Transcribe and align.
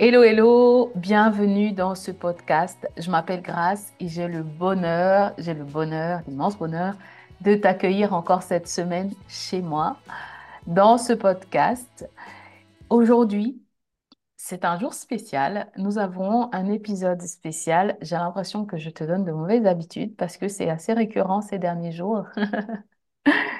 Hello, 0.00 0.22
hello, 0.22 0.92
bienvenue 0.94 1.72
dans 1.72 1.94
ce 1.96 2.10
podcast. 2.12 2.88
Je 2.96 3.10
m'appelle 3.10 3.42
Grace 3.42 3.92
et 3.98 4.08
j'ai 4.08 4.28
le 4.28 4.42
bonheur, 4.44 5.34
j'ai 5.38 5.54
le 5.54 5.64
bonheur, 5.64 6.20
l'immense 6.28 6.56
bonheur 6.56 6.94
de 7.40 7.54
t'accueillir 7.56 8.12
encore 8.14 8.42
cette 8.44 8.68
semaine 8.68 9.12
chez 9.28 9.60
moi 9.60 9.96
dans 10.66 10.98
ce 10.98 11.12
podcast. 11.12 12.08
Aujourd'hui, 12.90 13.62
c'est 14.36 14.64
un 14.64 14.78
jour 14.78 14.94
spécial. 14.94 15.70
Nous 15.76 15.98
avons 15.98 16.52
un 16.54 16.68
épisode 16.70 17.22
spécial. 17.22 17.98
J'ai 18.02 18.16
l'impression 18.16 18.66
que 18.66 18.78
je 18.78 18.90
te 18.90 19.04
donne 19.04 19.24
de 19.24 19.32
mauvaises 19.32 19.66
habitudes 19.66 20.16
parce 20.16 20.36
que 20.38 20.48
c'est 20.48 20.70
assez 20.70 20.92
récurrent 20.92 21.42
ces 21.42 21.58
derniers 21.58 21.92
jours. 21.92 22.24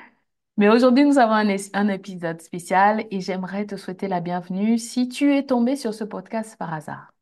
Mais 0.59 0.69
aujourd'hui, 0.69 1.05
nous 1.05 1.19
avons 1.19 1.35
un, 1.35 1.89
épisode 1.89 2.43
spécial 2.43 3.07
et 3.13 3.21
j'aimerais 3.21 3.65
te 3.67 3.77
souhaiter 3.77 4.09
la 4.09 4.21
bienvenue 4.21 4.77
si 4.77 5.09
tu 5.09 5.33
es 5.37 5.47
tombé 5.47 5.77
sur 5.77 5.95
ce 5.95 6.03
podcast 6.03 6.57
par 6.59 6.75
hasard. 6.75 7.15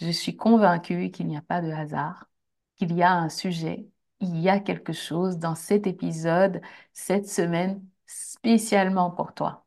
Je 0.00 0.10
suis 0.10 0.36
convaincue 0.36 1.10
qu'il 1.10 1.28
n'y 1.28 1.36
a 1.36 1.42
pas 1.42 1.62
de 1.62 1.72
hasard, 1.72 2.28
qu'il 2.76 2.94
y 2.94 3.02
a 3.02 3.12
un 3.12 3.28
sujet, 3.28 3.88
il 4.20 4.38
y 4.40 4.48
a 4.48 4.60
quelque 4.60 4.92
chose 4.92 5.38
dans 5.38 5.56
cet 5.56 5.86
épisode, 5.88 6.62
cette 6.92 7.28
semaine, 7.28 7.84
spécialement 8.06 9.10
pour 9.10 9.34
toi. 9.34 9.66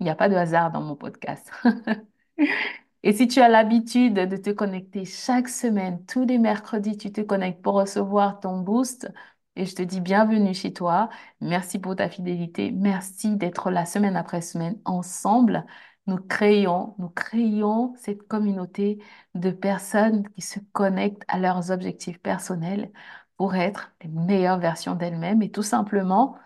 Il 0.00 0.04
n'y 0.04 0.10
a 0.10 0.16
pas 0.16 0.28
de 0.28 0.36
hasard 0.36 0.72
dans 0.72 0.82
mon 0.82 0.96
podcast. 0.96 1.50
Et 3.02 3.12
si 3.12 3.28
tu 3.28 3.40
as 3.40 3.48
l'habitude 3.48 4.14
de 4.14 4.36
te 4.36 4.50
connecter 4.50 5.04
chaque 5.04 5.48
semaine, 5.48 6.04
tous 6.06 6.24
les 6.24 6.38
mercredis, 6.38 6.96
tu 6.96 7.12
te 7.12 7.20
connectes 7.20 7.62
pour 7.62 7.74
recevoir 7.74 8.40
ton 8.40 8.60
boost, 8.60 9.10
et 9.56 9.64
je 9.66 9.74
te 9.74 9.82
dis 9.82 10.00
bienvenue 10.00 10.54
chez 10.54 10.72
toi. 10.72 11.08
Merci 11.40 11.78
pour 11.78 11.96
ta 11.96 12.08
fidélité. 12.08 12.70
Merci 12.72 13.36
d'être 13.36 13.70
là 13.70 13.86
semaine 13.86 14.16
après 14.16 14.40
semaine 14.42 14.78
ensemble. 14.84 15.64
Nous 16.06 16.18
créons, 16.18 16.94
nous 16.98 17.08
créons 17.08 17.94
cette 17.96 18.22
communauté 18.28 18.98
de 19.34 19.50
personnes 19.50 20.28
qui 20.30 20.42
se 20.42 20.60
connectent 20.72 21.24
à 21.28 21.38
leurs 21.38 21.70
objectifs 21.70 22.20
personnels 22.20 22.92
pour 23.36 23.54
être 23.56 23.92
les 24.02 24.08
meilleures 24.08 24.58
versions 24.58 24.94
d'elles-mêmes 24.94 25.42
et 25.42 25.50
tout 25.50 25.62
simplement 25.62 26.36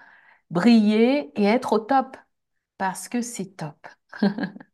briller 0.51 1.33
et 1.41 1.45
être 1.45 1.73
au 1.75 1.79
top 1.81 2.17
parce 2.79 3.09
que 3.09 3.23
c'est 3.23 3.57
top. 3.57 3.87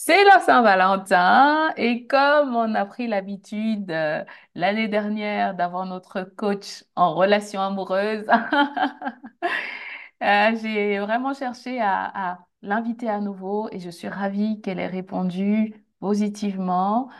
C'est 0.00 0.22
la 0.24 0.38
Saint-Valentin 0.38 1.72
et 1.76 2.06
comme 2.06 2.54
on 2.54 2.74
a 2.76 2.84
pris 2.86 3.08
l'habitude 3.08 3.90
euh, 3.90 4.24
l'année 4.54 4.86
dernière 4.86 5.56
d'avoir 5.56 5.86
notre 5.86 6.22
coach 6.22 6.84
en 6.94 7.14
relation 7.14 7.60
amoureuse, 7.60 8.24
euh, 10.22 10.56
j'ai 10.62 11.00
vraiment 11.00 11.34
cherché 11.34 11.80
à, 11.80 12.38
l'inviter 12.62 13.08
à 13.08 13.20
nouveau 13.20 13.68
et 13.72 13.80
je 13.80 13.90
suis 13.90 14.08
ravie 14.08 14.60
qu'elle 14.60 14.78
ait 14.78 14.86
répondu 14.86 15.74
positivement. 16.00 17.10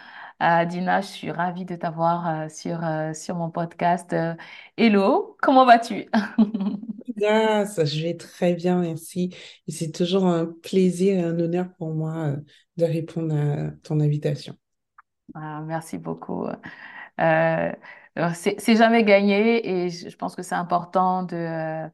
Euh, 0.42 0.64
Dina, 0.64 1.00
je 1.00 1.08
suis 1.08 1.30
ravie 1.32 1.64
de 1.64 1.74
t'avoir 1.74 2.48
sur, 2.50 2.80
sur 3.14 3.34
mon 3.34 3.50
podcast. 3.50 4.14
Hello, 4.76 5.36
comment 5.40 5.64
vas-tu? 5.66 6.08
Grâce, 7.18 7.84
je 7.84 8.02
vais 8.02 8.16
très 8.16 8.54
bien, 8.54 8.80
merci. 8.80 9.34
Et 9.66 9.72
c'est 9.72 9.90
toujours 9.90 10.26
un 10.26 10.46
plaisir 10.46 11.18
et 11.18 11.22
un 11.22 11.38
honneur 11.38 11.68
pour 11.78 11.94
moi 11.94 12.34
de 12.76 12.84
répondre 12.84 13.34
à 13.34 13.70
ton 13.82 14.00
invitation. 14.00 14.56
Ah, 15.34 15.62
merci 15.66 15.98
beaucoup. 15.98 16.46
Euh, 17.20 17.72
c'est 18.34 18.76
jamais 18.76 19.04
gagné 19.04 19.84
et 19.84 19.90
je, 19.90 20.16
pense 20.16 20.34
que 20.34 20.42
c'est 20.42 20.54
important 20.54 21.22
de, 21.22 21.88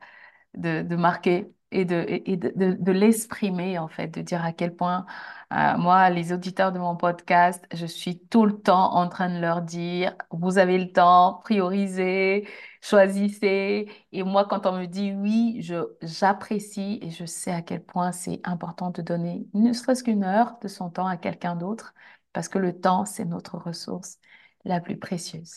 de, 0.55 0.97
marquer 0.97 1.53
et 1.71 1.85
de, 1.85 2.23
de, 2.57 2.93
l'exprimer, 2.93 3.79
en 3.79 3.89
fait, 3.89 4.09
de 4.09 4.23
dire 4.23 4.45
à 4.45 4.53
quel 4.53 4.75
point, 4.75 5.07
euh, 5.53 5.77
moi, 5.77 6.09
les 6.11 6.33
auditeurs 6.33 6.73
de 6.73 6.79
mon 6.79 6.97
podcast, 6.97 7.65
je 7.75 7.87
suis 7.87 8.19
tout 8.19 8.47
le 8.47 8.59
temps 8.59 8.95
en 8.95 9.09
train 9.09 9.35
de 9.35 9.41
leur 9.41 9.63
dire, 9.63 10.15
vous 10.31 10.59
avez 10.59 10.79
le 10.79 10.93
temps, 10.93 11.41
priorisez, 11.45 12.47
choisissez. 12.85 13.89
Et 14.13 14.23
moi, 14.23 14.45
quand 14.47 14.67
on 14.67 14.79
me 14.79 14.87
dit 14.87 15.13
oui, 15.13 15.59
je, 15.63 15.77
j'apprécie 16.03 16.99
et 17.03 17.11
je 17.11 17.25
sais 17.25 17.53
à 17.53 17.63
quel 17.63 17.83
point 17.85 18.13
c'est 18.13 18.41
important 18.45 18.91
de 18.91 19.03
donner 19.03 19.49
ne 19.55 19.73
serait-ce 19.73 20.05
qu'une 20.05 20.25
heure 20.25 20.59
de 20.61 20.69
son 20.69 20.91
temps 20.91 21.07
à 21.07 21.17
quelqu'un 21.17 21.57
d'autre, 21.57 21.95
parce 22.33 22.49
que 22.49 22.59
le 22.59 22.79
temps, 22.79 23.05
c'est 23.07 23.25
notre 23.25 23.57
ressource 23.59 24.19
la 24.65 24.81
plus 24.81 24.99
précieuse. 24.99 25.57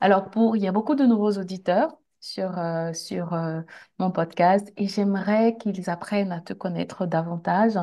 Alors, 0.00 0.30
pour, 0.30 0.56
il 0.56 0.62
y 0.62 0.68
a 0.68 0.72
beaucoup 0.72 0.94
de 0.94 1.04
nouveaux 1.04 1.32
auditeurs 1.38 1.96
sur, 2.20 2.58
euh, 2.58 2.92
sur 2.92 3.32
euh, 3.34 3.62
mon 3.98 4.10
podcast 4.10 4.72
et 4.76 4.86
j'aimerais 4.88 5.56
qu'ils 5.58 5.88
apprennent 5.90 6.32
à 6.32 6.40
te 6.40 6.52
connaître 6.52 7.06
davantage. 7.06 7.78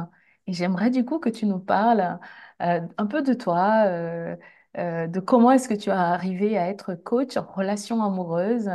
Et 0.48 0.54
j'aimerais 0.54 0.90
du 0.92 1.06
coup 1.06 1.20
que 1.20 1.30
tu 1.30 1.46
nous 1.46 1.60
parles 1.60 2.20
euh, 2.62 2.82
un 2.98 3.06
peu 3.08 3.22
de 3.22 3.34
toi, 3.34 3.86
de 4.78 5.20
comment 5.20 5.52
est-ce 5.52 5.70
que 5.70 5.74
tu 5.74 5.90
as 5.90 6.12
arrivé 6.12 6.58
à 6.58 6.68
être 6.70 6.96
coach 6.96 7.38
en 7.38 7.46
relation 7.46 8.04
amoureuse? 8.04 8.70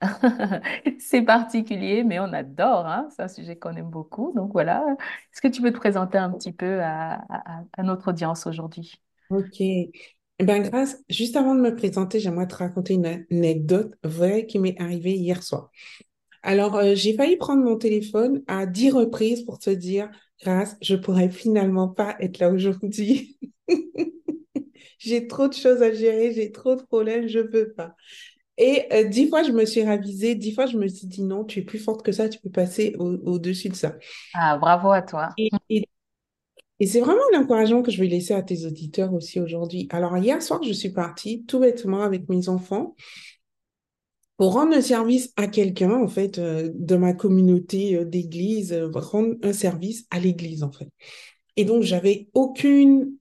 C'est 0.98 1.22
particulier, 1.22 2.04
mais 2.04 2.18
on 2.18 2.32
adore, 2.32 2.86
hein. 2.86 3.08
C'est 3.14 3.22
un 3.22 3.28
sujet 3.28 3.56
qu'on 3.56 3.74
aime 3.76 3.90
beaucoup. 3.90 4.32
Donc 4.34 4.52
voilà, 4.52 4.84
est-ce 5.32 5.40
que 5.40 5.48
tu 5.48 5.62
peux 5.62 5.72
te 5.72 5.78
présenter 5.78 6.18
un 6.18 6.30
petit 6.30 6.52
peu 6.52 6.80
à, 6.82 7.24
notre 7.82 8.10
audience 8.10 8.46
aujourd'hui? 8.46 9.00
Ok. 9.30 9.62
Bien, 10.42 10.60
grâce, 10.60 11.02
juste 11.08 11.36
avant 11.36 11.54
de 11.54 11.60
me 11.60 11.74
présenter, 11.74 12.18
j'aimerais 12.18 12.48
te 12.48 12.56
raconter 12.56 12.94
une 12.94 13.06
anecdote 13.06 13.94
vraie 14.02 14.46
qui 14.46 14.58
m'est 14.58 14.80
arrivée 14.80 15.14
hier 15.14 15.42
soir. 15.42 15.70
Alors, 16.42 16.76
euh, 16.76 16.94
j'ai 16.94 17.14
failli 17.14 17.36
prendre 17.36 17.62
mon 17.62 17.76
téléphone 17.76 18.42
à 18.48 18.66
dix 18.66 18.90
reprises 18.90 19.42
pour 19.42 19.58
te 19.58 19.70
dire, 19.70 20.10
grâce, 20.42 20.76
je 20.82 20.96
pourrais 20.96 21.30
finalement 21.30 21.88
pas 21.88 22.16
être 22.20 22.38
là 22.40 22.50
aujourd'hui. 22.50 23.38
j'ai 24.98 25.26
trop 25.26 25.48
de 25.48 25.54
choses 25.54 25.82
à 25.82 25.92
gérer, 25.92 26.32
j'ai 26.32 26.52
trop 26.52 26.76
de 26.76 26.82
problèmes, 26.82 27.28
je 27.28 27.40
peux 27.40 27.72
pas. 27.72 27.94
Et 28.56 28.84
euh, 28.92 29.04
dix 29.04 29.28
fois, 29.28 29.42
je 29.42 29.50
me 29.50 29.64
suis 29.64 29.82
ravisée, 29.82 30.34
dix 30.34 30.52
fois, 30.52 30.66
je 30.66 30.76
me 30.76 30.86
suis 30.86 31.06
dit 31.06 31.22
non, 31.22 31.44
tu 31.44 31.60
es 31.60 31.62
plus 31.62 31.78
forte 31.78 32.04
que 32.04 32.12
ça, 32.12 32.28
tu 32.28 32.38
peux 32.38 32.50
passer 32.50 32.94
au-dessus 32.98 33.68
de 33.68 33.74
ça. 33.74 33.96
Ah, 34.34 34.56
bravo 34.58 34.90
à 34.90 35.02
toi. 35.02 35.30
Et 36.80 36.86
c'est 36.86 37.00
vraiment 37.00 37.22
l'encouragement 37.32 37.82
que 37.82 37.90
je 37.90 38.00
vais 38.00 38.08
laisser 38.08 38.34
à 38.34 38.42
tes 38.42 38.66
auditeurs 38.66 39.12
aussi 39.14 39.40
aujourd'hui. 39.40 39.86
Alors, 39.90 40.16
hier 40.18 40.42
soir, 40.42 40.62
je 40.62 40.72
suis 40.72 40.90
partie 40.90 41.44
tout 41.44 41.60
bêtement 41.60 42.02
avec 42.02 42.28
mes 42.28 42.48
enfants 42.48 42.94
pour 44.36 44.54
rendre 44.54 44.76
un 44.76 44.80
service 44.80 45.32
à 45.36 45.46
quelqu'un, 45.46 45.92
en 45.92 46.08
fait, 46.08 46.38
euh, 46.38 46.70
de 46.74 46.96
ma 46.96 47.12
communauté 47.12 47.94
euh, 47.94 48.04
d'église, 48.04 48.72
rendre 48.92 49.36
un 49.42 49.52
service 49.52 50.06
à 50.10 50.18
l'église, 50.18 50.64
en 50.64 50.72
fait. 50.72 50.88
Et 51.56 51.64
donc, 51.64 51.84
j'avais 51.84 52.28
aucune, 52.34 53.12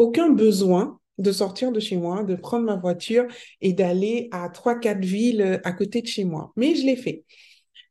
aucun 0.00 0.30
besoin 0.30 0.98
de 1.18 1.30
sortir 1.30 1.72
de 1.72 1.80
chez 1.80 1.96
moi, 1.96 2.22
de 2.22 2.34
prendre 2.34 2.64
ma 2.64 2.76
voiture 2.76 3.26
et 3.60 3.74
d'aller 3.74 4.28
à 4.32 4.48
trois, 4.48 4.78
quatre 4.78 5.04
villes 5.04 5.60
à 5.62 5.72
côté 5.72 6.00
de 6.00 6.06
chez 6.06 6.24
moi. 6.24 6.52
Mais 6.56 6.74
je 6.74 6.86
l'ai 6.86 6.96
fait. 6.96 7.24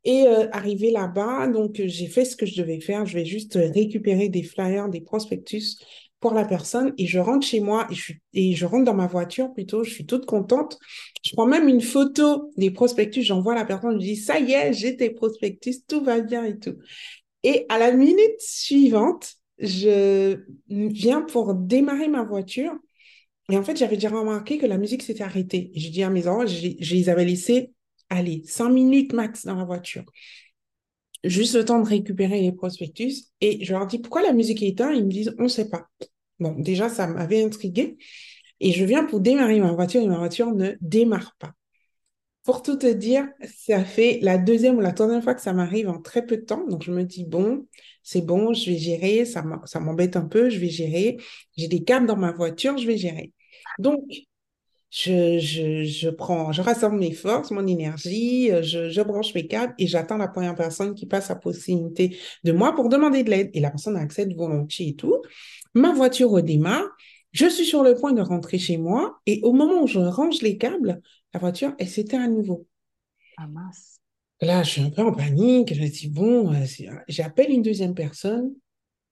Et 0.04 0.26
euh, 0.26 0.48
arrivé 0.50 0.90
là-bas, 0.90 1.46
donc 1.46 1.78
euh, 1.78 1.84
j'ai 1.86 2.06
fait 2.06 2.24
ce 2.24 2.34
que 2.34 2.46
je 2.46 2.60
devais 2.60 2.80
faire. 2.80 3.06
Je 3.06 3.14
vais 3.14 3.24
juste 3.24 3.56
euh, 3.56 3.70
récupérer 3.72 4.28
des 4.28 4.42
flyers, 4.42 4.88
des 4.88 5.02
prospectus 5.02 5.76
pour 6.20 6.34
la 6.34 6.44
personne 6.44 6.92
et 6.98 7.06
je 7.06 7.18
rentre 7.18 7.46
chez 7.46 7.60
moi 7.60 7.86
et 8.32 8.54
je, 8.54 8.66
rentre 8.66 8.84
dans 8.84 8.94
ma 8.94 9.06
voiture 9.06 9.52
plutôt. 9.52 9.84
Je 9.84 9.90
suis 9.90 10.06
toute 10.06 10.26
contente. 10.26 10.78
Je 11.22 11.32
prends 11.34 11.46
même 11.46 11.68
une 11.68 11.80
photo 11.80 12.50
des 12.56 12.70
prospectus. 12.70 13.22
J'envoie 13.22 13.54
la 13.54 13.64
personne. 13.64 14.00
Je 14.00 14.06
dis 14.06 14.16
ça 14.16 14.38
y 14.40 14.52
est, 14.52 14.72
j'ai 14.72 14.96
tes 14.96 15.10
prospectus, 15.10 15.84
tout 15.86 16.02
va 16.02 16.20
bien 16.20 16.44
et 16.44 16.58
tout. 16.58 16.76
Et 17.42 17.66
à 17.68 17.78
la 17.78 17.92
minute 17.92 18.40
suivante, 18.40 19.34
je 19.60 20.40
viens 20.68 21.22
pour 21.22 21.54
démarrer 21.54 22.08
ma 22.08 22.24
voiture. 22.24 22.74
Et 23.50 23.56
en 23.56 23.62
fait, 23.62 23.76
j'avais 23.76 23.96
déjà 23.96 24.10
remarqué 24.10 24.58
que 24.58 24.66
la 24.66 24.78
musique 24.78 25.02
s'était 25.02 25.22
arrêtée. 25.22 25.70
Et 25.74 25.80
je 25.80 25.90
dis 25.90 26.02
à 26.02 26.10
mes 26.10 26.26
enfants, 26.28 26.46
je, 26.46 26.94
les 26.94 27.08
avais 27.08 27.24
laissés, 27.24 27.72
aller 28.08 28.42
cinq 28.46 28.70
minutes 28.70 29.12
max 29.12 29.44
dans 29.44 29.56
la 29.56 29.64
voiture. 29.64 30.04
Juste 31.24 31.54
le 31.54 31.64
temps 31.64 31.80
de 31.80 31.88
récupérer 31.88 32.40
les 32.40 32.52
prospectus. 32.52 33.32
Et 33.40 33.64
je 33.64 33.72
leur 33.72 33.86
dis, 33.86 33.98
pourquoi 33.98 34.22
la 34.22 34.32
musique 34.32 34.62
est 34.62 34.68
éteinte? 34.68 34.94
Ils 34.96 35.04
me 35.04 35.10
disent, 35.10 35.34
on 35.38 35.44
ne 35.44 35.48
sait 35.48 35.68
pas. 35.68 35.86
Bon, 36.38 36.54
déjà, 36.58 36.88
ça 36.88 37.06
m'avait 37.06 37.42
intrigué. 37.42 37.98
Et 38.60 38.72
je 38.72 38.84
viens 38.84 39.04
pour 39.04 39.20
démarrer 39.20 39.60
ma 39.60 39.72
voiture 39.72 40.00
et 40.00 40.06
ma 40.06 40.18
voiture 40.18 40.54
ne 40.54 40.72
démarre 40.80 41.36
pas. 41.38 41.52
Pour 42.50 42.62
tout 42.62 42.74
te 42.74 42.92
dire, 42.92 43.28
ça 43.64 43.84
fait 43.84 44.18
la 44.22 44.36
deuxième 44.36 44.76
ou 44.76 44.80
la 44.80 44.90
troisième 44.90 45.22
fois 45.22 45.36
que 45.36 45.40
ça 45.40 45.52
m'arrive 45.52 45.88
en 45.88 46.00
très 46.02 46.26
peu 46.26 46.36
de 46.36 46.42
temps. 46.42 46.66
Donc, 46.66 46.82
je 46.82 46.90
me 46.90 47.04
dis, 47.04 47.24
bon, 47.24 47.68
c'est 48.02 48.22
bon, 48.22 48.52
je 48.54 48.72
vais 48.72 48.76
gérer. 48.76 49.24
Ça 49.24 49.44
m'embête 49.78 50.16
un 50.16 50.24
peu, 50.26 50.50
je 50.50 50.58
vais 50.58 50.68
gérer. 50.68 51.16
J'ai 51.56 51.68
des 51.68 51.84
câbles 51.84 52.08
dans 52.08 52.16
ma 52.16 52.32
voiture, 52.32 52.76
je 52.76 52.88
vais 52.88 52.96
gérer. 52.96 53.30
Donc, 53.78 54.02
je, 54.90 56.10
prends, 56.10 56.50
je 56.50 56.60
rassemble 56.60 56.98
mes 56.98 57.12
forces, 57.12 57.52
mon 57.52 57.68
énergie, 57.68 58.50
je, 58.64 58.90
je 58.90 59.00
branche 59.00 59.32
mes 59.32 59.46
câbles 59.46 59.74
et 59.78 59.86
j'attends 59.86 60.16
la 60.16 60.26
première 60.26 60.56
personne 60.56 60.96
qui 60.96 61.06
passe 61.06 61.30
à 61.30 61.36
proximité 61.36 62.18
de 62.42 62.50
moi 62.50 62.74
pour 62.74 62.88
demander 62.88 63.22
de 63.22 63.30
l'aide. 63.30 63.50
Et 63.54 63.60
la 63.60 63.70
personne 63.70 63.96
accepte 63.96 64.34
volontiers 64.34 64.88
et 64.88 64.96
tout. 64.96 65.22
Ma 65.74 65.92
voiture 65.92 66.30
redémarre. 66.30 66.88
Je 67.30 67.46
suis 67.46 67.64
sur 67.64 67.84
le 67.84 67.94
point 67.94 68.12
de 68.12 68.22
rentrer 68.22 68.58
chez 68.58 68.76
moi 68.76 69.20
et 69.24 69.38
au 69.44 69.52
moment 69.52 69.84
où 69.84 69.86
je 69.86 70.00
range 70.00 70.42
les 70.42 70.58
câbles, 70.58 71.00
la 71.32 71.40
voiture, 71.40 71.74
elle 71.78 71.88
s'éteint 71.88 72.22
à 72.22 72.28
nouveau. 72.28 72.66
Ah 73.36 73.46
mince. 73.46 74.00
Là, 74.40 74.62
je 74.62 74.70
suis 74.70 74.80
un 74.82 74.90
peu 74.90 75.02
en 75.02 75.12
panique. 75.12 75.74
Je 75.74 75.80
me 75.80 75.88
dis, 75.88 76.08
bon, 76.08 76.52
euh, 76.52 76.64
j'appelle 77.08 77.50
une 77.50 77.62
deuxième 77.62 77.94
personne. 77.94 78.54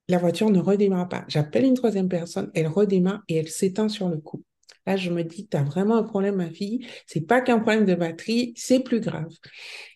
La 0.07 0.17
voiture 0.17 0.49
ne 0.49 0.59
redémarre 0.59 1.07
pas. 1.07 1.23
J'appelle 1.27 1.65
une 1.65 1.75
troisième 1.75 2.09
personne. 2.09 2.49
Elle 2.55 2.67
redémarre 2.67 3.21
et 3.27 3.35
elle 3.35 3.47
s'éteint 3.47 3.89
sur 3.89 4.09
le 4.09 4.17
coup. 4.17 4.43
Là, 4.89 4.97
je 4.97 5.11
me 5.11 5.23
dis, 5.23 5.47
tu 5.47 5.55
as 5.55 5.61
vraiment 5.61 5.97
un 5.97 6.03
problème, 6.03 6.37
ma 6.37 6.49
fille. 6.49 6.87
C'est 7.05 7.21
pas 7.21 7.41
qu'un 7.41 7.59
problème 7.59 7.85
de 7.85 7.93
batterie, 7.93 8.53
c'est 8.55 8.79
plus 8.79 8.99
grave. 8.99 9.29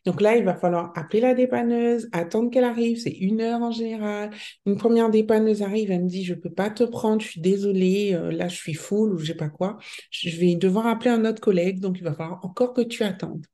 Donc 0.06 0.22
là, 0.22 0.36
il 0.38 0.44
va 0.44 0.56
falloir 0.56 0.92
appeler 0.95 1.19
la 1.22 1.34
dépanneuse, 1.34 2.10
attendre 2.12 2.51
qu'elle 2.51 2.63
arrive. 2.63 3.00
C'est 3.00 3.10
une 3.10 3.42
heure 3.42 3.63
en 3.63 3.72
général. 3.72 4.30
Une 4.68 4.75
première 4.78 5.10
dépanneuse 5.10 5.63
arrive, 5.63 5.90
elle 5.90 6.04
me 6.04 6.10
dit, 6.10 6.24
je 6.24 6.36
peux 6.36 6.51
pas 6.51 6.69
te 6.69 6.84
prendre, 6.84 7.22
je 7.24 7.28
suis 7.30 7.42
désolée, 7.42 8.13
euh, 8.13 8.31
là, 8.31 8.48
je 8.48 8.56
suis 8.56 8.75
full 8.75 9.13
ou 9.13 9.18
je 9.18 9.25
sais 9.28 9.36
pas 9.36 9.50
quoi. 9.50 9.80
Je 10.12 10.30
vais 10.38 10.54
devoir 10.56 10.86
appeler 10.86 11.10
un 11.10 11.25
autre 11.25 11.42
collègue, 11.42 11.80
donc 11.80 11.98
il 11.98 12.04
va 12.04 12.13
falloir 12.13 12.46
encore 12.46 12.74
que 12.74 12.81
tu 12.81 13.04
attendes. 13.04 13.46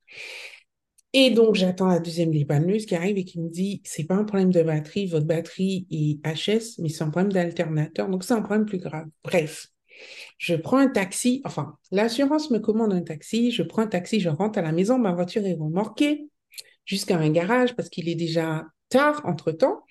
Et 1.14 1.32
donc, 1.32 1.56
j'attends 1.56 1.88
la 1.88 2.00
deuxième 2.00 2.32
dépanneuse 2.32 2.86
qui 2.86 2.96
arrive 2.96 3.18
et 3.18 3.26
qui 3.26 3.40
me 3.40 3.50
dit, 3.50 3.82
c'est 3.84 4.04
pas 4.06 4.16
un 4.16 4.26
problème 4.26 4.52
de 4.52 4.62
batterie, 4.62 5.08
votre 5.08 5.26
batterie 5.26 5.88
est 5.90 6.20
HS, 6.26 6.80
mais 6.80 6.90
c'est 6.90 7.04
un 7.04 7.10
problème 7.10 7.32
d'alternateur, 7.32 8.10
donc 8.10 8.24
c'est 8.24 8.34
un 8.34 8.42
problème 8.42 8.66
plus 8.66 8.78
grave. 8.78 9.08
Bref, 9.24 9.68
je 10.38 10.56
prends 10.56 10.78
un 10.78 10.88
taxi, 10.88 11.42
enfin, 11.46 11.78
l'assurance 11.92 12.52
me 12.52 12.60
commande 12.60 12.94
un 12.94 13.02
taxi, 13.02 13.52
je 13.52 13.64
prends 13.64 13.84
un 13.84 13.88
taxi, 13.88 14.20
je 14.20 14.30
rentre 14.30 14.60
à 14.60 14.62
la 14.62 14.72
maison, 14.72 14.98
ma 14.98 15.12
voiture 15.14 15.46
est 15.46 15.54
remorquée 15.54 16.30
jusqu'à 16.86 17.18
un 17.18 17.30
garage 17.30 17.76
parce 17.76 17.90
qu'il 17.90 18.10
est 18.10 18.16
déjà 18.16 18.66
tard 18.90 19.22
entre-temps. 19.26 19.84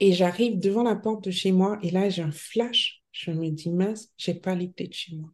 Et 0.00 0.12
j'arrive 0.12 0.58
devant 0.58 0.82
la 0.82 0.96
porte 0.96 1.24
de 1.24 1.30
chez 1.30 1.52
moi 1.52 1.78
et 1.82 1.90
là, 1.90 2.08
j'ai 2.08 2.22
un 2.22 2.32
flash. 2.32 3.02
Je 3.12 3.30
me 3.30 3.50
dis, 3.50 3.70
mince, 3.70 4.08
j'ai 4.16 4.34
pas 4.34 4.54
les 4.54 4.72
clés 4.72 4.88
de 4.88 4.92
chez 4.92 5.14
moi. 5.14 5.30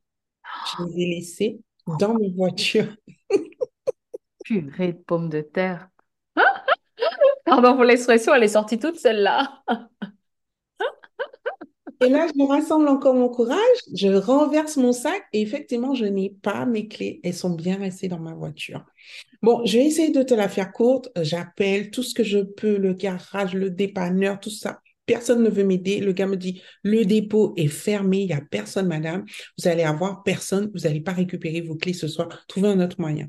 Je 0.67 0.85
les 0.85 1.02
ai 1.02 1.06
laissées 1.14 1.61
dans 1.99 2.14
mes 2.14 2.31
voitures. 2.31 2.94
Purée 4.44 4.93
de 4.93 4.99
pommes 4.99 5.31
de 5.31 5.40
terre. 5.40 5.88
Pardon 7.46 7.75
pour 7.75 7.85
l'expression, 7.85 8.35
elle 8.35 8.43
est 8.43 8.49
sortie 8.49 8.79
toute 8.79 8.96
celle-là. 8.96 9.62
Et 12.00 12.09
là, 12.09 12.27
je 12.35 12.43
rassemble 12.47 12.89
encore 12.89 13.15
mon 13.15 13.29
courage, 13.29 13.59
je 13.93 14.09
renverse 14.09 14.77
mon 14.77 14.93
sac 14.93 15.23
et 15.33 15.41
effectivement, 15.41 15.95
je 15.95 16.05
n'ai 16.05 16.31
pas 16.43 16.65
mes 16.65 16.87
clés. 16.87 17.21
Elles 17.25 17.35
sont 17.35 17.50
bien 17.50 17.77
restées 17.77 18.09
dans 18.09 18.21
ma 18.21 18.35
voiture. 18.35 18.85
Bon, 19.43 19.65
je 19.65 19.79
vais 19.79 19.87
essayer 19.87 20.11
de 20.11 20.23
te 20.23 20.35
la 20.35 20.49
faire 20.49 20.73
courte. 20.73 21.09
J'appelle 21.21 21.91
tout 21.91 22.03
ce 22.05 22.15
que 22.15 22.23
je 22.23 22.39
peux, 22.39 22.77
le 22.77 22.93
garage, 22.93 23.55
le 23.55 23.71
dépanneur, 23.71 24.39
tout 24.39 24.50
ça. 24.50 24.81
Personne 25.06 25.43
ne 25.43 25.50
veut 25.50 25.65
m'aider. 25.65 26.00
Le 26.00 26.12
gars 26.12 26.27
me 26.27 26.37
dit, 26.37 26.62
le 26.85 27.05
dépôt 27.05 27.55
est 27.56 27.67
fermé, 27.67 28.19
il 28.21 28.27
n'y 28.27 28.33
a 28.33 28.43
personne, 28.43 28.87
madame. 28.87 29.25
Vous 29.59 29.67
allez 29.67 29.83
avoir 29.83 30.23
personne, 30.23 30.71
vous 30.75 30.81
n'allez 30.83 31.00
pas 31.00 31.12
récupérer 31.12 31.62
vos 31.62 31.77
clés 31.77 31.95
ce 31.95 32.06
soir. 32.06 32.29
Trouvez 32.47 32.69
un 32.69 32.81
autre 32.81 33.00
moyen. 33.00 33.29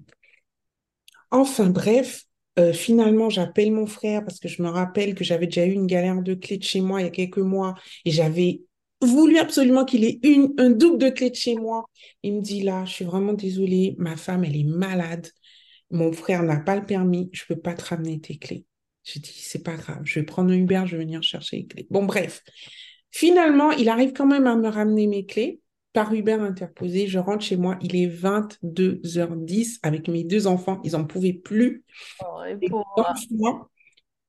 Enfin, 1.32 1.70
bref, 1.70 2.26
euh, 2.58 2.74
finalement, 2.74 3.30
j'appelle 3.30 3.72
mon 3.72 3.86
frère 3.86 4.24
parce 4.24 4.40
que 4.40 4.48
je 4.48 4.62
me 4.62 4.70
rappelle 4.70 5.16
que 5.16 5.24
j'avais 5.24 5.46
déjà 5.46 5.66
eu 5.66 5.72
une 5.72 5.88
galère 5.88 6.22
de 6.22 6.34
clés 6.34 6.58
de 6.58 6.64
chez 6.64 6.82
moi 6.82 7.02
il 7.02 7.06
y 7.06 7.08
a 7.08 7.12
quelques 7.12 7.38
mois 7.38 7.76
et 8.06 8.12
j'avais 8.12 8.62
voulu 9.02 9.38
absolument 9.38 9.86
qu'il 9.86 10.04
ait 10.04 10.20
une, 10.24 10.54
un 10.58 10.70
double 10.70 10.98
de 10.98 11.10
clés 11.10 11.30
de 11.30 11.36
chez 11.36 11.56
moi. 11.56 11.86
Il 12.24 12.36
me 12.36 12.42
dit 12.42 12.62
là, 12.62 12.86
je 12.86 12.92
suis 12.94 13.06
vraiment 13.06 13.34
désolée, 13.34 13.96
ma 13.98 14.18
femme, 14.18 14.44
elle 14.44 14.58
est 14.58 14.66
malade. 14.66 15.30
Mon 15.92 16.12
frère 16.12 16.44
n'a 16.44 16.58
pas 16.58 16.76
le 16.76 16.86
permis, 16.86 17.30
je 17.34 17.46
peux 17.48 17.60
pas 17.60 17.74
te 17.74 17.86
ramener 17.86 18.20
tes 18.20 18.38
clés. 18.38 18.66
J'ai 19.04 19.20
dit, 19.20 19.34
c'est 19.34 19.64
pas 19.64 19.76
grave, 19.76 20.02
je 20.04 20.20
vais 20.20 20.26
prendre 20.26 20.52
un 20.52 20.56
Uber, 20.56 20.84
je 20.86 20.98
vais 20.98 21.04
venir 21.04 21.24
chercher 21.24 21.58
les 21.58 21.66
clés. 21.66 21.88
Bon, 21.90 22.04
bref. 22.04 22.44
Finalement, 23.12 23.72
il 23.72 23.90
arrive 23.90 24.14
quand 24.14 24.28
même 24.28 24.46
à 24.46 24.56
me 24.56 24.68
ramener 24.68 25.08
mes 25.08 25.26
clés 25.26 25.62
par 25.94 26.14
Uber 26.14 26.34
interposé. 26.34 27.08
Je 27.08 27.20
rentre 27.20 27.44
chez 27.44 27.58
moi, 27.58 27.78
il 27.82 27.96
est 27.96 28.08
22h10 28.08 29.80
avec 29.84 30.08
mes 30.08 30.24
deux 30.24 30.48
enfants, 30.48 30.80
ils 30.84 30.92
n'en 30.92 31.06
pouvaient 31.06 31.34
plus. 31.34 31.84
Oh, 32.22 32.42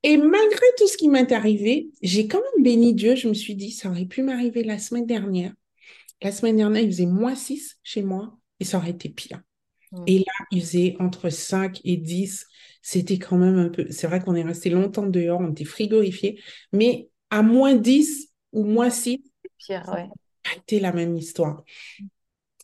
et, 0.02 0.16
malgré 0.16 0.66
tout 0.78 0.88
ce 0.88 0.96
qui 0.96 1.08
m'est 1.08 1.30
arrivé, 1.30 1.90
j'ai 2.00 2.26
quand 2.26 2.40
même 2.40 2.64
béni 2.64 2.94
Dieu. 2.94 3.16
Je 3.16 3.28
me 3.28 3.34
suis 3.34 3.54
dit, 3.54 3.70
ça 3.70 3.90
aurait 3.90 4.06
pu 4.06 4.22
m'arriver 4.22 4.64
la 4.64 4.78
semaine 4.78 5.06
dernière. 5.06 5.52
La 6.22 6.32
semaine 6.32 6.56
dernière, 6.56 6.82
il 6.82 6.90
faisait 6.90 7.06
moins 7.06 7.34
6 7.34 7.78
chez 7.82 8.02
moi 8.02 8.38
et 8.60 8.64
ça 8.64 8.78
aurait 8.78 8.90
été 8.90 9.08
pire. 9.10 9.42
Hmm. 9.92 10.04
Et 10.06 10.18
là, 10.18 10.46
il 10.52 10.62
faisait 10.62 10.96
entre 11.00 11.28
5 11.28 11.80
et 11.84 11.96
10. 11.96 12.46
C'était 12.82 13.18
quand 13.18 13.36
même 13.36 13.58
un 13.58 13.68
peu. 13.68 13.86
C'est 13.90 14.06
vrai 14.06 14.20
qu'on 14.20 14.34
est 14.34 14.42
resté 14.42 14.70
longtemps 14.70 15.06
dehors, 15.06 15.40
on 15.40 15.50
était 15.50 15.64
frigorifiés, 15.64 16.40
mais 16.72 17.10
à 17.28 17.42
moins 17.42 17.74
10 17.74 18.28
ou 18.52 18.64
moins 18.64 18.88
6, 18.90 19.18
pire, 19.58 19.84
ouais 19.92 20.08
la 20.70 20.92
même 20.92 21.16
histoire. 21.16 21.64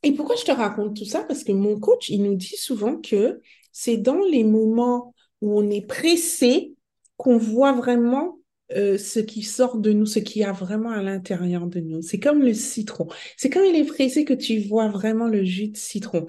Et 0.02 0.12
pourquoi 0.12 0.36
je 0.36 0.44
te 0.44 0.52
raconte 0.52 0.96
tout 0.96 1.04
ça? 1.04 1.24
Parce 1.24 1.42
que 1.42 1.52
mon 1.52 1.78
coach, 1.80 2.08
il 2.10 2.22
nous 2.22 2.36
dit 2.36 2.56
souvent 2.56 2.96
que 2.96 3.40
c'est 3.72 3.96
dans 3.96 4.20
les 4.30 4.44
moments 4.44 5.14
où 5.40 5.58
on 5.58 5.68
est 5.70 5.86
pressé 5.86 6.74
qu'on 7.16 7.38
voit 7.38 7.72
vraiment 7.72 8.38
euh, 8.72 8.98
ce 8.98 9.20
qui 9.20 9.42
sort 9.42 9.78
de 9.78 9.92
nous, 9.92 10.06
ce 10.06 10.18
qu'il 10.18 10.42
y 10.42 10.44
a 10.44 10.52
vraiment 10.52 10.90
à 10.90 11.00
l'intérieur 11.00 11.66
de 11.66 11.80
nous. 11.80 12.02
C'est 12.02 12.18
comme 12.18 12.42
le 12.42 12.52
citron. 12.52 13.06
C'est 13.36 13.48
quand 13.48 13.62
il 13.62 13.76
est 13.76 13.84
pressé 13.84 14.24
que 14.24 14.34
tu 14.34 14.58
vois 14.60 14.88
vraiment 14.88 15.28
le 15.28 15.44
jus 15.44 15.68
de 15.68 15.76
citron. 15.76 16.26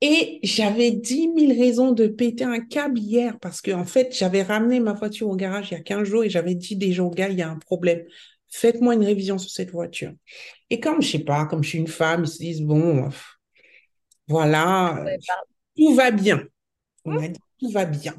Et 0.00 0.38
j'avais 0.42 0.92
dix 0.92 1.28
mille 1.28 1.52
raisons 1.52 1.92
de 1.92 2.06
péter 2.06 2.44
un 2.44 2.60
câble 2.60 2.98
hier 2.98 3.38
parce 3.40 3.60
que, 3.60 3.72
en 3.72 3.84
fait, 3.84 4.14
j'avais 4.16 4.42
ramené 4.42 4.78
ma 4.78 4.92
voiture 4.92 5.28
au 5.28 5.36
garage 5.36 5.70
il 5.70 5.74
y 5.74 5.76
a 5.76 5.80
15 5.80 6.04
jours 6.04 6.24
et 6.24 6.30
j'avais 6.30 6.54
dit 6.54 6.76
déjà 6.76 7.02
au 7.02 7.10
gars, 7.10 7.28
il 7.28 7.38
y 7.38 7.42
a 7.42 7.50
un 7.50 7.58
problème 7.58 8.04
faites-moi 8.54 8.94
une 8.94 9.04
révision 9.04 9.36
sur 9.36 9.50
cette 9.50 9.72
voiture. 9.72 10.12
Et 10.70 10.78
comme, 10.78 11.02
je 11.02 11.10
sais 11.10 11.18
pas, 11.18 11.44
comme 11.46 11.64
je 11.64 11.70
suis 11.70 11.78
une 11.78 11.88
femme, 11.88 12.22
ils 12.22 12.28
se 12.28 12.38
disent, 12.38 12.62
bon, 12.62 13.08
voilà, 14.28 15.04
tout 15.76 15.94
va 15.94 16.12
bien. 16.12 16.44
On 17.04 17.14
m'a 17.14 17.28
dit, 17.28 17.40
tout 17.58 17.70
va 17.70 17.84
bien. 17.84 18.14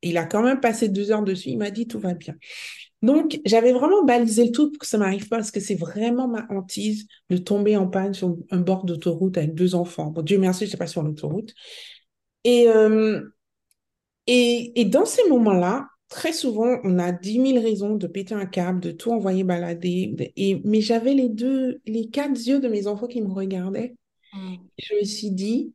Il 0.00 0.16
a 0.16 0.26
quand 0.26 0.42
même 0.44 0.60
passé 0.60 0.88
deux 0.88 1.10
heures 1.10 1.24
dessus, 1.24 1.50
il 1.50 1.58
m'a 1.58 1.72
dit, 1.72 1.88
tout 1.88 1.98
va 1.98 2.14
bien. 2.14 2.36
Donc, 3.02 3.40
j'avais 3.44 3.72
vraiment 3.72 4.04
balisé 4.04 4.44
le 4.44 4.52
tout 4.52 4.70
pour 4.70 4.78
que 4.78 4.86
ça 4.86 4.96
m'arrive 4.96 5.28
pas, 5.28 5.36
parce 5.38 5.50
que 5.50 5.60
c'est 5.60 5.74
vraiment 5.74 6.28
ma 6.28 6.46
hantise 6.50 7.08
de 7.28 7.36
tomber 7.36 7.76
en 7.76 7.88
panne 7.88 8.14
sur 8.14 8.36
un 8.50 8.60
bord 8.60 8.84
d'autoroute 8.84 9.36
avec 9.38 9.54
deux 9.54 9.74
enfants. 9.74 10.12
Bon, 10.12 10.22
Dieu 10.22 10.38
merci, 10.38 10.60
je 10.60 10.64
n'étais 10.66 10.78
pas 10.78 10.86
sur 10.86 11.02
l'autoroute. 11.02 11.52
Et, 12.44 12.68
euh, 12.68 13.22
et, 14.28 14.80
et 14.80 14.84
dans 14.84 15.04
ces 15.04 15.28
moments-là, 15.28 15.88
très 16.08 16.32
souvent, 16.32 16.78
on 16.84 16.98
a 16.98 17.12
dix 17.12 17.38
mille 17.38 17.58
raisons 17.58 17.96
de 17.96 18.06
péter 18.06 18.34
un 18.34 18.46
câble, 18.46 18.80
de 18.80 18.90
tout 18.90 19.10
envoyer 19.10 19.44
balader. 19.44 20.32
Et, 20.36 20.60
mais 20.64 20.80
j'avais 20.80 21.14
les 21.14 21.28
deux, 21.28 21.80
les 21.86 22.08
quatre 22.08 22.38
yeux 22.38 22.60
de 22.60 22.68
mes 22.68 22.86
enfants 22.86 23.06
qui 23.06 23.22
me 23.22 23.32
regardaient. 23.32 23.94
Mm. 24.32 24.56
Je 24.78 24.94
me 24.94 25.04
suis 25.04 25.30
dit, 25.30 25.72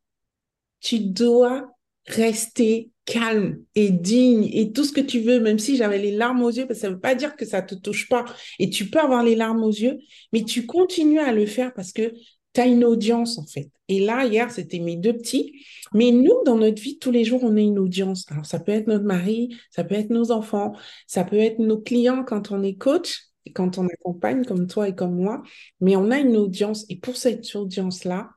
tu 0.79 0.99
dois 0.99 1.69
rester 2.07 2.89
calme 3.05 3.63
et 3.75 3.89
digne 3.89 4.49
et 4.53 4.71
tout 4.71 4.83
ce 4.83 4.91
que 4.91 5.01
tu 5.01 5.19
veux, 5.19 5.39
même 5.39 5.59
si 5.59 5.75
j'avais 5.75 5.99
les 5.99 6.11
larmes 6.11 6.41
aux 6.41 6.49
yeux, 6.49 6.65
parce 6.65 6.79
que 6.79 6.81
ça 6.81 6.89
ne 6.89 6.95
veut 6.95 6.99
pas 6.99 7.15
dire 7.15 7.35
que 7.35 7.45
ça 7.45 7.61
te 7.61 7.75
touche 7.75 8.07
pas. 8.09 8.25
Et 8.59 8.69
tu 8.69 8.89
peux 8.89 8.99
avoir 8.99 9.23
les 9.23 9.35
larmes 9.35 9.63
aux 9.63 9.71
yeux, 9.71 9.99
mais 10.31 10.43
tu 10.43 10.65
continues 10.65 11.19
à 11.19 11.31
le 11.31 11.45
faire 11.45 11.73
parce 11.73 11.91
que 11.91 12.13
tu 12.53 12.61
as 12.61 12.67
une 12.67 12.83
audience 12.83 13.37
en 13.37 13.45
fait. 13.45 13.69
Et 13.89 13.99
là, 13.99 14.25
hier, 14.25 14.49
c'était 14.51 14.79
mes 14.79 14.95
deux 14.95 15.13
petits. 15.13 15.65
Mais 15.93 16.11
nous, 16.11 16.43
dans 16.45 16.57
notre 16.57 16.81
vie, 16.81 16.97
tous 16.99 17.11
les 17.11 17.23
jours, 17.23 17.43
on 17.43 17.55
a 17.55 17.59
une 17.59 17.79
audience. 17.79 18.25
Alors, 18.31 18.45
ça 18.45 18.59
peut 18.59 18.71
être 18.71 18.87
notre 18.87 19.05
mari, 19.05 19.55
ça 19.69 19.83
peut 19.83 19.95
être 19.95 20.09
nos 20.09 20.31
enfants, 20.31 20.73
ça 21.07 21.23
peut 21.23 21.37
être 21.37 21.59
nos 21.59 21.79
clients 21.79 22.23
quand 22.23 22.51
on 22.51 22.63
est 22.63 22.75
coach, 22.75 23.23
quand 23.53 23.77
on 23.77 23.87
accompagne 23.87 24.45
comme 24.45 24.67
toi 24.67 24.87
et 24.87 24.95
comme 24.95 25.15
moi. 25.15 25.43
Mais 25.81 25.95
on 25.95 26.11
a 26.11 26.19
une 26.19 26.37
audience. 26.37 26.85
Et 26.89 26.97
pour 26.97 27.17
cette 27.17 27.55
audience-là, 27.55 28.29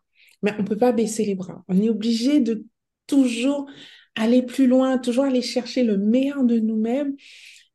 mais 0.42 0.52
on 0.58 0.62
ne 0.62 0.66
peut 0.66 0.76
pas 0.76 0.92
baisser 0.92 1.25
les 1.25 1.35
bras. 1.35 1.64
On 1.68 1.80
est 1.80 1.88
obligé 1.88 2.40
de 2.40 2.64
toujours 3.06 3.66
aller 4.14 4.42
plus 4.42 4.66
loin, 4.66 4.99
toujours 4.99 5.25
aller 5.25 5.42
chercher 5.42 5.85
le 5.85 5.96
meilleur 5.96 6.44
de 6.44 6.58
nous-mêmes 6.58 7.14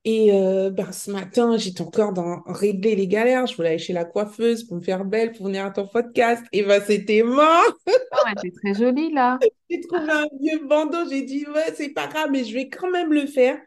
Et 0.03 0.31
euh, 0.33 0.71
ben, 0.71 0.91
ce 0.91 1.11
matin, 1.11 1.57
j'étais 1.57 1.81
encore 1.81 2.11
dans 2.13 2.41
régler 2.47 2.95
les 2.95 3.07
galères. 3.07 3.45
Je 3.45 3.55
voulais 3.55 3.69
aller 3.69 3.77
chez 3.77 3.93
la 3.93 4.03
coiffeuse 4.05 4.63
pour 4.63 4.77
me 4.77 4.81
faire 4.81 5.05
belle, 5.05 5.31
pour 5.31 5.45
venir 5.45 5.65
à 5.65 5.71
ton 5.71 5.87
podcast. 5.87 6.43
Et 6.51 6.63
ben, 6.63 6.81
c'était 6.85 7.21
mort. 7.23 7.63
Oh, 7.87 8.17
ouais, 8.25 8.33
c'est 8.41 8.51
très 8.51 8.73
joli 8.73 9.11
là. 9.13 9.37
J'ai 9.69 9.79
trouvé 9.81 10.11
un 10.11 10.25
vieux 10.41 10.65
bandeau. 10.67 11.07
J'ai 11.09 11.21
dit, 11.21 11.45
ouais, 11.47 11.73
c'est 11.75 11.89
pas 11.89 12.07
grave, 12.07 12.29
mais 12.31 12.43
je 12.43 12.53
vais 12.53 12.67
quand 12.67 12.89
même 12.89 13.13
le 13.13 13.25
faire 13.27 13.59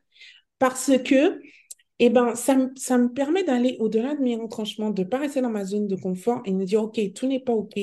parce 0.59 0.91
que 1.05 1.41
eh 2.01 2.11
ben, 2.11 2.35
ça, 2.35 2.57
me- 2.57 2.73
ça 2.77 2.99
me 2.99 3.13
permet 3.13 3.45
d'aller 3.45 3.77
au-delà 3.81 4.15
de 4.17 4.23
mes 4.23 4.37
retranchements, 4.37 4.91
de 4.91 5.03
ne 5.03 5.09
pas 5.09 5.19
rester 5.19 5.41
dans 5.43 5.51
ma 5.51 5.65
zone 5.65 5.87
de 5.89 5.97
confort 5.97 6.43
et 6.45 6.53
me 6.53 6.65
dire, 6.65 6.83
OK, 6.83 7.01
tout 7.15 7.27
n'est 7.27 7.41
pas 7.41 7.53
OK. 7.53 7.79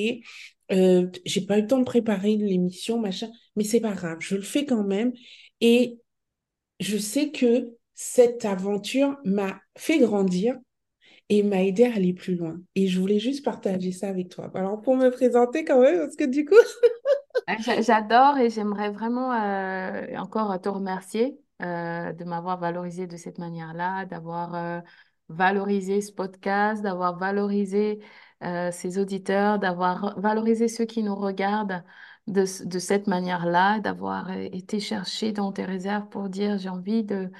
Euh, 0.72 1.08
j'ai 1.24 1.42
pas 1.42 1.58
eu 1.58 1.62
le 1.62 1.66
temps 1.68 1.78
de 1.78 1.84
préparer 1.84 2.36
l'émission, 2.36 2.98
machin, 2.98 3.30
mais 3.56 3.64
c'est 3.64 3.80
pas 3.80 3.92
grave, 3.94 4.18
je 4.20 4.36
le 4.36 4.42
fais 4.42 4.64
quand 4.66 4.84
même. 4.84 5.12
Et 5.60 5.98
je 6.80 6.98
sais 6.98 7.30
que 7.30 7.72
cette 7.94 8.44
aventure 8.44 9.18
m'a 9.24 9.60
fait 9.76 9.98
grandir 9.98 10.56
et 11.28 11.42
m'a 11.42 11.62
aidé 11.64 11.84
à 11.84 11.94
aller 11.94 12.14
plus 12.14 12.36
loin. 12.36 12.60
Et 12.74 12.88
je 12.88 13.00
voulais 13.00 13.18
juste 13.20 13.44
partager 13.44 13.92
ça 13.92 14.08
avec 14.08 14.28
toi. 14.30 14.50
Alors, 14.54 14.80
pour 14.82 14.96
me 14.96 15.10
présenter 15.10 15.64
quand 15.64 15.80
même, 15.80 15.98
parce 15.98 16.16
que 16.16 16.24
du 16.24 16.44
coup, 16.44 16.54
j'a- 17.58 17.80
J'adore 17.80 18.38
et 18.38 18.50
j'aimerais 18.50 18.90
vraiment 18.90 19.32
euh, 19.32 20.16
encore 20.16 20.60
te 20.60 20.68
remercier 20.68 21.38
euh, 21.62 22.12
de 22.12 22.24
m'avoir 22.24 22.58
valorisé 22.58 23.06
de 23.06 23.16
cette 23.16 23.38
manière-là, 23.38 24.06
d'avoir 24.06 24.54
euh, 24.54 24.80
valorisé 25.28 26.00
ce 26.00 26.12
podcast, 26.12 26.82
d'avoir 26.82 27.18
valorisé 27.18 28.00
ces 28.72 28.98
auditeurs, 28.98 29.60
d'avoir 29.60 30.18
valorisé 30.18 30.66
ceux 30.66 30.84
qui 30.84 31.04
nous 31.04 31.14
regardent 31.14 31.84
de, 32.26 32.44
de 32.66 32.78
cette 32.80 33.06
manière-là, 33.06 33.78
d'avoir 33.78 34.32
été 34.32 34.80
chercher 34.80 35.30
dans 35.30 35.52
tes 35.52 35.64
réserves 35.64 36.08
pour 36.08 36.28
dire 36.28 36.58
j'ai 36.58 36.68
envie 36.68 37.04
de, 37.04 37.30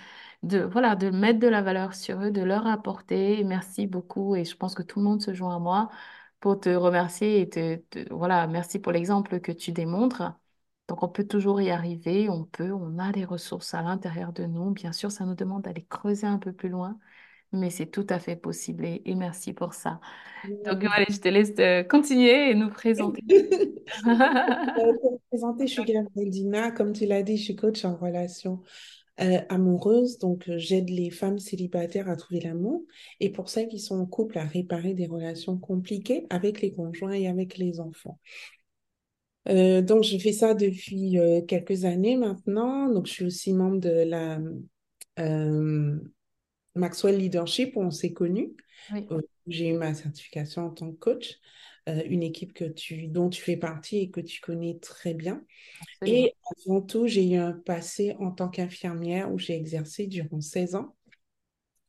de, 0.42 0.60
voilà, 0.60 0.96
de 0.96 1.10
mettre 1.10 1.38
de 1.40 1.46
la 1.48 1.62
valeur 1.62 1.94
sur 1.94 2.20
eux, 2.22 2.30
de 2.30 2.42
leur 2.42 2.66
apporter. 2.66 3.44
Merci 3.44 3.86
beaucoup 3.86 4.36
et 4.36 4.44
je 4.44 4.56
pense 4.56 4.74
que 4.74 4.82
tout 4.82 4.98
le 4.98 5.04
monde 5.04 5.22
se 5.22 5.32
joint 5.34 5.56
à 5.56 5.58
moi 5.58 5.90
pour 6.40 6.58
te 6.60 6.68
remercier 6.70 7.40
et 7.40 7.48
te, 7.48 7.76
te- 7.76 8.12
voilà, 8.12 8.46
merci 8.48 8.78
pour 8.80 8.92
l'exemple 8.92 9.40
que 9.40 9.52
tu 9.52 9.72
démontres. 9.72 10.22
Donc, 10.88 11.02
on 11.02 11.08
peut 11.08 11.24
toujours 11.26 11.60
y 11.60 11.70
arriver, 11.70 12.28
on 12.28 12.44
peut, 12.44 12.72
on 12.72 12.98
a 12.98 13.12
les 13.12 13.24
ressources 13.24 13.72
à 13.74 13.82
l'intérieur 13.82 14.32
de 14.32 14.44
nous. 14.44 14.72
Bien 14.72 14.92
sûr, 14.92 15.12
ça 15.12 15.24
nous 15.24 15.34
demande 15.34 15.62
d'aller 15.62 15.84
creuser 15.86 16.26
un 16.26 16.38
peu 16.38 16.52
plus 16.52 16.68
loin, 16.68 16.98
mais 17.52 17.70
c'est 17.70 17.86
tout 17.86 18.06
à 18.10 18.18
fait 18.20 18.36
possible 18.36 18.84
et, 18.86 19.02
et 19.06 19.14
merci 19.16 19.52
pour 19.54 19.74
ça. 19.74 20.00
Donc, 20.64 20.84
allez, 20.84 21.06
je 21.10 21.20
te 21.20 21.28
laisse 21.28 21.52
euh, 21.60 21.84
continuer 21.84 22.50
et 22.50 22.54
nous 22.54 22.70
présenter. 22.70 23.22
Euh, 24.78 24.92
pour 25.00 25.12
me 25.12 25.18
présenter, 25.30 25.66
je 25.66 25.72
suis 25.74 25.84
Gabrielle 25.84 26.30
Dina. 26.30 26.70
Comme 26.72 26.92
tu 26.92 27.06
l'as 27.06 27.22
dit, 27.22 27.36
je 27.36 27.44
suis 27.44 27.56
coach 27.56 27.84
en 27.84 27.96
relation 27.96 28.62
euh, 29.20 29.40
amoureuse. 29.48 30.18
Donc, 30.18 30.48
euh, 30.48 30.58
j'aide 30.58 30.88
les 30.88 31.10
femmes 31.10 31.38
célibataires 31.38 32.08
à 32.08 32.16
trouver 32.16 32.40
l'amour 32.40 32.82
et 33.20 33.30
pour 33.30 33.48
celles 33.48 33.68
qui 33.68 33.78
sont 33.78 33.98
en 33.98 34.06
couple 34.06 34.38
à 34.38 34.44
réparer 34.44 34.94
des 34.94 35.06
relations 35.06 35.58
compliquées 35.58 36.26
avec 36.30 36.60
les 36.60 36.72
conjoints 36.72 37.12
et 37.12 37.28
avec 37.28 37.58
les 37.58 37.80
enfants. 37.80 38.18
Euh, 39.48 39.82
donc, 39.82 40.04
je 40.04 40.16
fais 40.18 40.32
ça 40.32 40.54
depuis 40.54 41.18
euh, 41.18 41.42
quelques 41.42 41.84
années 41.84 42.16
maintenant. 42.16 42.88
Donc, 42.88 43.06
je 43.06 43.12
suis 43.12 43.24
aussi 43.24 43.52
membre 43.52 43.80
de 43.80 43.90
la 43.90 44.38
euh, 45.18 45.98
Maxwell 46.74 47.18
Leadership 47.18 47.76
où 47.76 47.82
on 47.82 47.90
s'est 47.90 48.12
connus. 48.12 48.52
Oui, 48.92 49.06
J'ai 49.46 49.68
eu 49.68 49.74
ma 49.74 49.94
certification 49.94 50.66
en 50.66 50.70
tant 50.70 50.90
que 50.90 50.96
coach, 50.96 51.38
euh, 51.88 52.02
une 52.06 52.22
équipe 52.22 52.52
que 52.52 52.64
tu, 52.64 53.08
dont 53.08 53.28
tu 53.28 53.42
fais 53.42 53.56
partie 53.56 53.98
et 53.98 54.10
que 54.10 54.20
tu 54.20 54.40
connais 54.40 54.78
très 54.78 55.14
bien. 55.14 55.44
absolument. 56.00 56.26
Et 56.26 56.34
avant 56.66 56.82
tout, 56.82 57.06
j'ai 57.06 57.28
eu 57.28 57.36
un 57.36 57.52
passé 57.52 58.14
en 58.18 58.30
tant 58.30 58.48
qu'infirmière 58.48 59.32
où 59.32 59.38
j'ai 59.38 59.54
exercé 59.54 60.06
durant 60.06 60.40
16 60.40 60.74
ans. 60.76 60.94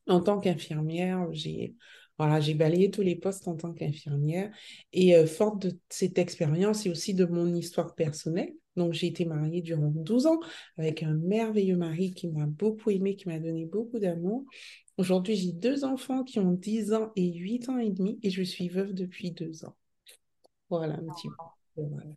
En 0.06 0.20
tant 0.20 0.38
qu'infirmière, 0.38 1.28
j'ai 1.32 1.74
voilà, 2.18 2.40
j'ai 2.40 2.54
balayé 2.54 2.90
tous 2.90 3.02
les 3.02 3.16
postes 3.16 3.48
en 3.48 3.56
tant 3.56 3.72
qu'infirmière. 3.72 4.52
Et 4.92 5.16
euh, 5.16 5.26
forte 5.26 5.66
de 5.66 5.78
cette 5.88 6.18
expérience 6.18 6.86
et 6.86 6.90
aussi 6.90 7.14
de 7.14 7.24
mon 7.24 7.52
histoire 7.54 7.94
personnelle, 7.94 8.54
donc 8.76 8.92
j'ai 8.92 9.08
été 9.08 9.24
mariée 9.24 9.62
durant 9.62 9.90
12 9.90 10.26
ans 10.26 10.40
avec 10.76 11.02
un 11.02 11.14
merveilleux 11.14 11.76
mari 11.76 12.12
qui 12.12 12.28
m'a 12.28 12.46
beaucoup 12.46 12.90
aimé, 12.90 13.16
qui 13.16 13.28
m'a 13.28 13.38
donné 13.38 13.66
beaucoup 13.66 13.98
d'amour. 13.98 14.44
Aujourd'hui, 14.96 15.36
j'ai 15.36 15.52
deux 15.52 15.84
enfants 15.84 16.22
qui 16.22 16.38
ont 16.38 16.52
10 16.52 16.92
ans 16.92 17.12
et 17.16 17.32
8 17.32 17.68
ans 17.68 17.78
et 17.78 17.90
demi 17.90 18.18
et 18.22 18.30
je 18.30 18.42
suis 18.42 18.68
veuve 18.68 18.92
depuis 18.94 19.32
deux 19.32 19.64
ans. 19.64 19.74
Voilà 20.68 20.94
un 20.96 21.04
petit 21.04 21.30
peu, 21.30 21.82
voilà. 21.82 22.10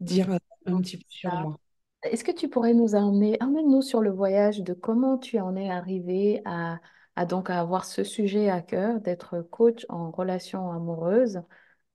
Dire 0.00 0.38
un 0.66 0.80
petit 0.82 0.98
peu 0.98 1.04
sur 1.08 1.34
moi. 1.34 1.58
Est-ce 2.02 2.24
que 2.24 2.32
tu 2.32 2.48
pourrais 2.48 2.74
nous 2.74 2.94
emmener, 2.96 3.36
emmène-nous 3.40 3.82
sur 3.82 4.00
le 4.00 4.10
voyage 4.10 4.60
de 4.60 4.72
comment 4.74 5.18
tu 5.18 5.38
en 5.38 5.54
es 5.56 5.70
arrivé 5.70 6.42
à, 6.44 6.80
à 7.16 7.26
donc 7.26 7.48
à 7.50 7.60
avoir 7.60 7.84
ce 7.84 8.02
sujet 8.04 8.50
à 8.50 8.60
cœur, 8.60 9.00
d'être 9.00 9.40
coach 9.42 9.86
en 9.88 10.10
relation 10.10 10.70
amoureuse? 10.72 11.42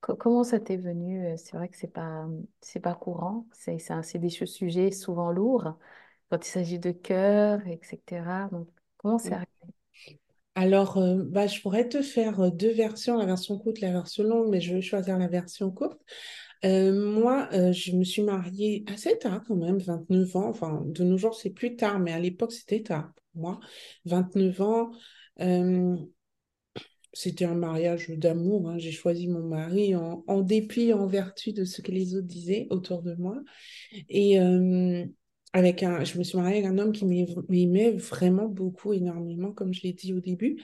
Co- 0.00 0.16
comment 0.16 0.44
ça 0.44 0.60
t'est 0.60 0.76
venu? 0.78 1.36
C'est 1.36 1.56
vrai 1.56 1.68
que 1.68 1.76
c'est 1.76 1.92
pas, 1.92 2.26
c'est 2.62 2.80
pas 2.80 2.94
courant. 2.94 3.46
C'est, 3.52 3.78
c'est 4.02 4.18
des 4.18 4.30
sujets 4.30 4.90
souvent 4.92 5.30
lourds 5.30 5.76
quand 6.30 6.46
il 6.46 6.50
s'agit 6.50 6.78
de 6.78 6.92
cœur, 6.92 7.60
etc. 7.66 8.48
Donc, 8.50 8.68
comment 8.98 9.18
c'est 9.18 9.34
arrivé? 9.34 9.48
Alors, 10.60 10.98
euh, 10.98 11.22
bah, 11.24 11.46
je 11.46 11.60
pourrais 11.60 11.88
te 11.88 12.02
faire 12.02 12.40
euh, 12.40 12.50
deux 12.50 12.72
versions, 12.72 13.16
la 13.16 13.26
version 13.26 13.56
courte, 13.58 13.80
la 13.80 13.92
version 13.92 14.24
longue, 14.24 14.50
mais 14.50 14.60
je 14.60 14.74
vais 14.74 14.82
choisir 14.82 15.16
la 15.16 15.28
version 15.28 15.70
courte. 15.70 16.00
Euh, 16.64 16.92
moi, 17.12 17.48
je 17.52 17.92
me 17.92 18.02
suis 18.02 18.22
mariée 18.22 18.84
assez 18.92 19.16
tard 19.18 19.44
quand 19.46 19.54
même, 19.54 19.78
29 19.78 20.34
ans. 20.34 20.48
Enfin, 20.48 20.82
de 20.86 21.04
nos 21.04 21.16
jours, 21.16 21.36
c'est 21.36 21.50
plus 21.50 21.76
tard, 21.76 22.00
mais 22.00 22.12
à 22.12 22.18
l'époque, 22.18 22.50
c'était 22.52 22.82
tard 22.82 23.12
pour 23.32 23.40
moi. 23.42 23.60
29 24.04 24.60
ans, 24.60 24.90
c'était 27.12 27.44
un 27.44 27.54
mariage 27.54 28.08
d'amour. 28.10 28.68
hein. 28.68 28.78
J'ai 28.78 28.92
choisi 28.92 29.28
mon 29.28 29.42
mari 29.46 29.94
en, 29.94 30.24
en 30.26 30.40
dépit, 30.42 30.92
en 30.92 31.06
vertu 31.06 31.52
de 31.52 31.64
ce 31.64 31.82
que 31.82 31.92
les 31.92 32.16
autres 32.16 32.26
disaient 32.26 32.66
autour 32.70 33.02
de 33.02 33.14
moi. 33.14 33.36
Et 34.08 34.38
avec 35.52 35.82
un, 35.82 36.04
je 36.04 36.18
me 36.18 36.24
suis 36.24 36.36
mariée 36.36 36.58
avec 36.58 36.70
un 36.70 36.78
homme 36.78 36.92
qui 36.92 37.04
m'aimait 37.06 37.92
vraiment 37.92 38.46
beaucoup, 38.46 38.92
énormément, 38.92 39.52
comme 39.52 39.72
je 39.72 39.82
l'ai 39.82 39.92
dit 39.92 40.12
au 40.12 40.20
début. 40.20 40.62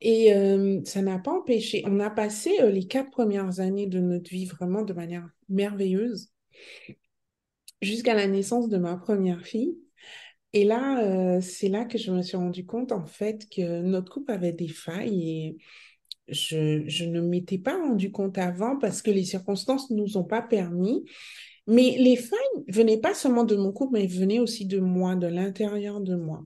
Et 0.00 0.34
euh, 0.34 0.80
ça 0.84 1.00
n'a 1.02 1.18
pas 1.18 1.32
empêché. 1.32 1.82
On 1.86 2.00
a 2.00 2.10
passé 2.10 2.52
euh, 2.60 2.70
les 2.70 2.86
quatre 2.86 3.10
premières 3.10 3.60
années 3.60 3.86
de 3.86 4.00
notre 4.00 4.30
vie 4.30 4.44
vraiment 4.46 4.82
de 4.82 4.92
manière 4.92 5.28
merveilleuse 5.48 6.30
jusqu'à 7.82 8.14
la 8.14 8.26
naissance 8.26 8.68
de 8.68 8.78
ma 8.78 8.96
première 8.96 9.44
fille. 9.46 9.76
Et 10.52 10.64
là, 10.64 11.02
euh, 11.04 11.40
c'est 11.40 11.68
là 11.68 11.84
que 11.84 11.98
je 11.98 12.10
me 12.10 12.22
suis 12.22 12.36
rendu 12.36 12.64
compte 12.64 12.92
en 12.92 13.06
fait 13.06 13.48
que 13.50 13.82
notre 13.82 14.12
couple 14.12 14.32
avait 14.32 14.52
des 14.52 14.68
failles 14.68 15.30
et 15.30 15.58
je, 16.28 16.84
je 16.86 17.04
ne 17.04 17.20
m'étais 17.20 17.58
pas 17.58 17.76
rendu 17.76 18.10
compte 18.10 18.38
avant 18.38 18.78
parce 18.78 19.02
que 19.02 19.10
les 19.10 19.24
circonstances 19.24 19.90
ne 19.90 19.96
nous 19.96 20.16
ont 20.16 20.24
pas 20.24 20.42
permis. 20.42 21.04
Mais 21.66 21.96
les 21.98 22.16
failles 22.16 22.38
venaient 22.68 23.00
pas 23.00 23.14
seulement 23.14 23.44
de 23.44 23.56
mon 23.56 23.72
couple, 23.72 23.94
mais 23.94 24.06
venaient 24.06 24.38
aussi 24.38 24.66
de 24.66 24.78
moi, 24.78 25.16
de 25.16 25.26
l'intérieur 25.26 26.00
de 26.00 26.14
moi. 26.14 26.44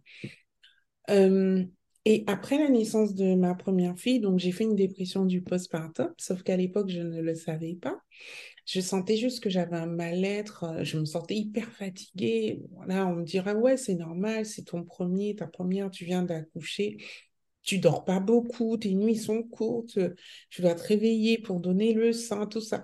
Euh, 1.11 1.65
et 2.07 2.25
après 2.27 2.59
la 2.59 2.71
naissance 2.71 3.15
de 3.15 3.35
ma 3.35 3.55
première 3.55 3.99
fille, 3.99 4.21
donc 4.21 4.39
j'ai 4.39 4.53
fait 4.53 4.65
une 4.65 4.77
dépression 4.77 5.27
du 5.27 5.43
postpartum, 5.43 6.13
sauf 6.17 6.43
qu'à 6.43 6.57
l'époque, 6.57 6.89
je 6.89 7.01
ne 7.01 7.21
le 7.21 7.35
savais 7.35 7.75
pas. 7.75 8.01
Je 8.65 8.81
sentais 8.81 9.17
juste 9.17 9.43
que 9.43 9.51
j'avais 9.51 9.77
un 9.77 9.87
mal-être, 9.87 10.65
euh, 10.65 10.85
je 10.85 10.99
me 10.99 11.05
sentais 11.05 11.37
hyper 11.37 11.71
fatiguée. 11.73 12.63
Voilà, 12.73 13.07
on 13.07 13.17
me 13.17 13.25
dirait, 13.25 13.55
ouais, 13.55 13.77
c'est 13.77 13.97
normal, 13.97 14.47
c'est 14.47 14.65
ton 14.65 14.85
premier, 14.85 15.37
ta 15.37 15.47
première, 15.47 15.91
tu 15.91 16.05
viens 16.05 16.23
d'accoucher, 16.23 16.99
tu 17.71 17.79
dors 17.79 18.05
pas 18.05 18.19
beaucoup, 18.19 18.77
tes 18.77 18.95
nuits 18.95 19.15
sont 19.15 19.45
courtes, 19.45 19.97
tu 20.51 20.61
dois 20.61 20.75
te 20.75 20.83
réveiller 20.83 21.39
pour 21.39 21.61
donner 21.61 21.95
le 21.95 22.13
sein, 22.13 22.47
tout 22.47 22.61
ça. 22.61 22.83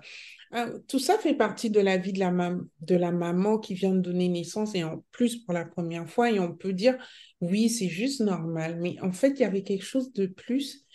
Ah, 0.53 0.69
tout 0.87 0.99
ça 0.99 1.17
fait 1.17 1.33
partie 1.33 1.69
de 1.69 1.81
la 1.81 1.97
vie 1.97 2.13
de 2.13 2.19
la, 2.19 2.31
de 2.79 2.95
la 2.95 3.11
maman 3.11 3.57
qui 3.57 3.73
vient 3.73 3.93
de 3.93 3.99
donner 3.99 4.29
naissance 4.29 4.75
et 4.75 4.85
en 4.85 5.03
plus 5.11 5.43
pour 5.43 5.53
la 5.53 5.65
première 5.65 6.09
fois. 6.09 6.31
Et 6.31 6.39
on 6.39 6.53
peut 6.53 6.71
dire, 6.71 6.97
oui, 7.41 7.67
c'est 7.67 7.89
juste 7.89 8.21
normal. 8.21 8.77
Mais 8.79 8.95
en 9.01 9.11
fait, 9.11 9.31
il 9.31 9.41
y 9.41 9.43
avait 9.43 9.63
quelque 9.63 9.83
chose 9.83 10.13
de 10.13 10.25
plus. 10.25 10.85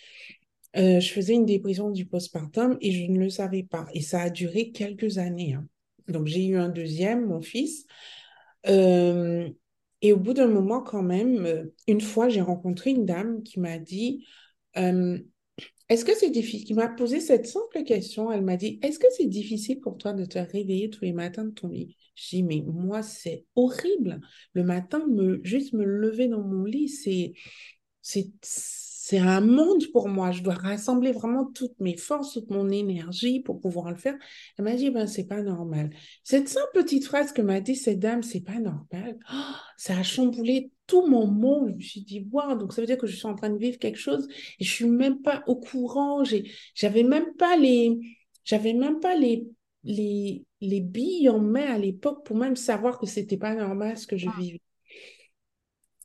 Euh, 0.75 0.99
je 0.99 1.11
faisais 1.13 1.35
une 1.35 1.45
dépression 1.45 1.91
du 1.91 2.07
postpartum 2.07 2.77
et 2.81 2.91
je 2.91 3.11
ne 3.11 3.19
le 3.19 3.29
savais 3.29 3.61
pas. 3.61 3.85
Et 3.93 4.01
ça 4.01 4.23
a 4.23 4.29
duré 4.31 4.71
quelques 4.71 5.19
années. 5.19 5.53
hein. 5.53 5.67
Donc, 6.07 6.25
j'ai 6.25 6.47
eu 6.47 6.57
un 6.57 6.69
deuxième, 6.69 7.27
mon 7.27 7.41
fils. 7.41 7.85
Euh, 8.67 9.49
et 10.03 10.13
au 10.13 10.17
bout 10.17 10.33
d'un 10.33 10.47
moment, 10.47 10.81
quand 10.81 11.01
même, 11.01 11.45
euh, 11.45 11.65
une 11.87 12.01
fois, 12.01 12.29
j'ai 12.29 12.41
rencontré 12.41 12.91
une 12.91 13.05
dame 13.05 13.41
qui 13.41 13.59
m'a 13.59 13.79
dit, 13.79 14.25
est-ce 15.89 16.05
que 16.05 16.15
c'est 16.15 16.29
difficile? 16.29 16.65
Qui 16.65 16.73
m'a 16.73 16.87
posé 16.87 17.19
cette 17.19 17.45
simple 17.45 17.83
question. 17.83 18.31
Elle 18.31 18.43
m'a 18.43 18.57
dit, 18.57 18.79
est-ce 18.81 18.99
que 18.99 19.07
c'est 19.15 19.27
difficile 19.27 19.79
pour 19.79 19.97
toi 19.97 20.13
de 20.13 20.25
te 20.25 20.39
réveiller 20.39 20.89
tous 20.89 21.03
les 21.03 21.13
matins 21.13 21.45
de 21.45 21.51
ton 21.51 21.67
lit? 21.67 21.97
J'ai 22.15 22.37
dit, 22.37 22.43
mais 22.43 22.61
moi, 22.65 23.03
c'est 23.03 23.45
horrible. 23.55 24.21
Le 24.53 24.63
matin, 24.63 25.05
me, 25.07 25.39
juste 25.43 25.73
me 25.73 25.83
lever 25.83 26.27
dans 26.27 26.41
mon 26.41 26.63
lit, 26.63 26.89
c'est, 26.89 27.33
c'est, 28.01 28.31
c'est 29.05 29.19
un 29.19 29.41
monde 29.41 29.83
pour 29.91 30.07
moi. 30.07 30.31
Je 30.31 30.41
dois 30.41 30.53
rassembler 30.53 31.11
vraiment 31.11 31.43
toutes 31.43 31.77
mes 31.81 31.97
forces, 31.97 32.31
toute 32.31 32.49
mon 32.49 32.69
énergie 32.69 33.41
pour 33.41 33.59
pouvoir 33.59 33.91
le 33.91 33.97
faire. 33.97 34.15
Elle 34.57 34.63
m'a 34.63 34.75
dit, 34.75 34.91
ben, 34.91 35.07
c'est 35.07 35.27
pas 35.27 35.41
normal. 35.41 35.89
Cette 36.23 36.47
simple 36.47 36.69
petite 36.73 37.03
phrase 37.03 37.33
que 37.33 37.41
m'a 37.41 37.59
dit 37.59 37.75
cette 37.75 37.99
dame, 37.99 38.23
c'est 38.23 38.39
pas 38.39 38.59
normal. 38.61 39.17
Oh, 39.29 39.55
ça 39.75 39.97
a 39.97 40.03
chamboulé 40.03 40.71
tout 40.87 41.05
mon 41.05 41.27
monde. 41.27 41.71
Je 41.71 41.75
me 41.75 41.81
suis 41.81 42.01
dit, 42.01 42.25
wow, 42.31 42.55
donc 42.55 42.71
ça 42.71 42.79
veut 42.79 42.87
dire 42.87 42.97
que 42.97 43.05
je 43.05 43.17
suis 43.17 43.27
en 43.27 43.35
train 43.35 43.49
de 43.49 43.57
vivre 43.57 43.77
quelque 43.77 43.99
chose 43.99 44.25
et 44.61 44.63
je 44.63 44.71
suis 44.71 44.87
même 44.87 45.21
pas 45.21 45.43
au 45.47 45.57
courant. 45.57 46.23
J'avais 46.73 47.03
même 47.03 47.35
pas 47.35 47.57
les, 47.57 47.99
j'avais 48.45 48.71
même 48.71 49.01
pas 49.01 49.17
les, 49.17 49.45
les, 49.83 50.45
les 50.61 50.79
billes 50.79 51.27
en 51.27 51.39
main 51.39 51.73
à 51.73 51.77
l'époque 51.77 52.25
pour 52.25 52.37
même 52.37 52.55
savoir 52.55 52.99
que 52.99 53.05
c'était 53.05 53.35
pas 53.35 53.53
normal 53.53 53.97
ce 53.97 54.07
que 54.07 54.15
je 54.15 54.29
ah. 54.29 54.39
vivais. 54.39 54.61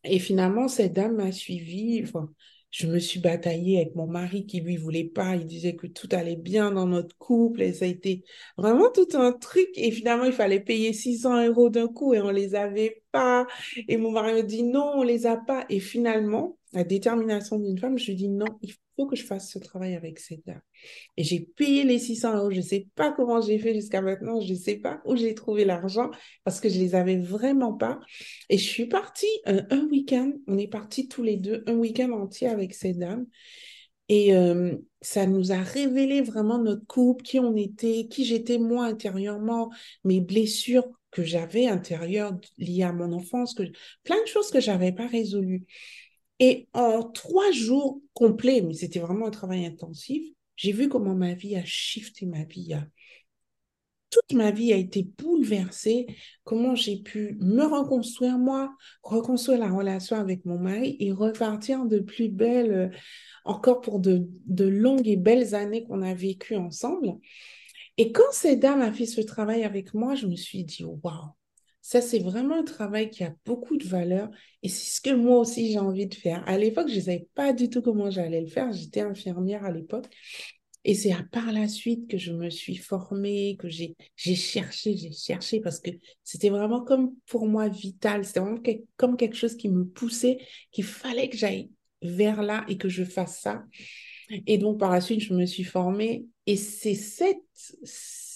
Et 0.02 0.18
finalement, 0.18 0.66
cette 0.66 0.94
dame 0.94 1.14
m'a 1.14 1.30
suivi. 1.30 2.02
Enfin, 2.02 2.28
je 2.70 2.86
me 2.86 2.98
suis 2.98 3.20
bataillée 3.20 3.78
avec 3.80 3.94
mon 3.94 4.06
mari 4.06 4.46
qui 4.46 4.60
lui 4.60 4.76
voulait 4.76 5.04
pas. 5.04 5.36
Il 5.36 5.46
disait 5.46 5.74
que 5.76 5.86
tout 5.86 6.08
allait 6.12 6.36
bien 6.36 6.70
dans 6.70 6.86
notre 6.86 7.16
couple 7.16 7.62
et 7.62 7.72
ça 7.72 7.86
a 7.86 7.88
été 7.88 8.24
vraiment 8.56 8.90
tout 8.90 9.08
un 9.14 9.32
truc. 9.32 9.68
Et 9.74 9.90
finalement, 9.90 10.24
il 10.24 10.32
fallait 10.32 10.60
payer 10.60 10.92
600 10.92 11.46
euros 11.46 11.70
d'un 11.70 11.88
coup 11.88 12.14
et 12.14 12.20
on 12.20 12.30
les 12.30 12.54
avait 12.54 13.02
pas. 13.10 13.46
Et 13.88 13.96
mon 13.96 14.10
mari 14.10 14.34
me 14.34 14.42
dit 14.42 14.62
non, 14.62 14.92
on 14.96 15.02
les 15.02 15.26
a 15.26 15.36
pas. 15.36 15.64
Et 15.70 15.80
finalement, 15.80 16.58
la 16.72 16.84
détermination 16.84 17.58
d'une 17.58 17.78
femme, 17.78 17.98
je 17.98 18.06
lui 18.06 18.16
dis 18.16 18.28
non, 18.28 18.46
il 18.62 18.74
faut 18.98 19.06
que 19.06 19.14
je 19.14 19.24
fasse 19.24 19.52
ce 19.52 19.60
travail 19.60 19.94
avec 19.94 20.18
cette 20.18 20.44
dame. 20.44 20.60
Et 21.16 21.22
j'ai 21.22 21.40
payé 21.40 21.84
les 21.84 22.00
600 22.00 22.36
euros. 22.36 22.50
Je 22.50 22.56
ne 22.56 22.62
sais 22.62 22.88
pas 22.96 23.12
comment 23.12 23.40
j'ai 23.40 23.58
fait 23.60 23.72
jusqu'à 23.74 24.02
maintenant. 24.02 24.40
Je 24.40 24.52
ne 24.52 24.58
sais 24.58 24.76
pas 24.76 25.00
où 25.04 25.14
j'ai 25.14 25.34
trouvé 25.34 25.64
l'argent 25.64 26.10
parce 26.42 26.60
que 26.60 26.68
je 26.68 26.78
les 26.78 26.96
avais 26.96 27.16
vraiment 27.16 27.72
pas. 27.74 28.00
Et 28.48 28.58
je 28.58 28.64
suis 28.64 28.86
partie 28.86 29.26
euh, 29.46 29.62
un 29.70 29.84
week-end. 29.86 30.32
On 30.48 30.58
est 30.58 30.66
partis 30.66 31.06
tous 31.06 31.22
les 31.22 31.36
deux 31.36 31.62
un 31.68 31.74
week-end 31.74 32.10
entier 32.10 32.48
avec 32.48 32.74
cette 32.74 32.98
dame. 32.98 33.26
Et 34.08 34.34
euh, 34.34 34.76
ça 35.00 35.26
nous 35.26 35.52
a 35.52 35.58
révélé 35.58 36.22
vraiment 36.22 36.58
notre 36.58 36.86
couple, 36.86 37.22
qui 37.22 37.38
on 37.38 37.54
était, 37.56 38.08
qui 38.10 38.24
j'étais 38.24 38.58
moi 38.58 38.86
intérieurement, 38.86 39.70
mes 40.02 40.20
blessures 40.20 40.88
que 41.10 41.22
j'avais 41.22 41.66
intérieures 41.66 42.36
liées 42.56 42.82
à 42.82 42.92
mon 42.92 43.12
enfance, 43.12 43.54
plein 43.54 44.20
de 44.20 44.26
choses 44.26 44.50
que 44.50 44.60
j'avais 44.60 44.92
pas 44.92 45.06
résolues. 45.06 45.66
Et 46.40 46.68
en 46.72 47.02
trois 47.02 47.50
jours 47.50 48.00
complets, 48.14 48.60
mais 48.62 48.74
c'était 48.74 49.00
vraiment 49.00 49.26
un 49.26 49.30
travail 49.30 49.66
intensif, 49.66 50.22
j'ai 50.56 50.72
vu 50.72 50.88
comment 50.88 51.14
ma 51.14 51.34
vie 51.34 51.56
a 51.56 51.64
shifté, 51.64 52.26
ma 52.26 52.44
vie 52.44 52.74
a... 52.74 52.86
Toute 54.10 54.32
ma 54.32 54.50
vie 54.50 54.72
a 54.72 54.76
été 54.76 55.02
bouleversée, 55.02 56.06
comment 56.42 56.74
j'ai 56.74 56.96
pu 56.96 57.36
me 57.40 57.64
reconstruire 57.64 58.38
moi, 58.38 58.74
reconstruire 59.02 59.58
la 59.58 59.70
relation 59.70 60.16
avec 60.16 60.46
mon 60.46 60.58
mari 60.58 60.96
et 60.98 61.12
repartir 61.12 61.84
de 61.84 61.98
plus 61.98 62.30
belle, 62.30 62.72
euh, 62.72 62.88
encore 63.44 63.82
pour 63.82 64.00
de, 64.00 64.26
de 64.46 64.64
longues 64.64 65.06
et 65.06 65.16
belles 65.16 65.54
années 65.54 65.84
qu'on 65.84 66.00
a 66.00 66.14
vécues 66.14 66.56
ensemble. 66.56 67.18
Et 67.98 68.12
quand 68.12 68.32
cette 68.32 68.60
dame 68.60 68.80
a 68.80 68.92
fait 68.92 69.06
ce 69.06 69.20
travail 69.20 69.64
avec 69.64 69.92
moi, 69.92 70.14
je 70.14 70.26
me 70.26 70.36
suis 70.36 70.64
dit, 70.64 70.84
waouh, 70.84 71.34
ça, 71.88 72.02
c'est 72.02 72.18
vraiment 72.18 72.56
un 72.56 72.64
travail 72.64 73.08
qui 73.08 73.24
a 73.24 73.34
beaucoup 73.46 73.78
de 73.78 73.86
valeur 73.86 74.28
et 74.62 74.68
c'est 74.68 74.96
ce 74.96 75.00
que 75.00 75.08
moi 75.08 75.38
aussi 75.38 75.72
j'ai 75.72 75.78
envie 75.78 76.06
de 76.06 76.14
faire. 76.14 76.46
À 76.46 76.58
l'époque, 76.58 76.90
je 76.90 76.96
ne 76.96 77.00
savais 77.00 77.26
pas 77.34 77.54
du 77.54 77.70
tout 77.70 77.80
comment 77.80 78.10
j'allais 78.10 78.42
le 78.42 78.46
faire. 78.46 78.70
J'étais 78.74 79.00
infirmière 79.00 79.64
à 79.64 79.70
l'époque. 79.70 80.04
Et 80.84 80.94
c'est 80.94 81.14
par 81.32 81.50
la 81.50 81.66
suite 81.66 82.06
que 82.06 82.18
je 82.18 82.30
me 82.30 82.50
suis 82.50 82.76
formée, 82.76 83.56
que 83.58 83.70
j'ai 83.70 83.96
cherché, 84.18 84.98
j'ai 84.98 85.12
cherché 85.12 85.60
parce 85.60 85.80
que 85.80 85.88
c'était 86.24 86.50
vraiment 86.50 86.84
comme 86.84 87.14
pour 87.24 87.46
moi 87.46 87.70
vital. 87.70 88.22
C'était 88.26 88.40
vraiment 88.40 88.60
comme 88.98 89.16
quelque 89.16 89.36
chose 89.36 89.56
qui 89.56 89.70
me 89.70 89.86
poussait, 89.86 90.40
qu'il 90.72 90.84
fallait 90.84 91.30
que 91.30 91.38
j'aille 91.38 91.70
vers 92.02 92.42
là 92.42 92.66
et 92.68 92.76
que 92.76 92.90
je 92.90 93.02
fasse 93.02 93.40
ça. 93.40 93.64
Et 94.46 94.58
donc, 94.58 94.78
par 94.78 94.90
la 94.90 95.00
suite, 95.00 95.20
je 95.20 95.32
me 95.32 95.46
suis 95.46 95.64
formée. 95.64 96.26
Et 96.44 96.56
c'est 96.56 96.94
cette, 96.94 97.38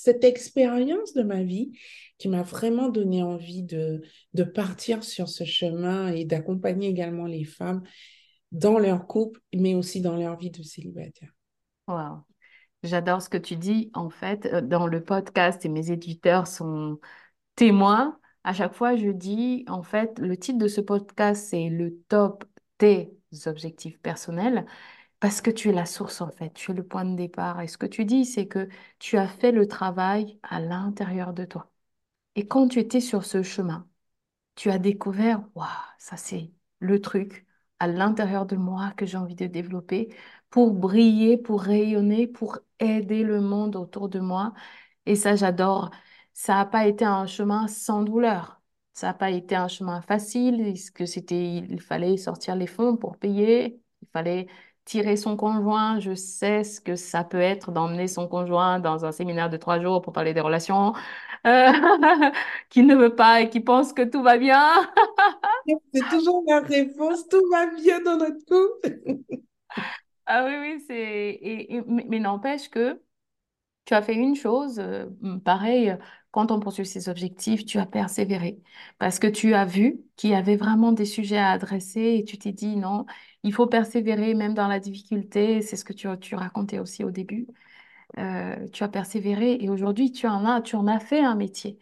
cette 0.03 0.25
expérience 0.25 1.15
de 1.15 1.23
ma 1.23 1.45
vie 1.45 1.79
qui 2.19 2.29
m'a 2.29 2.43
vraiment 2.43 2.89
donné 2.89 3.23
envie 3.23 3.63
de, 3.63 4.03
de 4.35 4.43
partir 4.43 5.05
sur 5.05 5.29
ce 5.29 5.45
chemin 5.45 6.09
et 6.09 6.25
d'accompagner 6.25 6.89
également 6.89 7.27
les 7.27 7.45
femmes 7.45 7.83
dans 8.51 8.81
leur 8.81 9.07
couple, 9.07 9.41
mais 9.55 9.77
aussi 9.77 10.01
dans 10.01 10.17
leur 10.17 10.37
vie 10.37 10.51
de 10.51 10.65
célibataire. 10.65 11.31
Wow. 11.87 12.25
J'adore 12.83 13.23
ce 13.23 13.29
que 13.29 13.39
tu 13.39 13.55
dis. 13.55 13.93
En 13.95 14.11
fait, 14.11 14.47
euh, 14.47 14.61
dans 14.61 14.89
le 14.89 15.05
podcast, 15.05 15.65
et 15.65 15.69
mes 15.69 15.93
éditeurs 15.93 16.49
sont 16.49 16.99
témoins, 17.55 18.19
à 18.43 18.53
chaque 18.53 18.75
fois, 18.75 18.97
je 18.97 19.11
dis, 19.11 19.65
en 19.69 19.85
fait, 19.85 20.19
le 20.19 20.37
titre 20.37 20.59
de 20.59 20.67
ce 20.67 20.81
podcast, 20.81 21.47
c'est 21.49 21.69
le 21.69 21.97
top 22.09 22.45
des 22.81 23.09
objectifs 23.47 24.01
personnels 24.01 24.67
parce 25.23 25.41
que 25.43 25.51
tu 25.51 25.71
es 25.71 25.73
la 25.73 25.87
source, 25.87 26.21
en 26.21 26.31
fait, 26.33 26.53
tu 26.55 26.73
es 26.73 26.75
le 26.75 26.85
point 26.87 27.05
de 27.05 27.17
départ. 27.17 27.61
Et 27.61 27.69
ce 27.69 27.79
que 27.79 27.87
tu 27.87 28.05
dis, 28.05 28.25
c'est 28.27 28.49
que 28.49 28.69
tu 28.99 29.17
as 29.19 29.29
fait 29.29 29.53
le 29.53 29.69
travail 29.69 30.41
à 30.43 30.61
l'intérieur 30.61 31.33
de 31.33 31.45
toi. 31.45 31.71
Et 32.37 32.49
quand 32.49 32.69
tu 32.69 32.81
étais 32.81 33.01
sur 33.01 33.25
ce 33.25 33.43
chemin, 33.43 33.89
tu 34.57 34.71
as 34.71 34.79
découvert, 34.79 35.45
waouh, 35.57 35.69
ça 35.99 36.17
c'est 36.19 36.53
le 36.81 37.01
truc 37.01 37.47
à 37.81 37.89
l'intérieur 37.89 38.47
de 38.47 38.57
moi 38.57 38.93
que 38.97 39.07
j'ai 39.07 39.19
envie 39.19 39.35
de 39.37 39.47
développer 39.47 40.15
pour 40.51 40.73
briller, 40.75 41.39
pour 41.39 41.63
rayonner, 41.63 42.27
pour 42.29 42.59
aider 42.81 43.25
le 43.25 43.41
monde 43.41 43.77
autour 43.77 44.09
de 44.11 44.21
moi. 44.21 44.55
Et 45.07 45.17
ça, 45.17 45.37
j'adore. 45.37 45.91
Ça 46.33 46.55
n'a 46.57 46.67
pas 46.67 46.87
été 46.87 47.05
un 47.05 47.27
chemin 47.27 47.69
sans 47.69 48.03
douleur. 48.03 48.61
Ça 48.93 49.09
n'a 49.09 49.15
pas 49.15 49.31
été 49.31 49.55
un 49.57 49.69
chemin 49.69 50.03
facile. 50.03 50.75
que 50.95 51.07
c'était, 51.07 51.57
il 51.57 51.81
fallait 51.81 52.17
sortir 52.17 52.57
les 52.57 52.67
fonds 52.67 52.97
pour 52.97 53.17
payer? 53.19 53.81
Il 54.03 54.09
fallait 54.13 54.47
tirer 54.85 55.17
son 55.17 55.37
conjoint. 55.37 56.01
Je 56.01 56.15
sais 56.15 56.65
ce 56.65 56.81
que 56.81 56.97
ça 56.97 57.25
peut 57.25 57.41
être 57.41 57.71
d'emmener 57.73 58.09
son 58.09 58.29
conjoint 58.29 58.81
dans 58.81 59.05
un 59.05 59.13
séminaire 59.13 59.51
de 59.51 59.57
trois 59.57 59.81
jours 59.81 60.03
pour 60.03 60.13
parler 60.13 60.35
des 60.35 60.41
relations, 60.41 60.93
euh, 61.47 61.73
qui 62.71 62.83
ne 62.83 62.95
veut 62.95 63.15
pas 63.15 63.41
et 63.43 63.51
qui 63.51 63.61
pense 63.61 63.93
que 63.93 64.03
tout 64.03 64.23
va 64.23 64.39
bien. 64.39 64.69
c'est 65.93 66.09
toujours 66.11 66.45
la 66.47 66.61
réponse, 66.61 67.29
tout 67.29 67.43
va 67.51 67.67
bien 67.67 68.01
dans 68.03 68.17
notre 68.17 68.45
couple. 68.45 69.19
ah 70.27 70.45
oui, 70.47 70.55
oui, 70.61 70.85
c'est... 70.87 71.39
Et, 71.41 71.83
mais, 71.87 72.19
n'empêche 72.19 72.69
que 72.69 73.01
tu 73.85 73.95
as 73.95 74.03
fait 74.03 74.15
une 74.15 74.37
chose, 74.37 74.79
euh, 74.79 75.07
pareil, 75.45 75.97
quand 76.31 76.51
on 76.51 76.61
poursuit 76.61 76.87
ses 76.87 77.09
objectifs, 77.09 77.65
tu 77.67 77.79
as 77.79 77.87
persévéré 77.87 78.61
parce 78.99 79.19
que 79.19 79.27
tu 79.27 79.55
as 79.55 79.65
vu 79.65 80.01
qu'il 80.17 80.31
y 80.31 80.35
avait 80.35 80.57
vraiment 80.57 80.93
des 80.93 81.05
sujets 81.05 81.39
à 81.39 81.51
adresser 81.51 82.17
et 82.19 82.25
tu 82.25 82.39
t'es 82.39 82.53
dit 82.53 82.77
non, 82.77 83.07
il 83.43 83.53
faut 83.53 83.67
persévérer 83.67 84.35
même 84.35 84.55
dans 84.55 84.69
la 84.69 84.81
difficulté. 84.81 85.63
C'est 85.63 85.77
ce 85.77 85.85
que 85.85 85.93
tu, 85.93 86.35
racontais 86.35 86.79
aussi 86.79 87.05
au 87.05 87.11
début. 87.11 87.47
Euh, 88.19 88.69
tu 88.71 88.85
as 88.85 88.89
persévéré 88.89 89.59
et 89.61 89.71
aujourd'hui 89.71 90.13
tu 90.13 90.27
en 90.29 90.45
as, 90.47 90.63
tu 90.63 90.77
en 90.77 90.87
as 90.87 91.01
fait 91.01 91.21
un 91.21 91.35
métier. 91.35 91.79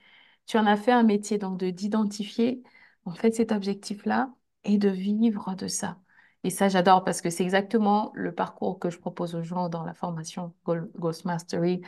Tu 0.46 0.58
en 0.58 0.66
as 0.66 0.76
fait 0.76 0.92
un 0.92 1.02
métier 1.04 1.38
donc 1.38 1.58
de 1.58 1.70
d'identifier 1.70 2.62
en 3.04 3.12
fait 3.14 3.32
cet 3.34 3.52
objectif-là 3.52 4.32
et 4.64 4.78
de 4.78 4.88
vivre 4.88 5.54
de 5.56 5.68
ça. 5.68 5.98
Et 6.44 6.50
ça, 6.50 6.68
j'adore 6.68 7.04
parce 7.04 7.20
que 7.20 7.30
c'est 7.30 7.42
exactement 7.44 8.12
le 8.14 8.34
parcours 8.34 8.78
que 8.78 8.90
je 8.90 8.98
propose 8.98 9.34
aux 9.34 9.42
gens 9.42 9.68
dans 9.68 9.84
la 9.84 9.94
formation 9.94 10.54
Ghost 10.66 11.24
Mastery 11.26 11.82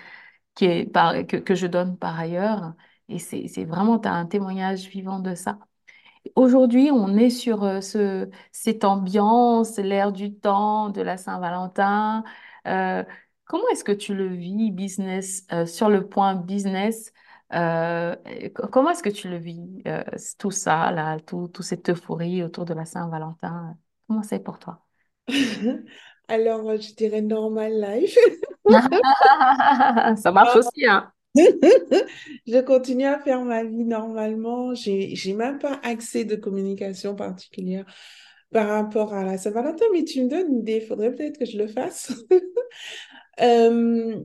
qui 0.54 0.66
est 0.66 0.92
que, 1.26 1.36
que 1.38 1.54
je 1.54 1.66
donne 1.66 1.98
par 1.98 2.18
ailleurs. 2.18 2.74
Et 3.08 3.18
c'est 3.18 3.64
vraiment, 3.64 3.98
tu 3.98 4.08
as 4.08 4.14
un 4.14 4.26
témoignage 4.26 4.88
vivant 4.88 5.20
de 5.20 5.34
ça. 5.34 5.58
Aujourd'hui, 6.36 6.90
on 6.90 7.16
est 7.16 7.30
sur 7.30 7.64
euh, 7.64 7.80
ce, 7.80 8.28
cette 8.52 8.84
ambiance, 8.84 9.76
l'ère 9.78 10.12
du 10.12 10.34
temps, 10.34 10.88
de 10.90 11.02
la 11.02 11.16
Saint-Valentin. 11.16 12.24
Euh, 12.66 13.02
comment 13.44 13.64
est-ce 13.72 13.84
que 13.84 13.92
tu 13.92 14.14
le 14.14 14.28
vis, 14.28 14.70
business, 14.70 15.46
euh, 15.52 15.66
sur 15.66 15.88
le 15.88 16.06
point 16.08 16.34
business? 16.34 17.12
comment 17.54 18.88
est-ce 18.92 19.02
que 19.02 19.10
tu 19.10 19.28
le 19.28 19.36
vis, 19.36 19.82
tout 20.38 20.50
ça, 20.50 20.90
là, 20.90 21.20
tout, 21.20 21.48
toute 21.48 21.66
cette 21.66 21.90
euphorie 21.90 22.42
autour 22.42 22.64
de 22.64 22.72
la 22.72 22.86
Saint-Valentin? 22.86 23.76
Comment 24.08 24.22
c'est 24.22 24.38
pour 24.38 24.58
toi? 24.58 24.86
Alors, 26.28 26.62
je 26.80 26.94
dirais 26.94 27.20
normal 27.20 27.74
life. 27.78 28.16
Ça 30.16 30.32
marche 30.32 30.56
aussi, 30.56 30.86
hein? 30.86 31.12
Je 32.46 32.60
continue 32.60 33.04
à 33.06 33.18
faire 33.18 33.44
ma 33.44 33.64
vie 33.64 33.84
normalement. 33.84 34.74
J'ai, 34.74 35.14
j'ai 35.16 35.34
même 35.34 35.58
pas 35.58 35.80
accès 35.82 36.24
de 36.24 36.36
communication 36.36 37.14
particulière 37.16 37.84
par 38.52 38.68
rapport 38.68 39.14
à 39.14 39.24
la 39.24 39.38
Saint-Valentin, 39.38 39.84
mais 39.92 40.04
tu 40.04 40.22
me 40.24 40.28
donnes 40.28 40.48
une 40.48 40.58
idée. 40.60 40.80
Il 40.82 40.86
faudrait 40.86 41.12
peut-être 41.12 41.38
que 41.38 41.46
je 41.46 41.58
le 41.58 41.68
fasse. 41.68 42.12
Euh, 43.40 44.22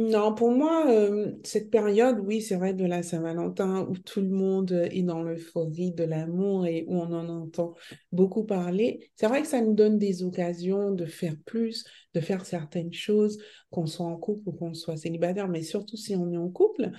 non, 0.00 0.34
pour 0.34 0.50
moi, 0.50 0.86
euh, 0.88 1.32
cette 1.44 1.70
période, 1.70 2.20
oui, 2.20 2.40
c'est 2.40 2.56
vrai, 2.56 2.72
de 2.72 2.86
la 2.86 3.02
Saint-Valentin, 3.02 3.82
où 3.82 3.98
tout 3.98 4.22
le 4.22 4.30
monde 4.30 4.72
est 4.90 5.02
dans 5.02 5.22
l'euphorie 5.22 5.92
de 5.92 6.04
l'amour 6.04 6.66
et 6.66 6.86
où 6.88 6.94
on 6.94 7.12
en 7.12 7.28
entend 7.28 7.74
beaucoup 8.10 8.44
parler, 8.44 9.10
c'est 9.14 9.26
vrai 9.26 9.42
que 9.42 9.48
ça 9.48 9.60
nous 9.60 9.74
donne 9.74 9.98
des 9.98 10.22
occasions 10.22 10.92
de 10.92 11.04
faire 11.04 11.34
plus, 11.44 11.84
de 12.14 12.20
faire 12.20 12.46
certaines 12.46 12.94
choses, 12.94 13.42
qu'on 13.70 13.84
soit 13.84 14.06
en 14.06 14.16
couple 14.16 14.48
ou 14.48 14.52
qu'on 14.52 14.72
soit 14.72 14.96
célibataire, 14.96 15.48
mais 15.48 15.62
surtout 15.62 15.98
si 15.98 16.16
on 16.16 16.32
est 16.32 16.38
en 16.38 16.48
couple. 16.48 16.92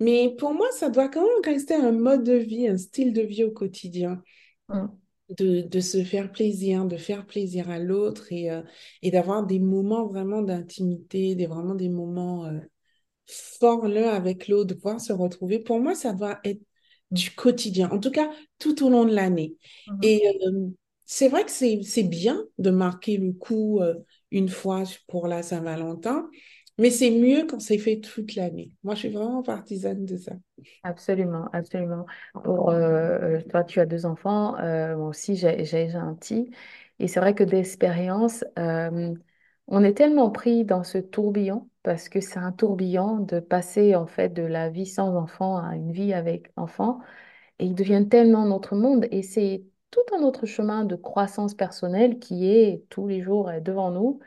Mais 0.00 0.34
pour 0.36 0.52
moi, 0.52 0.66
ça 0.72 0.90
doit 0.90 1.08
quand 1.08 1.22
même 1.22 1.44
rester 1.44 1.74
un 1.74 1.92
mode 1.92 2.24
de 2.24 2.34
vie, 2.34 2.66
un 2.66 2.76
style 2.76 3.12
de 3.12 3.22
vie 3.22 3.44
au 3.44 3.52
quotidien. 3.52 4.20
Mmh. 4.68 4.86
De, 5.38 5.62
de 5.62 5.80
se 5.80 6.04
faire 6.04 6.30
plaisir, 6.32 6.84
de 6.86 6.96
faire 6.96 7.26
plaisir 7.26 7.70
à 7.70 7.78
l'autre 7.78 8.32
et, 8.32 8.50
euh, 8.50 8.62
et 9.02 9.10
d'avoir 9.10 9.46
des 9.46 9.58
moments 9.58 10.06
vraiment 10.06 10.42
d'intimité, 10.42 11.34
des, 11.34 11.46
vraiment 11.46 11.74
des 11.74 11.88
moments 11.88 12.46
euh, 12.46 12.60
forts 13.26 13.86
l'un 13.86 14.08
avec 14.08 14.48
l'autre, 14.48 14.68
de 14.68 14.74
pouvoir 14.74 15.00
se 15.00 15.12
retrouver. 15.12 15.58
Pour 15.58 15.80
moi, 15.80 15.94
ça 15.94 16.12
doit 16.12 16.40
être 16.44 16.60
du 17.10 17.30
quotidien, 17.30 17.90
en 17.90 17.98
tout 17.98 18.10
cas 18.10 18.30
tout 18.58 18.84
au 18.84 18.90
long 18.90 19.04
de 19.04 19.14
l'année. 19.14 19.56
Mhm. 19.86 19.98
Et 20.02 20.22
euh, 20.46 20.68
c'est 21.04 21.28
vrai 21.28 21.44
que 21.44 21.50
c'est, 21.50 22.02
bien 22.04 22.42
de 22.58 22.70
marquer 22.70 23.18
le 23.18 23.32
coup 23.32 23.80
une 24.30 24.48
fois 24.48 24.84
pour 25.08 25.26
la 25.26 25.42
Saint-Valentin, 25.42 26.30
mais 26.78 26.90
c'est 26.90 27.10
mieux 27.10 27.46
quand 27.46 27.60
c'est 27.60 27.78
fait 27.78 28.00
toute 28.00 28.34
l'année. 28.34 28.72
Moi, 28.82 28.94
je 28.94 29.00
suis 29.00 29.08
vraiment 29.10 29.42
partisane 29.42 30.04
de 30.04 30.16
ça. 30.16 30.32
Absolument, 30.82 31.48
absolument. 31.52 32.06
Pour, 32.44 32.70
euh, 32.70 33.40
toi, 33.50 33.64
tu 33.64 33.80
as 33.80 33.86
deux 33.86 34.06
enfants, 34.06 34.58
euh, 34.58 34.96
moi 34.96 35.08
aussi, 35.08 35.36
j'ai 35.36 35.90
un 35.94 36.14
petit. 36.14 36.50
Et 36.98 37.08
c'est 37.08 37.20
vrai 37.20 37.34
que 37.34 37.44
d'expérience, 37.44 38.44
euh, 38.58 39.14
on 39.68 39.84
est 39.84 39.94
tellement 39.94 40.30
pris 40.30 40.64
dans 40.64 40.84
ce 40.84 40.98
tourbillon, 40.98 41.68
parce 41.82 42.08
que 42.08 42.20
c'est 42.20 42.38
un 42.38 42.52
tourbillon 42.52 43.18
de 43.18 43.40
passer 43.40 43.94
en 43.94 44.06
fait 44.06 44.28
de 44.30 44.42
la 44.42 44.68
vie 44.68 44.86
sans 44.86 45.16
enfant 45.16 45.56
à 45.58 45.76
une 45.76 45.92
vie 45.92 46.12
avec 46.12 46.50
enfant. 46.56 47.00
Et 47.58 47.66
ils 47.66 47.74
deviennent 47.74 48.08
tellement 48.08 48.46
notre 48.46 48.76
monde. 48.76 49.06
Et 49.10 49.22
c'est 49.22 49.64
tout 49.90 50.00
un 50.18 50.22
autre 50.22 50.46
chemin 50.46 50.84
de 50.84 50.96
croissance 50.96 51.54
personnelle 51.54 52.18
qui 52.18 52.48
est 52.48 52.84
tous 52.90 53.06
les 53.08 53.20
jours 53.22 53.50
devant 53.62 53.90
nous. 53.90 54.20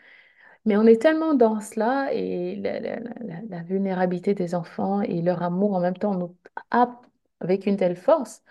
Mais 0.65 0.77
on 0.77 0.85
est 0.85 1.01
tellement 1.01 1.33
dans 1.35 1.59
cela 1.61 2.09
et 2.13 2.55
la, 2.55 3.63
vulnérabilité 3.63 4.33
des 4.33 4.55
enfants 4.55 5.01
et 5.01 5.21
leur 5.21 5.43
amour 5.43 5.73
en 5.75 5.79
même 5.79 5.95
temps 5.97 6.15
nous 6.15 6.35
happe 6.71 7.05
avec 7.39 7.65
une 7.67 7.77
telle 7.77 7.95
force 7.95 8.41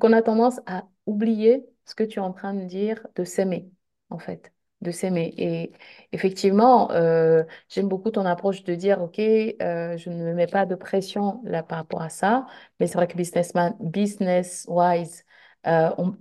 qu'on 0.00 0.12
a 0.12 0.22
tendance 0.22 0.60
à 0.66 0.84
oublier 1.06 1.66
ce 1.84 1.94
que 1.94 2.04
tu 2.04 2.18
es 2.20 2.22
en 2.22 2.32
train 2.32 2.54
de 2.54 2.64
dire, 2.64 3.06
de 3.16 3.24
s'aimer, 3.24 3.70
en 4.10 4.18
fait, 4.18 4.52
de 4.82 4.90
s'aimer. 4.92 5.34
Et 5.38 5.72
effectivement, 6.12 6.90
euh, 6.92 7.44
j'aime 7.68 7.88
beaucoup 7.88 8.10
ton 8.10 8.26
approche 8.26 8.62
de 8.64 8.74
dire, 8.74 9.00
OK, 9.02 9.18
euh, 9.20 9.96
je 9.96 10.10
ne 10.10 10.16
me 10.24 10.34
mets 10.34 10.46
pas 10.48 10.66
de 10.66 10.74
pression 10.74 11.40
là 11.44 11.62
par 11.62 11.78
rapport 11.78 12.02
à 12.02 12.08
ça, 12.10 12.46
mais 12.80 12.86
c'est 12.86 12.94
vrai 12.98 13.08
que 13.08 13.16
businessman, 13.16 13.76
business-wise, 13.80 15.24
euh, 15.66 15.90
on- 15.98 16.14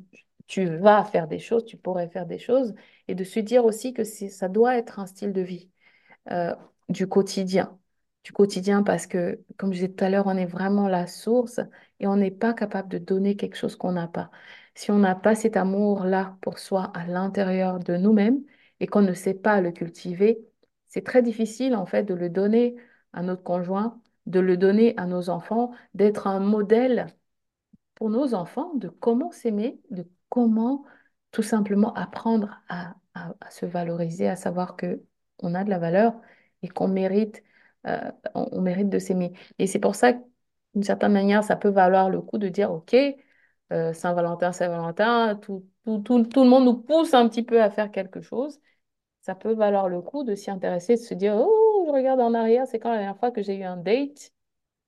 tu 0.47 0.65
vas 0.77 1.03
faire 1.03 1.27
des 1.27 1.39
choses, 1.39 1.65
tu 1.65 1.77
pourrais 1.77 2.09
faire 2.09 2.25
des 2.25 2.39
choses 2.39 2.73
et 3.07 3.15
de 3.15 3.23
se 3.23 3.39
dire 3.39 3.65
aussi 3.65 3.93
que 3.93 4.03
ça 4.03 4.49
doit 4.49 4.77
être 4.77 4.99
un 4.99 5.05
style 5.07 5.33
de 5.33 5.41
vie 5.41 5.69
euh, 6.31 6.55
du 6.89 7.07
quotidien. 7.07 7.79
Du 8.23 8.31
quotidien 8.31 8.83
parce 8.83 9.07
que, 9.07 9.43
comme 9.57 9.71
je 9.73 9.79
disais 9.79 9.89
tout 9.93 10.03
à 10.03 10.09
l'heure, 10.09 10.27
on 10.27 10.37
est 10.37 10.45
vraiment 10.45 10.87
la 10.87 11.07
source 11.07 11.59
et 11.99 12.07
on 12.07 12.17
n'est 12.17 12.31
pas 12.31 12.53
capable 12.53 12.89
de 12.89 12.97
donner 12.97 13.35
quelque 13.35 13.55
chose 13.57 13.75
qu'on 13.75 13.91
n'a 13.93 14.07
pas. 14.07 14.31
Si 14.75 14.91
on 14.91 14.97
n'a 14.99 15.15
pas 15.15 15.35
cet 15.35 15.57
amour-là 15.57 16.37
pour 16.41 16.59
soi 16.59 16.91
à 16.95 17.05
l'intérieur 17.07 17.79
de 17.79 17.97
nous-mêmes 17.97 18.43
et 18.79 18.87
qu'on 18.87 19.01
ne 19.01 19.13
sait 19.13 19.33
pas 19.35 19.61
le 19.61 19.71
cultiver, 19.71 20.39
c'est 20.87 21.03
très 21.03 21.21
difficile 21.21 21.75
en 21.75 21.85
fait 21.85 22.03
de 22.03 22.13
le 22.13 22.29
donner 22.29 22.75
à 23.13 23.21
notre 23.23 23.43
conjoint, 23.43 24.01
de 24.25 24.39
le 24.39 24.57
donner 24.57 24.95
à 24.97 25.05
nos 25.07 25.29
enfants, 25.29 25.71
d'être 25.93 26.27
un 26.27 26.39
modèle 26.39 27.07
pour 27.95 28.09
nos 28.09 28.33
enfants 28.33 28.73
de 28.75 28.89
comment 28.89 29.31
s'aimer, 29.31 29.79
de 29.91 30.07
comment 30.35 30.83
tout 31.31 31.43
simplement 31.43 31.93
apprendre 31.93 32.61
à, 32.69 32.95
se 33.49 33.65
valoriser, 33.65 34.27
à 34.27 34.35
savoir 34.35 34.75
que 34.75 35.01
on 35.39 35.55
a 35.55 35.63
de 35.63 35.69
la 35.69 35.79
valeur 35.79 36.13
et 36.61 36.67
qu'on 36.67 36.89
mérite, 36.89 37.41
euh, 37.87 38.11
on, 38.33 38.61
mérite 38.61 38.89
de 38.89 38.99
s'aimer. 38.99 39.31
Et 39.59 39.67
c'est 39.67 39.79
pour 39.79 39.95
ça 39.95 40.13
que, 40.13 40.19
d'une 40.73 40.83
certaine 40.83 41.13
manière, 41.13 41.43
ça 41.45 41.55
peut 41.55 41.69
valoir 41.69 42.09
le 42.09 42.21
coup 42.21 42.37
de 42.37 42.49
dire, 42.49 42.71
OK, 42.71 42.95
euh, 43.71 43.93
Saint-Valentin, 43.93 44.51
Saint-Valentin, 44.51 45.35
tout, 45.37 45.65
tout 45.85 46.43
le 46.43 46.49
monde 46.49 46.65
nous 46.65 46.81
pousse 46.81 47.13
un 47.13 47.29
petit 47.29 47.43
peu 47.43 47.61
à 47.61 47.69
faire 47.69 47.91
quelque 47.91 48.19
chose. 48.21 48.59
Ça 49.21 49.35
peut 49.35 49.53
valoir 49.53 49.87
le 49.87 50.01
coup 50.01 50.25
de 50.25 50.35
s'y 50.35 50.51
intéresser, 50.51 50.95
de 50.95 51.01
se 51.01 51.13
dire, 51.13 51.35
oh, 51.37 51.85
je 51.87 51.91
regarde 51.93 52.19
en 52.19 52.33
arrière, 52.33 52.67
c'est 52.67 52.79
quand 52.79 52.91
la 52.91 52.97
dernière 52.97 53.17
fois 53.17 53.31
que 53.31 53.41
j'ai 53.41 53.55
eu 53.55 53.63
un 53.63 53.77
date 53.77 54.33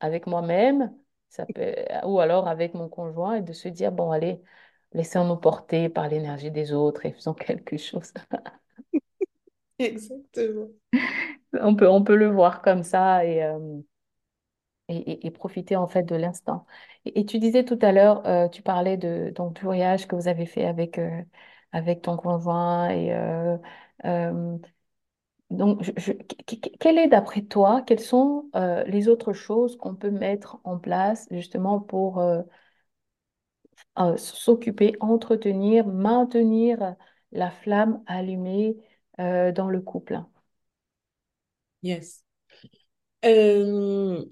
avec 0.01 0.27
moi-même, 0.27 0.93
ça 1.29 1.45
peut, 1.45 1.73
ou 2.05 2.19
alors 2.19 2.47
avec 2.49 2.73
mon 2.73 2.89
conjoint, 2.89 3.35
et 3.35 3.41
de 3.41 3.53
se 3.53 3.69
dire, 3.69 3.91
bon, 3.93 4.11
allez, 4.11 4.41
laissons-nous 4.97 5.37
porter 5.37 5.89
par 5.89 6.09
l'énergie 6.09 6.51
des 6.51 6.73
autres 6.73 7.05
et 7.05 7.13
faisons 7.13 7.33
quelque 7.35 7.77
chose. 7.77 8.13
Exactement. 9.79 10.69
On 11.61 11.75
peut, 11.75 11.87
on 11.89 12.03
peut 12.03 12.15
le 12.15 12.27
voir 12.29 12.61
comme 12.61 12.83
ça 12.83 13.25
et, 13.25 13.43
euh, 13.43 13.81
et, 14.89 15.31
profiter 15.31 15.75
en 15.75 15.87
fait 15.87 16.03
de 16.03 16.15
l'instant. 16.15 16.65
Et, 17.05 17.19
et 17.21 17.25
tu 17.25 17.39
disais 17.39 17.65
tout 17.65 17.79
à 17.81 17.91
l'heure, 17.91 18.25
euh, 18.27 18.47
tu 18.49 18.61
parlais 18.61 18.97
de, 18.97 19.31
donc, 19.35 19.53
du 19.55 19.61
voyage 19.63 20.07
que 20.07 20.15
vous 20.15 20.27
avez 20.27 20.45
fait 20.45 20.65
avec, 20.65 20.97
euh, 20.99 21.21
avec 21.71 22.01
ton 22.01 22.17
conjoint 22.17 22.89
et 22.89 23.11
donc, 25.49 25.81
je, 25.83 25.91
je- 25.97 26.11
que- 26.13 26.55
que- 26.55 26.77
quelle 26.79 26.97
est 26.97 27.07
d'après 27.07 27.41
toi, 27.41 27.81
quelles 27.85 27.99
sont 28.01 28.49
les 28.87 29.07
autres 29.07 29.33
choses 29.33 29.77
qu'on 29.77 29.95
peut 29.95 30.11
mettre 30.11 30.59
en 30.65 30.77
place 30.77 31.27
justement 31.31 31.79
pour 31.79 32.21
euh, 33.99 34.17
s'occuper, 34.17 34.93
entretenir, 34.99 35.87
maintenir 35.87 36.95
la 37.31 37.51
flamme 37.51 38.03
allumée 38.07 38.77
euh, 39.19 39.51
dans 39.51 39.69
le 39.69 39.81
couple. 39.81 40.19
Yes. 41.81 42.23
Euh, 43.25 44.23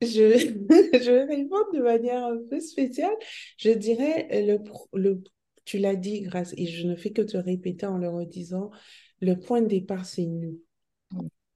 je, 0.00 0.06
je 0.08 1.10
vais 1.10 1.24
répondre 1.24 1.72
de 1.74 1.80
manière 1.82 2.24
un 2.26 2.38
peu 2.50 2.60
spéciale. 2.60 3.14
Je 3.58 3.70
dirais, 3.70 4.28
le, 4.46 4.58
le, 4.98 5.22
tu 5.64 5.78
l'as 5.78 5.96
dit, 5.96 6.22
grâce, 6.22 6.54
et 6.56 6.66
je 6.66 6.86
ne 6.88 6.96
fais 6.96 7.12
que 7.12 7.22
te 7.22 7.36
répéter 7.38 7.86
en 7.86 7.98
le 7.98 8.10
redisant, 8.10 8.70
le 9.20 9.36
point 9.38 9.62
de 9.62 9.68
départ, 9.68 10.06
c'est 10.06 10.26
nous. 10.26 10.60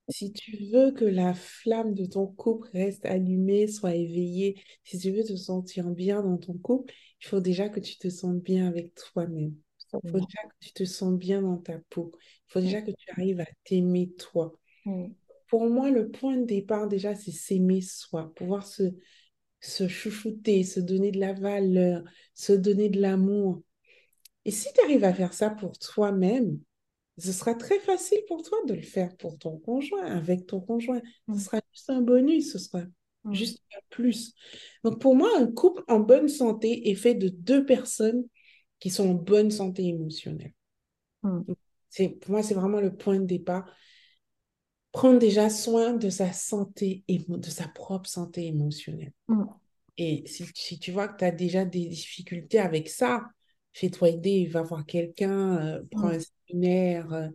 Si 0.08 0.32
tu 0.32 0.56
veux 0.72 0.92
que 0.92 1.04
la 1.04 1.34
flamme 1.34 1.94
de 1.94 2.06
ton 2.06 2.26
couple 2.26 2.68
reste 2.72 3.04
allumée, 3.04 3.66
soit 3.66 3.94
éveillée, 3.94 4.62
si 4.82 4.98
tu 4.98 5.10
veux 5.10 5.22
te 5.22 5.36
sentir 5.36 5.90
bien 5.90 6.22
dans 6.22 6.38
ton 6.38 6.54
couple, 6.54 6.94
il 7.20 7.26
faut 7.26 7.40
déjà 7.40 7.68
que 7.68 7.80
tu 7.80 7.98
te 7.98 8.08
sentes 8.08 8.42
bien 8.42 8.66
avec 8.66 8.94
toi-même. 8.94 9.54
Il 10.04 10.10
faut 10.10 10.20
déjà 10.20 10.42
que 10.48 10.54
tu 10.60 10.72
te 10.72 10.84
sentes 10.84 11.18
bien 11.18 11.42
dans 11.42 11.58
ta 11.58 11.78
peau. 11.90 12.12
Il 12.48 12.52
faut 12.52 12.60
Mm. 12.60 12.64
déjà 12.64 12.80
que 12.82 12.90
tu 12.90 13.10
arrives 13.10 13.40
à 13.40 13.46
t'aimer 13.64 14.10
toi. 14.18 14.58
Mm. 14.86 15.14
Pour 15.48 15.68
moi, 15.70 15.90
le 15.90 16.10
point 16.10 16.36
de 16.36 16.44
départ, 16.44 16.88
déjà, 16.88 17.14
c'est 17.14 17.32
s'aimer 17.32 17.80
soi, 17.82 18.32
pouvoir 18.34 18.66
se, 18.66 18.94
se 19.60 19.88
chouchouter, 19.88 20.64
se 20.64 20.80
donner 20.80 21.12
de 21.12 21.20
la 21.20 21.34
valeur, 21.34 22.04
se 22.34 22.52
donner 22.54 22.88
de 22.90 23.00
l'amour. 23.00 23.62
Et 24.44 24.50
si 24.50 24.68
tu 24.74 24.80
arrives 24.82 25.04
à 25.04 25.14
faire 25.14 25.34
ça 25.34 25.50
pour 25.50 25.78
toi-même, 25.78 26.58
ce 27.18 27.33
sera 27.33 27.54
très 27.54 27.78
facile 27.81 28.20
pour 28.28 28.42
toi 28.42 28.59
de 28.66 28.74
le 28.74 28.83
faire 28.83 29.16
pour 29.16 29.38
ton 29.38 29.59
conjoint, 29.59 30.04
avec 30.07 30.46
ton 30.46 30.61
conjoint. 30.61 31.00
Ce 31.28 31.33
Mm. 31.33 31.38
sera 31.38 31.61
juste 31.72 31.90
un 31.90 32.00
bonus, 32.00 32.52
ce 32.52 32.59
sera 32.59 32.83
Mm. 33.24 33.35
juste 33.35 33.61
un 33.76 33.81
plus. 33.90 34.35
Donc 34.85 35.00
pour 35.00 35.16
moi, 35.16 35.31
un 35.37 35.46
couple 35.46 35.83
en 35.88 36.00
bonne 36.00 36.28
santé 36.28 36.88
est 36.90 36.94
fait 36.94 37.14
de 37.14 37.28
deux 37.28 37.66
personnes 37.66 38.24
qui 38.78 38.90
sont 38.90 39.11
en 39.11 39.14
bonne 39.14 39.50
santé 39.50 39.87
émotionnelle. 39.87 40.52
Mm. 41.22 41.40
C'est, 41.90 42.09
pour 42.11 42.31
moi, 42.31 42.42
c'est 42.42 42.54
vraiment 42.54 42.81
le 42.81 42.94
point 42.94 43.18
de 43.18 43.26
départ. 43.26 43.68
Prendre 44.92 45.18
déjà 45.18 45.50
soin 45.50 45.92
de 45.94 46.11
sa 46.11 46.33
santé, 46.33 47.04
émo- 47.09 47.38
de 47.38 47.50
sa 47.50 47.68
propre 47.68 48.09
santé 48.09 48.46
émotionnelle. 48.46 49.12
Mm. 49.28 49.44
Et 49.96 50.22
si, 50.26 50.44
si 50.54 50.78
tu 50.78 50.92
vois 50.92 51.09
que 51.09 51.18
tu 51.18 51.24
as 51.24 51.31
déjà 51.33 51.64
des 51.64 51.87
difficultés 51.87 52.61
avec 52.61 52.88
ça, 52.88 53.26
fais-toi 53.72 54.11
aider, 54.11 54.46
va 54.46 54.62
voir 54.62 54.87
quelqu'un, 54.87 55.59
euh, 55.59 55.83
prends 55.90 56.09
Mm. 56.09 56.12
un 56.12 56.18
séminaire, 56.48 57.12
euh, 57.12 57.28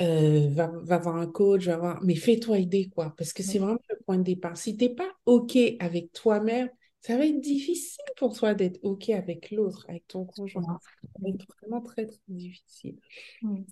euh, 0.00 0.48
va, 0.50 0.68
va 0.82 0.98
voir 0.98 1.16
un 1.16 1.26
coach, 1.26 1.66
va 1.66 1.76
voir, 1.76 2.02
mais 2.02 2.14
fais-toi 2.14 2.58
aider, 2.58 2.88
quoi, 2.94 3.14
parce 3.16 3.32
que 3.32 3.42
c'est 3.42 3.58
Mm. 3.58 3.62
vraiment 3.62 3.78
le 3.90 3.96
point 4.06 4.18
de 4.18 4.22
départ. 4.22 4.56
Si 4.56 4.76
tu 4.76 4.84
n'es 4.84 4.94
pas 4.94 5.10
OK 5.26 5.58
avec 5.80 6.12
toi-même, 6.12 6.70
ça 7.00 7.16
va 7.18 7.26
être 7.26 7.40
difficile 7.40 8.04
pour 8.16 8.36
toi 8.36 8.54
d'être 8.54 8.78
OK 8.82 9.10
avec 9.10 9.50
l'autre, 9.50 9.84
avec 9.88 10.06
ton 10.08 10.24
conjoint. 10.24 10.62
Ça 11.02 11.08
va 11.22 11.28
être 11.30 11.44
vraiment 11.60 11.82
très, 11.82 12.06
très 12.06 12.18
difficile. 12.28 12.96
Mm. 13.42 13.62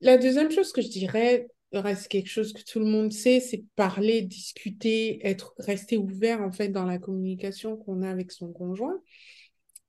La 0.00 0.18
deuxième 0.18 0.50
chose 0.50 0.72
que 0.72 0.82
je 0.82 0.88
dirais, 0.88 1.48
reste 1.72 2.08
quelque 2.08 2.28
chose 2.28 2.52
que 2.52 2.62
tout 2.62 2.78
le 2.80 2.86
monde 2.86 3.12
sait, 3.12 3.40
c'est 3.40 3.64
parler, 3.76 4.22
discuter, 4.22 5.24
être, 5.26 5.54
rester 5.58 5.96
ouvert 5.98 6.42
en 6.42 6.52
fait 6.52 6.68
dans 6.68 6.84
la 6.84 6.98
communication 6.98 7.76
qu'on 7.76 8.02
a 8.02 8.10
avec 8.10 8.32
son 8.32 8.52
conjoint. 8.52 9.00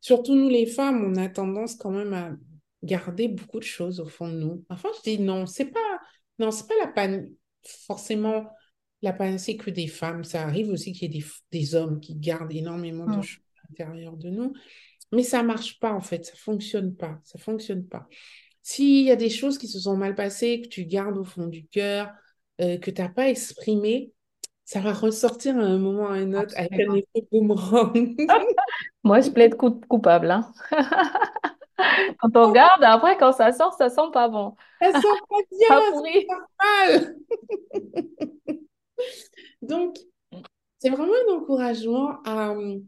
Surtout 0.02 0.36
nous 0.36 0.50
les 0.50 0.66
femmes, 0.66 1.04
on 1.06 1.16
a 1.18 1.30
tendance 1.30 1.76
quand 1.76 1.92
même 1.92 2.14
à 2.14 2.32
garder 2.84 3.28
beaucoup 3.28 3.60
de 3.60 3.64
choses 3.66 4.00
au 4.00 4.08
fond 4.08 4.28
de 4.28 4.36
nous. 4.38 4.66
Enfin, 4.70 4.90
je 4.98 5.12
dis 5.12 5.20
non, 5.20 5.46
c'est 5.46 5.66
pas, 5.68 6.00
non, 6.40 6.52
c'est 6.52 6.68
pas 6.68 6.74
la 6.82 6.88
pan- 6.88 7.26
forcément 7.88 8.50
la 9.04 9.14
panacée 9.14 9.58
que 9.58 9.70
des 9.70 9.88
femmes. 9.88 10.24
Ça 10.24 10.44
arrive 10.44 10.70
aussi 10.70 10.94
qu'il 10.94 11.14
y 11.14 11.18
ait 11.18 11.22
des, 11.22 11.26
des 11.60 11.76
hommes 11.76 12.00
qui 12.00 12.16
gardent 12.16 12.54
énormément 12.54 13.08
de 13.08 13.14
Mm. 13.14 13.22
choses 13.22 13.44
à 13.64 13.68
l'intérieur 13.70 14.18
de 14.18 14.30
nous, 14.30 14.54
mais 15.12 15.24
ça 15.24 15.44
marche 15.44 15.80
pas 15.80 15.92
en 15.94 16.02
fait, 16.02 16.26
ça 16.26 16.36
fonctionne 16.36 16.96
pas, 16.96 17.20
ça 17.24 17.40
fonctionne 17.40 17.86
pas. 17.88 18.08
S'il 18.64 19.06
y 19.06 19.12
a 19.12 19.16
des 19.16 19.30
choses 19.30 19.58
qui 19.58 19.68
se 19.68 19.80
sont 19.80 19.98
mal 19.98 20.16
passées, 20.16 20.62
que 20.62 20.68
tu 20.68 20.86
gardes 20.86 21.18
au 21.18 21.24
fond 21.24 21.48
du 21.48 21.68
cœur, 21.68 22.12
euh, 22.62 22.78
que 22.78 22.92
tu 22.92 23.02
n'as 23.02 23.10
pas 23.10 23.30
exprimé, 23.30 24.14
ça 24.66 24.80
va 24.80 24.94
ressortir 24.94 25.58
à 25.58 25.62
un 25.62 25.78
moment 25.78 26.04
ou 26.04 26.08
à 26.08 26.14
un 26.14 26.34
autre 26.34 26.54
avec 26.58 26.88
un 26.88 26.96
effet 26.96 27.28
boomerang. 27.32 28.16
Moi, 29.04 29.22
je 29.22 29.30
plaide 29.30 29.56
coup- 29.56 29.82
coupable, 29.88 30.32
hein. 30.32 30.52
Quand 32.20 32.36
on 32.36 32.50
regarde, 32.50 32.84
après, 32.84 33.18
quand 33.18 33.32
ça 33.32 33.52
sort, 33.52 33.74
ça 33.74 33.90
sent 33.90 34.12
pas 34.14 34.30
bon. 34.30 34.56
Ça 34.82 34.92
sent 34.92 35.08
pas 35.30 35.36
bien, 35.52 35.68
ça 35.92 36.04
sent 36.04 36.28
mal. 36.60 37.16
Donc, 39.62 39.98
c'est 40.80 40.90
vraiment 40.90 41.14
un 41.30 41.36
encouragement 41.36 42.22
à 42.24 42.52
hum, 42.52 42.88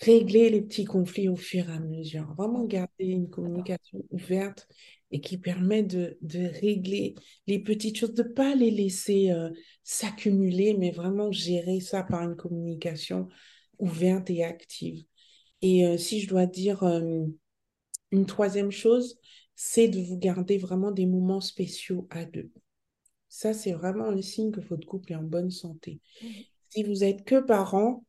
régler 0.00 0.50
les 0.50 0.62
petits 0.62 0.84
conflits 0.84 1.28
au 1.28 1.36
fur 1.36 1.68
et 1.68 1.72
à 1.72 1.78
mesure. 1.80 2.34
Vraiment 2.34 2.64
garder 2.64 3.06
une 3.06 3.30
communication 3.30 4.02
ouverte 4.10 4.68
et 5.12 5.20
qui 5.20 5.38
permet 5.38 5.82
de, 5.82 6.18
de 6.22 6.40
régler 6.60 7.14
les 7.46 7.58
petites 7.58 7.98
choses, 7.98 8.14
de 8.14 8.22
ne 8.22 8.28
pas 8.28 8.54
les 8.54 8.70
laisser 8.70 9.30
euh, 9.30 9.50
s'accumuler, 9.84 10.74
mais 10.74 10.90
vraiment 10.90 11.30
gérer 11.30 11.80
ça 11.80 12.02
par 12.02 12.22
une 12.22 12.34
communication 12.34 13.28
ouverte 13.78 14.30
et 14.30 14.42
active. 14.42 15.04
Et 15.60 15.86
euh, 15.86 15.98
si 15.98 16.20
je 16.20 16.28
dois 16.28 16.46
dire 16.46 16.82
euh, 16.82 17.24
une 18.10 18.26
troisième 18.26 18.70
chose, 18.70 19.18
c'est 19.54 19.88
de 19.88 20.00
vous 20.00 20.18
garder 20.18 20.56
vraiment 20.58 20.90
des 20.90 21.06
moments 21.06 21.40
spéciaux 21.40 22.08
à 22.10 22.24
deux. 22.24 22.50
Ça, 23.28 23.52
c'est 23.54 23.72
vraiment 23.72 24.10
le 24.10 24.22
signe 24.22 24.50
que 24.50 24.60
votre 24.60 24.86
couple 24.86 25.12
est 25.12 25.16
en 25.16 25.22
bonne 25.22 25.50
santé. 25.50 26.00
Si 26.70 26.82
vous 26.84 27.04
êtes 27.04 27.24
que 27.24 27.40
parents, 27.40 28.04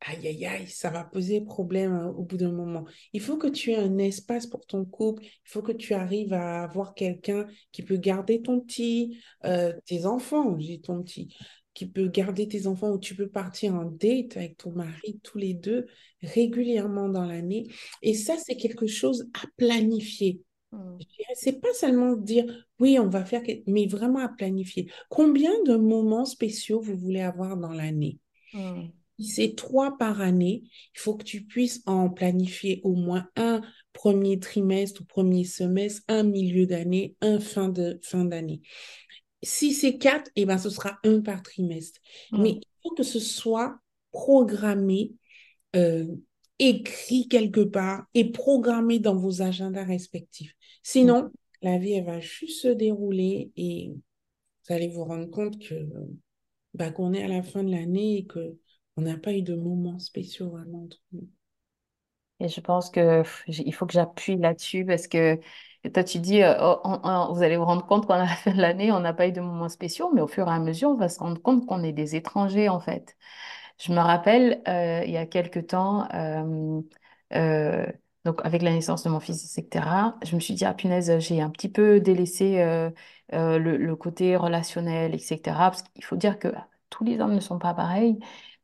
aïe, 0.00 0.28
aïe, 0.28 0.46
aïe, 0.46 0.68
ça 0.68 0.90
va 0.90 1.04
poser 1.04 1.40
problème 1.40 1.92
hein, 1.92 2.14
au 2.16 2.22
bout 2.22 2.36
d'un 2.36 2.52
moment. 2.52 2.84
Il 3.12 3.20
faut 3.20 3.36
que 3.36 3.48
tu 3.48 3.72
aies 3.72 3.76
un 3.76 3.98
espace 3.98 4.46
pour 4.46 4.66
ton 4.66 4.84
couple. 4.84 5.24
Il 5.24 5.50
faut 5.50 5.62
que 5.62 5.72
tu 5.72 5.94
arrives 5.94 6.32
à 6.32 6.62
avoir 6.62 6.94
quelqu'un 6.94 7.46
qui 7.72 7.82
peut 7.82 7.96
garder 7.96 8.40
ton 8.42 8.60
petit, 8.60 9.18
euh, 9.44 9.72
tes 9.86 10.06
enfants, 10.06 10.58
j'ai 10.58 10.80
ton 10.80 11.02
petit, 11.02 11.34
qui 11.74 11.86
peut 11.86 12.08
garder 12.08 12.48
tes 12.48 12.66
enfants 12.66 12.90
ou 12.90 12.98
tu 12.98 13.14
peux 13.14 13.28
partir 13.28 13.74
en 13.74 13.84
date 13.84 14.36
avec 14.36 14.56
ton 14.56 14.72
mari 14.72 15.20
tous 15.22 15.38
les 15.38 15.54
deux 15.54 15.86
régulièrement 16.22 17.08
dans 17.08 17.24
l'année. 17.24 17.66
Et 18.02 18.14
ça, 18.14 18.36
c'est 18.36 18.56
quelque 18.56 18.86
chose 18.86 19.28
à 19.42 19.46
planifier. 19.56 20.40
Mm. 20.72 20.98
C'est 21.34 21.60
pas 21.60 21.72
seulement 21.74 22.14
dire 22.14 22.44
oui, 22.78 22.98
on 22.98 23.08
va 23.08 23.24
faire, 23.24 23.42
mais 23.66 23.86
vraiment 23.86 24.20
à 24.20 24.28
planifier. 24.28 24.90
Combien 25.08 25.52
de 25.64 25.76
moments 25.76 26.24
spéciaux 26.24 26.80
vous 26.80 26.96
voulez 26.96 27.20
avoir 27.20 27.56
dans 27.56 27.72
l'année? 27.72 28.18
Mm. 28.52 28.88
Si 29.18 29.26
c'est 29.26 29.54
trois 29.56 29.96
par 29.98 30.20
année, 30.20 30.62
il 30.94 31.00
faut 31.00 31.16
que 31.16 31.24
tu 31.24 31.42
puisses 31.42 31.82
en 31.86 32.08
planifier 32.08 32.80
au 32.84 32.94
moins 32.94 33.28
un 33.36 33.62
premier 33.92 34.38
trimestre 34.38 35.00
ou 35.02 35.04
premier 35.04 35.44
semestre, 35.44 36.02
un 36.08 36.22
milieu 36.22 36.66
d'année, 36.66 37.16
un 37.20 37.40
fin 37.40 37.68
de 37.68 37.98
fin 38.02 38.24
d'année. 38.24 38.60
Si 39.42 39.72
c'est 39.72 39.98
quatre, 39.98 40.30
eh 40.36 40.46
ben, 40.46 40.58
ce 40.58 40.70
sera 40.70 40.98
un 41.04 41.20
par 41.20 41.42
trimestre. 41.42 42.00
Mais 42.32 42.50
il 42.50 42.62
faut 42.82 42.94
que 42.94 43.02
ce 43.02 43.18
soit 43.18 43.78
programmé, 44.12 45.14
euh, 45.74 46.06
écrit 46.58 47.28
quelque 47.28 47.60
part 47.60 48.04
et 48.14 48.30
programmé 48.30 48.98
dans 48.98 49.16
vos 49.16 49.42
agendas 49.42 49.84
respectifs. 49.84 50.54
Sinon, 50.82 51.30
la 51.62 51.78
vie, 51.78 51.92
elle 51.92 52.04
va 52.04 52.20
juste 52.20 52.62
se 52.62 52.68
dérouler 52.68 53.50
et 53.56 53.90
vous 53.92 54.74
allez 54.74 54.88
vous 54.88 55.04
rendre 55.04 55.30
compte 55.30 55.58
que 55.58 55.74
bah, 56.74 56.90
qu'on 56.90 57.12
est 57.12 57.22
à 57.22 57.28
la 57.28 57.42
fin 57.42 57.64
de 57.64 57.70
l'année 57.70 58.18
et 58.18 58.26
que 58.26 58.56
on 58.98 59.00
n'a 59.00 59.16
pas 59.16 59.32
eu 59.32 59.40
de 59.40 59.54
moments 59.54 59.98
spéciaux 59.98 60.50
vraiment 60.50 60.82
entre 60.84 61.00
nous. 61.12 61.26
Et 62.40 62.48
je 62.48 62.60
pense 62.60 62.90
que 62.90 63.22
pff, 63.22 63.42
il 63.48 63.74
faut 63.74 63.86
que 63.86 63.92
j'appuie 63.92 64.36
là-dessus 64.36 64.84
parce 64.86 65.08
que 65.08 65.40
toi, 65.92 66.04
tu 66.04 66.18
dis, 66.20 66.42
euh, 66.42 66.54
oh, 66.60 66.80
on- 66.84 67.00
on- 67.04 67.32
vous 67.34 67.42
allez 67.42 67.56
vous 67.56 67.64
rendre 67.64 67.84
compte 67.86 68.06
qu'à 68.06 68.16
la 68.18 68.26
fin 68.28 68.52
de 68.54 68.60
l'année, 68.60 68.92
on 68.92 69.00
n'a 69.00 69.12
pas 69.12 69.26
eu 69.28 69.32
de 69.32 69.40
moments 69.40 69.68
spéciaux, 69.68 70.10
mais 70.14 70.20
au 70.20 70.28
fur 70.28 70.46
et 70.48 70.50
à 70.52 70.58
mesure, 70.60 70.90
on 70.90 70.96
va 70.96 71.08
se 71.08 71.18
rendre 71.18 71.40
compte 71.42 71.66
qu'on 71.66 71.82
est 71.82 71.92
des 71.92 72.14
étrangers, 72.16 72.68
en 72.68 72.78
fait. 72.80 73.16
Je 73.80 73.92
me 73.92 73.98
rappelle, 74.00 74.62
euh, 74.68 75.02
il 75.06 75.12
y 75.12 75.16
a 75.16 75.26
quelque 75.26 75.60
temps, 75.60 76.08
euh, 76.14 77.86
donc 78.24 78.40
avec 78.44 78.62
la 78.62 78.70
naissance 78.72 79.04
de 79.04 79.08
mon 79.10 79.20
fils, 79.20 79.44
etc., 79.58 80.16
je 80.24 80.34
me 80.36 80.40
suis 80.40 80.54
dit, 80.54 80.64
ah 80.64 80.74
punaise, 80.74 81.18
j'ai 81.20 81.40
un 81.40 81.50
petit 81.50 81.68
peu 81.68 82.00
délaissé 82.00 82.58
le, 83.32 83.76
le 83.76 83.96
côté 83.96 84.36
relationnel, 84.36 85.14
etc. 85.14 85.70
Parce 85.70 85.82
qu'il 85.82 86.04
faut 86.04 86.16
dire 86.16 86.38
que 86.38 86.48
tous 86.90 87.04
les 87.04 87.20
hommes 87.20 87.34
ne 87.34 87.40
sont 87.40 87.58
pas 87.58 87.74
pareils, 87.74 88.18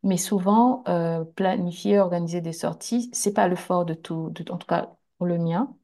mais 0.04 0.18
souvent, 0.18 0.84
euh, 0.88 1.24
planifier, 1.24 2.00
organiser 2.00 2.42
des 2.42 2.52
sorties, 2.54 3.10
c'est 3.14 3.34
pas 3.34 3.48
le 3.48 3.56
fort 3.56 3.86
de 3.86 3.94
tout, 3.94 4.30
de- 4.30 4.50
en 4.52 4.58
tout 4.58 4.66
cas 4.68 4.90
pour 5.18 5.26
le 5.28 5.38
mien, 5.38 5.76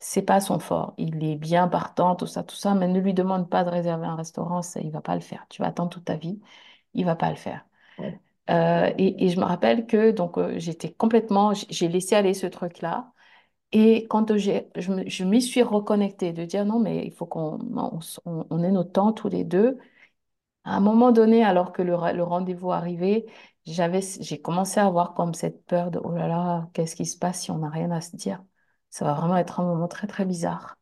c'est 0.00 0.22
pas 0.22 0.40
son 0.40 0.58
fort. 0.60 0.94
Il 0.98 1.24
est 1.24 1.36
bien 1.36 1.68
partant, 1.68 2.16
tout 2.16 2.26
ça, 2.26 2.44
tout 2.44 2.56
ça, 2.56 2.74
mais 2.74 2.88
ne 2.88 3.00
lui 3.00 3.14
demande 3.14 3.50
pas 3.50 3.64
de 3.64 3.70
réserver 3.70 4.06
un 4.06 4.16
restaurant, 4.16 4.62
ça, 4.62 4.80
il 4.80 4.90
va 4.92 5.00
pas 5.02 5.14
le 5.16 5.20
faire. 5.22 5.46
Tu 5.50 5.62
vas 5.62 5.68
attendre 5.68 5.90
toute 5.90 6.04
ta 6.06 6.16
vie, 6.16 6.40
il 6.94 7.04
va 7.06 7.16
pas 7.16 7.30
le 7.30 7.36
faire. 7.36 7.66
Ouais. 7.98 8.18
Euh, 8.50 8.92
et, 8.98 9.24
et 9.26 9.28
je 9.30 9.38
me 9.40 9.44
rappelle 9.44 9.86
que 9.86 10.10
donc 10.12 10.38
euh, 10.38 10.54
j'étais 10.58 10.92
complètement, 10.92 11.52
j'ai 11.54 11.88
laissé 11.88 12.14
aller 12.14 12.34
ce 12.34 12.46
truc-là. 12.46 13.12
Et 13.72 14.06
quand 14.08 14.36
j'ai, 14.36 14.68
je 14.76 15.24
m'y 15.24 15.42
suis 15.42 15.62
reconnectée, 15.62 16.32
de 16.32 16.44
dire 16.44 16.64
non, 16.66 16.80
mais 16.80 17.06
il 17.06 17.12
faut 17.12 17.26
qu'on 17.26 17.58
on, 17.76 17.98
s- 18.00 18.20
on- 18.26 18.46
on 18.50 18.62
ait 18.64 18.70
notre 18.72 18.92
temps 18.92 19.12
tous 19.12 19.28
les 19.28 19.44
deux. 19.44 19.78
À 20.64 20.76
un 20.76 20.80
moment 20.80 21.12
donné, 21.12 21.44
alors 21.44 21.72
que 21.72 21.82
le, 21.82 21.92
le 22.14 22.22
rendez-vous 22.24 22.72
arrivait, 22.72 23.26
j'avais, 23.66 24.00
j'ai 24.20 24.40
commencé 24.40 24.80
à 24.80 24.86
avoir 24.86 25.14
comme 25.14 25.34
cette 25.34 25.64
peur 25.66 25.90
de 25.90 25.98
oh 26.02 26.12
là 26.12 26.28
là, 26.28 26.68
qu'est-ce 26.72 26.96
qui 26.96 27.06
se 27.06 27.18
passe 27.18 27.42
si 27.42 27.50
on 27.50 27.58
n'a 27.58 27.68
rien 27.70 27.90
à 27.90 28.00
se 28.00 28.16
dire? 28.16 28.42
Ça 28.90 29.04
va 29.04 29.14
vraiment 29.14 29.36
être 29.36 29.60
un 29.60 29.64
moment 29.64 29.88
très 29.88 30.06
très 30.06 30.24
bizarre. 30.24 30.78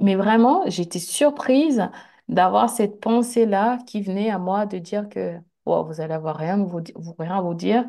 Mais 0.00 0.14
vraiment, 0.16 0.62
j'étais 0.68 0.98
surprise 0.98 1.88
d'avoir 2.28 2.70
cette 2.70 3.00
pensée-là 3.00 3.78
qui 3.86 4.02
venait 4.02 4.30
à 4.30 4.38
moi 4.38 4.66
de 4.66 4.78
dire 4.78 5.08
que 5.08 5.38
vous 5.66 6.00
allez 6.00 6.14
avoir 6.14 6.36
rien, 6.36 6.56
vous, 6.58 6.80
vous, 6.94 7.14
rien 7.18 7.38
à 7.38 7.40
vous 7.42 7.54
dire. 7.54 7.84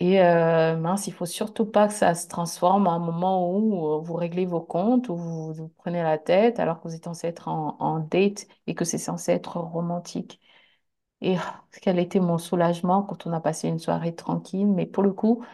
Et 0.00 0.20
euh, 0.22 0.76
mince, 0.78 1.06
il 1.06 1.12
faut 1.12 1.26
surtout 1.26 1.66
pas 1.66 1.86
que 1.88 1.92
ça 1.92 2.14
se 2.14 2.26
transforme 2.26 2.86
à 2.86 2.92
un 2.92 2.98
moment 2.98 3.50
où 3.54 3.86
euh, 3.96 3.98
vous 4.00 4.14
réglez 4.14 4.46
vos 4.46 4.60
comptes, 4.62 5.08
où 5.10 5.16
vous 5.16 5.52
vous 5.52 5.68
prenez 5.76 6.02
la 6.02 6.16
tête 6.16 6.58
alors 6.58 6.80
que 6.80 6.88
vous 6.88 6.94
êtes 6.94 7.04
censé 7.04 7.26
être 7.26 7.48
en, 7.48 7.76
en 7.80 7.98
date 7.98 8.46
et 8.66 8.74
que 8.74 8.86
c'est 8.86 8.96
censé 8.98 9.32
être 9.32 9.58
romantique. 9.58 10.40
Et 11.22 11.36
ah, 11.38 11.64
quel 11.82 11.98
était 11.98 12.20
mon 12.20 12.38
soulagement 12.38 13.02
quand 13.02 13.26
on 13.26 13.32
a 13.32 13.40
passé 13.40 13.68
une 13.68 13.78
soirée 13.78 14.14
tranquille, 14.14 14.66
mais 14.68 14.86
pour 14.86 15.02
le 15.02 15.12
coup, 15.12 15.44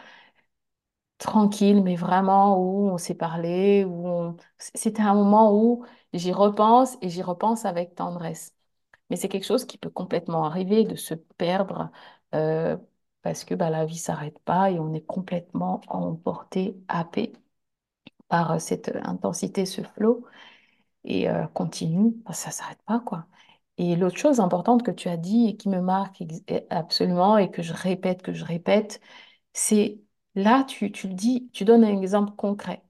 tranquille, 1.17 1.81
mais 1.83 1.95
vraiment 1.95 2.57
où 2.59 2.89
on 2.89 2.97
s'est 2.97 3.15
parlé, 3.15 3.85
où. 3.85 4.35
C'était 4.75 5.01
un 5.01 5.13
moment 5.15 5.53
où 5.55 5.85
j'y 6.13 6.31
repense 6.31 6.97
et 7.01 7.09
j'y 7.09 7.21
repense 7.23 7.65
avec 7.65 7.95
tendresse. 7.95 8.53
Mais 9.09 9.17
c'est 9.17 9.29
quelque 9.29 9.45
chose 9.45 9.65
qui 9.65 9.77
peut 9.77 9.89
complètement 9.91 10.45
arriver, 10.45 10.85
de 10.85 10.95
se 10.95 11.13
perdre, 11.15 11.91
euh, 12.35 12.77
parce 13.23 13.45
que 13.45 13.55
bah, 13.55 13.69
la 13.69 13.85
vie 13.85 13.97
s'arrête 13.97 14.39
pas 14.41 14.71
et 14.71 14.79
on 14.79 14.93
est 14.93 15.05
complètement 15.05 15.81
emporté, 15.89 16.77
happé 16.89 17.33
par 18.29 18.53
euh, 18.53 18.59
cette 18.59 18.91
intensité, 19.03 19.65
ce 19.65 19.81
flot, 19.83 20.25
et 21.05 21.29
euh, 21.29 21.47
continue, 21.49 22.13
bah, 22.25 22.33
ça 22.33 22.51
s'arrête 22.51 22.81
pas, 22.85 22.99
quoi. 23.01 23.27
Et 23.77 23.95
l'autre 23.95 24.17
chose 24.17 24.39
importante 24.39 24.83
que 24.83 24.91
tu 24.91 25.07
as 25.09 25.17
dit 25.17 25.47
et 25.49 25.57
qui 25.57 25.69
me 25.69 25.81
marque 25.81 26.23
absolument 26.69 27.37
et 27.37 27.51
que 27.51 27.61
je 27.61 27.73
répète, 27.73 28.21
que 28.23 28.33
je 28.33 28.43
répète, 28.45 28.99
c'est 29.53 30.01
là, 30.35 30.63
tu, 30.65 30.91
tu 30.91 31.07
le 31.09 31.13
dis, 31.15 31.49
tu 31.53 31.65
donnes 31.65 31.83
un 31.85 32.01
exemple 32.01 32.33
concret. 32.35 32.83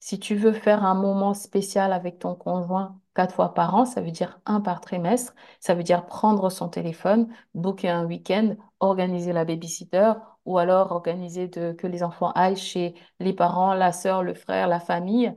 Si 0.00 0.18
tu 0.18 0.34
veux 0.36 0.52
faire 0.52 0.84
un 0.84 0.94
moment 0.94 1.34
spécial 1.34 1.92
avec 1.92 2.18
ton 2.18 2.34
conjoint 2.34 3.00
quatre 3.14 3.34
fois 3.34 3.54
par 3.54 3.74
an, 3.74 3.84
ça 3.84 4.00
veut 4.00 4.10
dire 4.12 4.40
un 4.46 4.60
par 4.62 4.80
trimestre, 4.80 5.34
ça 5.60 5.74
veut 5.74 5.82
dire 5.82 6.06
prendre 6.06 6.48
son 6.50 6.68
téléphone, 6.70 7.28
booker 7.54 7.88
un 7.90 8.06
week-end, 8.06 8.56
organiser 8.80 9.32
la 9.32 9.44
babysitter 9.44 10.12
ou 10.46 10.58
alors 10.58 10.92
organiser 10.92 11.50
que 11.50 11.86
les 11.86 12.02
enfants 12.02 12.32
aillent 12.32 12.56
chez 12.56 12.94
les 13.20 13.34
parents, 13.34 13.74
la 13.74 13.92
sœur, 13.92 14.22
le 14.22 14.34
frère, 14.34 14.68
la 14.68 14.80
famille, 14.80 15.34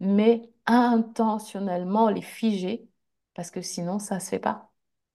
mais 0.00 0.50
intentionnellement 0.66 2.08
les 2.10 2.22
figer 2.22 2.89
parce 3.40 3.50
que 3.50 3.62
sinon 3.62 3.98
ça 3.98 4.20
se 4.20 4.28
fait 4.28 4.38
pas. 4.38 4.70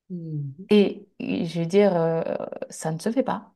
Mhm. 0.10 0.52
Et, 0.72 1.08
je 1.20 1.60
veux 1.60 1.68
dire, 1.68 1.96
euh, 1.96 2.24
ça 2.72 2.92
ne 2.92 2.98
se 2.98 3.12
fait 3.12 3.22
pas. 3.22 3.54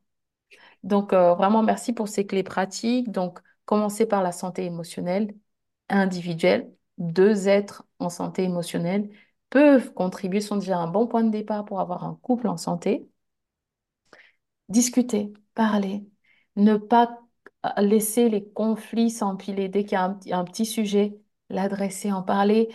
Donc, 0.84 1.12
euh, 1.12 1.34
vraiment, 1.34 1.64
merci 1.64 1.92
pour 1.92 2.06
ces 2.06 2.24
clés 2.24 2.44
pratiques. 2.44 3.10
Donc, 3.10 3.40
commencer 3.64 4.06
par 4.06 4.22
la 4.22 4.30
santé 4.30 4.64
émotionnelle 4.64 5.34
individuelle. 5.88 6.72
Deux 6.98 7.48
êtres 7.48 7.84
en 7.98 8.10
santé 8.10 8.44
émotionnelle 8.44 9.10
peuvent 9.50 9.92
contribuer, 9.92 10.40
sont 10.40 10.56
déjà 10.58 10.78
un 10.78 10.86
bon 10.86 11.08
point 11.08 11.24
de 11.24 11.30
départ 11.30 11.64
pour 11.64 11.80
avoir 11.80 12.04
un 12.04 12.14
couple 12.22 12.46
en 12.46 12.56
santé. 12.56 13.08
Discuter, 14.68 15.32
parler, 15.54 16.06
ne 16.56 16.76
pas 16.76 17.18
laisser 17.78 18.28
les 18.28 18.48
conflits 18.48 19.10
s'empiler. 19.10 19.68
Dès 19.68 19.82
qu'il 19.82 19.92
y 19.92 19.96
a 19.96 20.04
un, 20.04 20.20
un 20.30 20.44
petit 20.44 20.64
sujet, 20.66 21.18
l'adresser, 21.48 22.12
en 22.12 22.22
parler. 22.22 22.72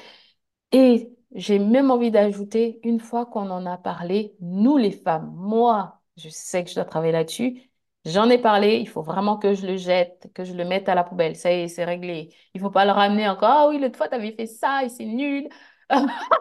Et 0.73 1.14
j'ai 1.35 1.59
même 1.59 1.91
envie 1.91 2.11
d'ajouter, 2.11 2.79
une 2.83 2.99
fois 2.99 3.25
qu'on 3.25 3.49
en 3.51 3.65
a 3.65 3.77
parlé, 3.77 4.35
nous 4.41 4.77
les 4.77 4.91
femmes, 4.91 5.31
moi, 5.35 6.01
je 6.17 6.29
sais 6.29 6.63
que 6.63 6.69
je 6.69 6.75
dois 6.75 6.85
travailler 6.85 7.11
là-dessus. 7.13 7.61
J'en 8.05 8.29
ai 8.29 8.37
parlé, 8.37 8.77
il 8.77 8.87
faut 8.89 9.01
vraiment 9.03 9.37
que 9.37 9.53
je 9.55 9.65
le 9.67 9.77
jette, 9.77 10.29
que 10.33 10.43
je 10.43 10.53
le 10.53 10.63
mette 10.65 10.87
à 10.89 10.95
la 10.95 11.03
poubelle. 11.03 11.35
Ça 11.35 11.51
y 11.51 11.61
est, 11.63 11.67
c'est 11.67 11.85
réglé. 11.85 12.29
Il 12.53 12.61
faut 12.61 12.69
pas 12.71 12.85
le 12.85 12.91
ramener 12.91 13.27
encore. 13.29 13.49
Ah 13.49 13.67
oui, 13.69 13.79
l'autre 13.79 13.97
fois, 13.97 14.07
tu 14.07 14.15
avais 14.15 14.31
fait 14.33 14.47
ça 14.47 14.83
et 14.83 14.89
c'est 14.89 15.05
nul. 15.05 15.49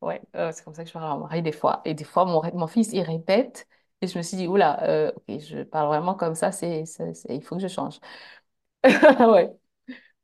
Ouais, 0.00 0.20
euh, 0.36 0.52
c'est 0.52 0.62
comme 0.64 0.74
ça 0.74 0.82
que 0.84 0.88
je 0.88 0.92
parle 0.92 1.06
à 1.12 1.14
mon 1.14 1.20
mari 1.22 1.42
des 1.42 1.52
fois. 1.52 1.80
Et 1.84 1.94
des 1.94 2.04
fois, 2.04 2.24
mon, 2.26 2.66
fils, 2.66 2.92
il 2.92 3.00
répète. 3.02 3.66
Et 4.00 4.06
je 4.06 4.18
me 4.18 4.22
suis 4.22 4.36
dit, 4.36 4.46
oula, 4.46 4.82
euh, 4.84 5.12
je 5.28 5.62
parle 5.62 5.88
vraiment 5.88 6.14
comme 6.14 6.34
ça, 6.34 6.50
il 6.62 7.42
faut 7.42 7.56
que 7.56 7.62
je 7.62 7.68
change. 7.68 8.00
Ouais, 9.32 9.50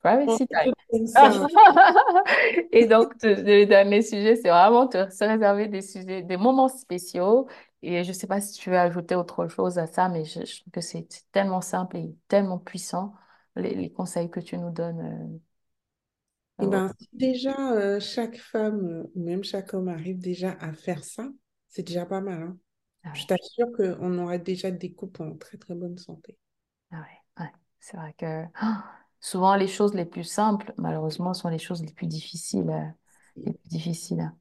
privacy 0.00 0.46
time. 0.48 0.72
Et 2.72 2.86
donc, 2.86 3.16
te- 3.18 3.26
le 3.26 3.64
dernier 3.66 4.02
sujet, 4.02 4.36
c'est 4.36 4.48
vraiment 4.50 4.86
te, 4.88 5.10
se 5.10 5.24
réserver 5.24 5.68
des 5.68 5.82
sujets, 5.82 6.22
des 6.22 6.36
moments 6.36 6.68
spéciaux. 6.68 7.48
Et 7.82 8.04
je 8.04 8.08
ne 8.08 8.12
sais 8.14 8.26
pas 8.26 8.40
si 8.40 8.58
tu 8.58 8.70
veux 8.70 8.78
ajouter 8.78 9.14
autre 9.14 9.48
chose 9.48 9.78
à 9.78 9.86
ça, 9.86 10.08
mais 10.08 10.24
je, 10.24 10.44
je 10.44 10.60
trouve 10.60 10.72
que 10.72 10.80
c'est 10.80 11.06
tellement 11.32 11.60
simple 11.60 11.96
et 11.96 12.14
tellement 12.28 12.58
puissant, 12.58 13.14
les, 13.56 13.74
les 13.74 13.90
conseils 13.92 14.30
que 14.30 14.40
tu 14.40 14.58
nous 14.58 14.70
donnes. 14.70 15.40
euh, 16.60 16.66
euh, 16.66 16.66
ben, 16.66 16.94
déjà 17.12 17.72
euh, 17.72 18.00
chaque 18.00 18.36
femme 18.38 19.06
même 19.14 19.44
chaque 19.44 19.74
homme 19.74 19.88
arrive 19.88 20.18
déjà 20.18 20.52
à 20.60 20.72
faire 20.72 21.04
ça, 21.04 21.28
c'est 21.68 21.82
déjà 21.82 22.06
pas 22.06 22.20
mal, 22.20 22.42
hein. 22.42 22.58
ah 23.04 23.14
Je 23.14 23.26
t'assure 23.26 23.72
qu'on 23.76 24.18
aurait 24.18 24.38
déjà 24.40 24.70
des 24.70 24.92
couples 24.94 25.22
en 25.22 25.36
très 25.36 25.58
très 25.58 25.74
bonne 25.74 25.98
santé. 25.98 26.36
ah 26.92 27.00
ouais, 27.00 27.44
ouais. 27.44 27.52
C'est 27.80 27.96
vrai 27.96 28.12
que 28.14 28.44
ah, 28.54 28.99
souvent, 29.20 29.54
les 29.56 29.68
choses 29.68 29.94
les 29.94 30.04
plus 30.06 30.24
simples, 30.24 30.74
malheureusement, 30.78 31.35
sont 31.35 31.48
les 31.48 31.59
choses 31.59 31.83
les 31.85 31.92
plus 31.92 32.06
difficiles. 32.06 32.94
les 33.37 33.52
plus 33.52 33.68
difficiles. 33.68 34.33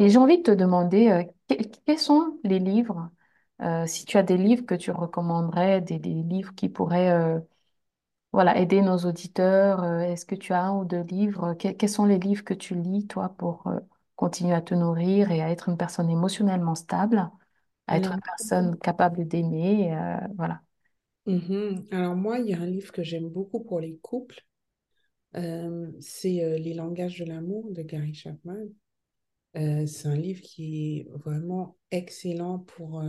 Et 0.00 0.10
j'ai 0.10 0.18
envie 0.18 0.38
de 0.38 0.44
te 0.44 0.50
demander, 0.52 1.10
euh, 1.10 1.24
que- 1.48 1.62
quels 1.86 1.98
sont 1.98 2.38
les 2.44 2.58
livres, 2.58 3.10
euh, 3.62 3.86
si 3.86 4.04
tu 4.06 4.18
as 4.18 4.22
des 4.24 4.36
livres 4.38 4.66
que 4.66 4.74
tu 4.74 4.90
recommanderais, 4.90 5.80
des, 5.82 5.98
des 5.98 6.14
livres 6.14 6.54
qui 6.54 6.68
pourraient 6.68 7.10
euh, 7.12 7.40
voilà, 8.32 8.58
aider 8.58 8.82
nos 8.82 8.98
auditeurs, 8.98 9.84
est-ce 10.02 10.26
que 10.26 10.34
tu 10.34 10.52
as 10.52 10.64
un 10.64 10.76
ou 10.78 10.84
deux 10.84 11.02
livres? 11.02 11.54
Que- 11.54 11.70
quels 11.72 11.88
sont 11.90 12.04
les 12.06 12.18
livres 12.18 12.44
que 12.44 12.54
tu 12.54 12.74
lis, 12.74 13.06
toi, 13.06 13.30
pour 13.38 13.70
continuer 14.16 14.54
à 14.54 14.62
te 14.62 14.74
nourrir 14.74 15.30
et 15.32 15.42
à 15.42 15.50
être 15.50 15.68
une 15.68 15.76
personne 15.78 16.10
émotionnellement 16.10 16.74
stable, 16.74 17.30
à 17.88 17.96
être 17.98 18.12
Alors, 18.12 18.14
une 18.14 18.22
personne 18.22 18.78
capable 18.78 19.26
d'aimer, 19.28 19.96
voilà. 20.36 20.62
Mhm. 21.26 21.84
Alors 21.90 22.16
moi, 22.16 22.38
il 22.38 22.48
y 22.50 22.54
a 22.54 22.60
un 22.60 22.66
livre 22.66 22.92
que 22.92 23.02
j'aime 23.02 23.28
beaucoup 23.28 23.60
pour 23.62 23.80
les 23.80 23.96
couples, 24.02 24.40
euh, 25.36 25.90
c'est 26.00 26.44
euh, 26.44 26.58
Les 26.58 26.74
langages 26.74 27.18
de 27.18 27.24
l'amour 27.26 27.70
de 27.72 27.82
Gary 27.82 28.14
Chapman. 28.14 28.66
Euh, 29.56 29.86
c'est 29.86 30.08
un 30.08 30.16
livre 30.16 30.42
qui 30.42 30.98
est 30.98 31.08
vraiment 31.10 31.76
excellent 31.90 32.60
pour 32.60 33.02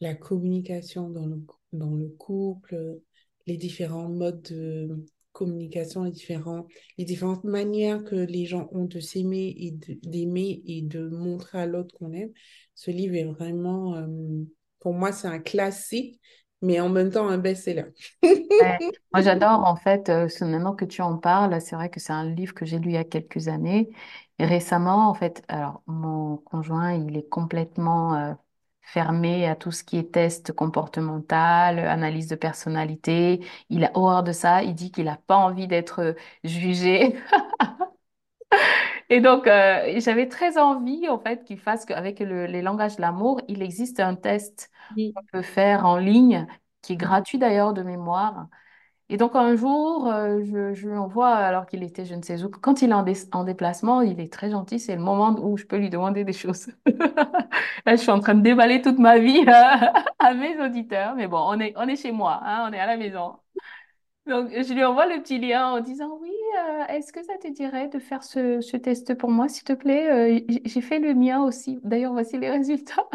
la 0.00 0.14
communication 0.14 1.10
dans 1.10 1.26
le, 1.26 1.40
dans 1.72 1.94
le 1.94 2.08
couple, 2.08 3.00
les 3.46 3.56
différents 3.56 4.08
modes 4.08 4.42
de 4.42 5.04
communication, 5.32 6.04
les 6.04 6.10
différents, 6.10 6.66
les 6.98 7.04
différentes 7.04 7.44
manières 7.44 8.04
que 8.04 8.16
les 8.16 8.44
gens 8.46 8.68
ont 8.72 8.84
de 8.84 9.00
s'aimer 9.00 9.54
et 9.58 9.70
de- 9.72 9.98
d'aimer 10.02 10.62
et 10.66 10.82
de 10.82 11.08
montrer 11.08 11.60
à 11.60 11.66
l'autre 11.66 11.94
qu'on 11.96 12.12
aime. 12.12 12.32
Ce 12.74 12.90
livre 12.90 13.14
est 13.14 13.24
vraiment, 13.24 13.96
pour 14.80 14.94
moi, 14.94 15.12
c'est 15.12 15.28
un 15.28 15.38
classique, 15.38 16.20
mais 16.62 16.80
en 16.80 16.88
même 16.88 17.10
temps 17.10 17.28
un 17.28 17.38
best-seller. 17.38 17.86
Ouais. 18.60 18.80
Moi, 19.12 19.22
j'adore, 19.22 19.64
en 19.66 19.76
fait, 19.76 20.08
euh, 20.08 20.28
maintenant 20.42 20.74
que 20.74 20.84
tu 20.84 21.02
en 21.02 21.18
parles, 21.18 21.60
c'est 21.60 21.74
vrai 21.76 21.90
que 21.90 22.00
c'est 22.00 22.12
un 22.12 22.24
livre 22.30 22.54
que 22.54 22.64
j'ai 22.64 22.78
lu 22.78 22.90
il 22.90 22.94
y 22.94 22.96
a 22.96 23.04
quelques 23.04 23.48
années. 23.48 23.90
Et 24.38 24.46
récemment, 24.46 25.08
en 25.10 25.14
fait, 25.14 25.42
alors, 25.48 25.82
mon 25.86 26.36
conjoint, 26.38 26.92
il 26.94 27.16
est 27.16 27.28
complètement 27.28 28.14
euh, 28.14 28.34
fermé 28.82 29.46
à 29.48 29.56
tout 29.56 29.70
ce 29.72 29.84
qui 29.84 29.98
est 29.98 30.12
test 30.12 30.52
comportemental, 30.52 31.78
analyse 31.80 32.28
de 32.28 32.36
personnalité. 32.36 33.44
Il 33.68 33.84
a 33.84 33.90
horreur 33.94 34.22
de 34.22 34.32
ça. 34.32 34.62
Il 34.62 34.74
dit 34.74 34.90
qu'il 34.92 35.04
n'a 35.06 35.16
pas 35.16 35.36
envie 35.36 35.66
d'être 35.68 36.00
euh, 36.00 36.12
jugé. 36.44 37.16
Et 39.12 39.20
donc, 39.20 39.46
euh, 39.46 40.00
j'avais 40.00 40.28
très 40.28 40.56
envie, 40.58 41.08
en 41.08 41.18
fait, 41.18 41.44
qu'il 41.44 41.58
fasse 41.60 41.84
qu'avec 41.84 42.20
le, 42.20 42.46
les 42.46 42.62
langages 42.62 42.96
de 42.96 43.02
l'amour, 43.02 43.40
il 43.48 43.62
existe 43.62 44.00
un 44.00 44.14
test 44.14 44.70
Oui. 44.90 45.14
qu'on 45.14 45.22
peut 45.32 45.42
faire 45.42 45.86
en 45.86 45.98
ligne, 45.98 46.46
qui 46.82 46.94
est 46.94 46.96
gratuit 46.96 47.38
d'ailleurs 47.38 47.74
de 47.74 47.82
mémoire 47.82 48.48
et 49.10 49.18
donc 49.18 49.36
un 49.36 49.56
jour, 49.56 50.08
euh, 50.08 50.40
je, 50.44 50.74
je 50.74 50.88
lui 50.88 50.96
envoie, 50.96 51.30
alors 51.34 51.66
qu'il 51.66 51.82
était 51.84 52.04
je 52.06 52.14
ne 52.14 52.22
sais 52.22 52.42
où, 52.44 52.50
quand 52.50 52.82
il 52.82 52.90
est 52.90 52.94
en, 52.94 53.04
dé- 53.04 53.14
en 53.32 53.44
déplacement, 53.44 54.02
il 54.02 54.20
est 54.20 54.32
très 54.32 54.50
gentil, 54.50 54.80
c'est 54.80 54.96
le 54.96 55.02
moment 55.02 55.30
où 55.40 55.58
je 55.58 55.66
peux 55.66 55.78
lui 55.78 55.90
demander 55.90 56.24
des 56.24 56.32
choses. 56.34 56.68
Là, 57.86 57.96
je 57.96 58.02
suis 58.02 58.10
en 58.10 58.20
train 58.20 58.34
de 58.36 58.42
déballer 58.42 58.82
toute 58.82 58.98
ma 58.98 59.18
vie 59.18 59.44
à 60.18 60.34
mes 60.34 60.58
auditeurs, 60.60 61.14
mais 61.16 61.26
bon, 61.28 61.38
on 61.38 61.60
est, 61.60 61.74
on 61.76 61.88
est 61.88 61.96
chez 61.96 62.12
moi, 62.12 62.40
hein, 62.44 62.68
on 62.70 62.72
est 62.72 62.80
à 62.80 62.86
la 62.86 62.96
maison. 62.96 63.38
Donc, 64.26 64.50
je 64.50 64.72
lui 64.72 64.84
envoie 64.84 65.06
le 65.06 65.20
petit 65.20 65.38
lien 65.38 65.68
en 65.72 65.80
disant, 65.80 66.16
oui, 66.20 66.30
euh, 66.56 66.84
est-ce 66.88 67.12
que 67.12 67.22
ça 67.24 67.38
te 67.38 67.48
dirait 67.48 67.88
de 67.88 67.98
faire 67.98 68.22
ce, 68.22 68.60
ce 68.60 68.76
test 68.76 69.14
pour 69.14 69.30
moi, 69.30 69.48
s'il 69.48 69.64
te 69.64 69.72
plaît? 69.72 70.38
Euh, 70.38 70.40
j'ai 70.64 70.80
fait 70.80 71.00
le 71.00 71.12
mien 71.14 71.42
aussi. 71.42 71.80
D'ailleurs, 71.82 72.12
voici 72.12 72.38
les 72.38 72.50
résultats. 72.50 73.08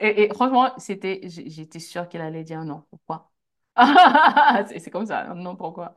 Et, 0.00 0.28
franchement, 0.34 0.72
c'était, 0.78 1.20
j'étais 1.24 1.78
sûre 1.80 2.08
qu'il 2.08 2.20
allait 2.20 2.44
dire 2.44 2.64
non. 2.64 2.84
Pourquoi? 2.90 3.30
C'est 4.68 4.78
c'est 4.80 4.90
comme 4.90 5.06
ça, 5.06 5.34
non, 5.34 5.54
pourquoi? 5.56 5.94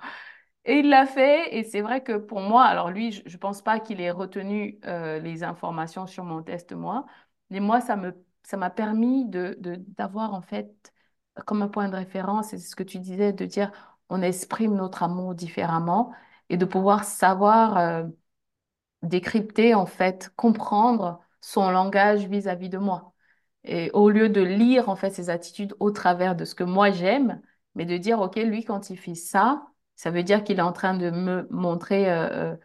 Et 0.66 0.80
il 0.80 0.90
l'a 0.90 1.06
fait, 1.06 1.56
et 1.58 1.64
c'est 1.64 1.82
vrai 1.82 2.04
que 2.04 2.18
pour 2.18 2.42
moi, 2.42 2.66
alors 2.66 2.92
lui, 2.92 3.12
je 3.14 3.24
ne 3.34 3.38
pense 3.40 3.62
pas 3.62 3.80
qu'il 3.80 4.02
ait 4.02 4.12
retenu 4.12 4.80
euh, 4.86 5.20
les 5.20 5.44
informations 5.44 6.08
sur 6.08 6.24
mon 6.26 6.44
test, 6.44 6.74
moi, 6.74 7.06
mais 7.50 7.60
moi, 7.62 7.82
ça 7.82 7.96
me, 7.96 8.14
ça 8.44 8.58
m'a 8.58 8.70
permis 8.70 9.26
de, 9.28 9.56
de- 9.60 9.78
d'avoir 9.98 10.34
en 10.34 10.42
fait 10.42 10.94
comme 11.46 11.62
un 11.62 11.68
point 11.68 11.90
de 11.90 11.96
référence, 11.96 12.50
c'est 12.50 12.58
ce 12.60 12.76
que 12.76 12.84
tu 12.84 13.00
disais, 13.00 13.34
de 13.34 13.46
dire 13.46 13.72
on 14.10 14.22
exprime 14.22 14.76
notre 14.76 15.04
amour 15.04 15.36
différemment 15.36 16.14
et 16.50 16.58
de 16.58 16.66
pouvoir 16.66 17.04
savoir 17.04 17.78
euh, 17.78 18.04
décrypter, 19.04 19.74
en 19.76 19.86
fait, 19.86 20.32
comprendre 20.36 21.22
son 21.42 21.70
langage 21.72 22.28
vis-à-vis 22.28 22.70
de 22.70 22.78
moi. 22.78 23.14
Et 23.64 23.92
au 23.92 24.10
lieu 24.10 24.30
de 24.30 24.42
lire, 24.42 24.90
en 24.90 24.96
fait, 24.96 25.12
ses 25.12 25.30
attitudes 25.30 25.76
au 25.80 25.92
travers 25.92 26.36
de 26.36 26.46
ce 26.46 26.56
que 26.56 26.64
moi 26.64 26.92
j'aime, 26.92 27.42
mais 27.76 27.86
de 27.86 27.98
dire, 27.98 28.20
OK, 28.22 28.36
lui, 28.38 28.64
quand 28.66 28.90
il 28.90 28.98
fait 28.98 29.16
ça, 29.16 29.68
ça 29.96 30.12
veut 30.12 30.24
dire 30.24 30.44
qu'il 30.44 30.60
est 30.60 30.62
en 30.62 30.72
train 30.74 30.96
de 30.98 31.10
me 31.12 31.48
montrer 31.52 32.12
euh, 32.12 32.56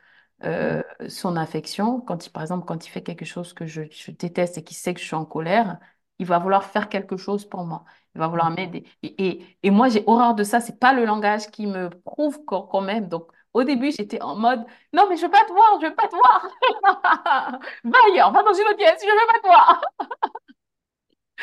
euh, 0.44 0.82
son 1.08 1.36
affection. 1.36 2.00
Quand 2.00 2.26
il, 2.26 2.30
par 2.30 2.42
exemple, 2.42 2.64
quand 2.66 2.86
il 2.86 2.90
fait 2.90 3.02
quelque 3.02 3.24
chose 3.24 3.52
que 3.54 3.66
je, 3.66 3.82
je 3.90 4.10
déteste 4.12 4.58
et 4.58 4.64
qu'il 4.64 4.76
sait 4.76 4.94
que 4.94 5.00
je 5.00 5.06
suis 5.06 5.14
en 5.16 5.24
colère, 5.24 5.78
il 6.18 6.26
va 6.26 6.38
vouloir 6.38 6.64
faire 6.64 6.88
quelque 6.88 7.16
chose 7.16 7.44
pour 7.48 7.64
moi. 7.64 7.84
Il 8.14 8.18
va 8.20 8.28
vouloir 8.28 8.50
m'aider. 8.50 8.84
Et, 9.02 9.26
et, 9.28 9.58
et 9.62 9.70
moi, 9.70 9.88
j'ai 9.88 10.04
horreur 10.06 10.34
de 10.34 10.44
ça. 10.44 10.60
C'est 10.60 10.78
pas 10.78 10.92
le 10.92 11.04
langage 11.04 11.48
qui 11.50 11.66
me 11.66 11.90
prouve 11.90 12.44
qu'on 12.44 12.80
m'aime. 12.80 13.08
Donc, 13.08 13.28
au 13.54 13.64
début, 13.64 13.90
j'étais 13.92 14.20
en 14.22 14.36
mode, 14.36 14.64
non, 14.92 15.06
mais 15.08 15.16
je 15.16 15.22
veux 15.22 15.30
pas 15.30 15.44
te 15.44 15.52
voir, 15.52 15.78
je 15.80 15.86
veux 15.86 15.94
pas 15.94 16.08
te 16.08 16.14
voir. 16.16 16.48
Va 17.84 17.98
ailleurs, 18.10 18.32
va 18.32 18.42
dans 18.42 18.52
une 18.54 18.62
autre 18.64 18.76
pièce, 18.76 19.00
je 19.02 19.06
veux 19.06 19.26
pas 19.32 19.40
te 19.40 19.46
voir. 19.46 19.82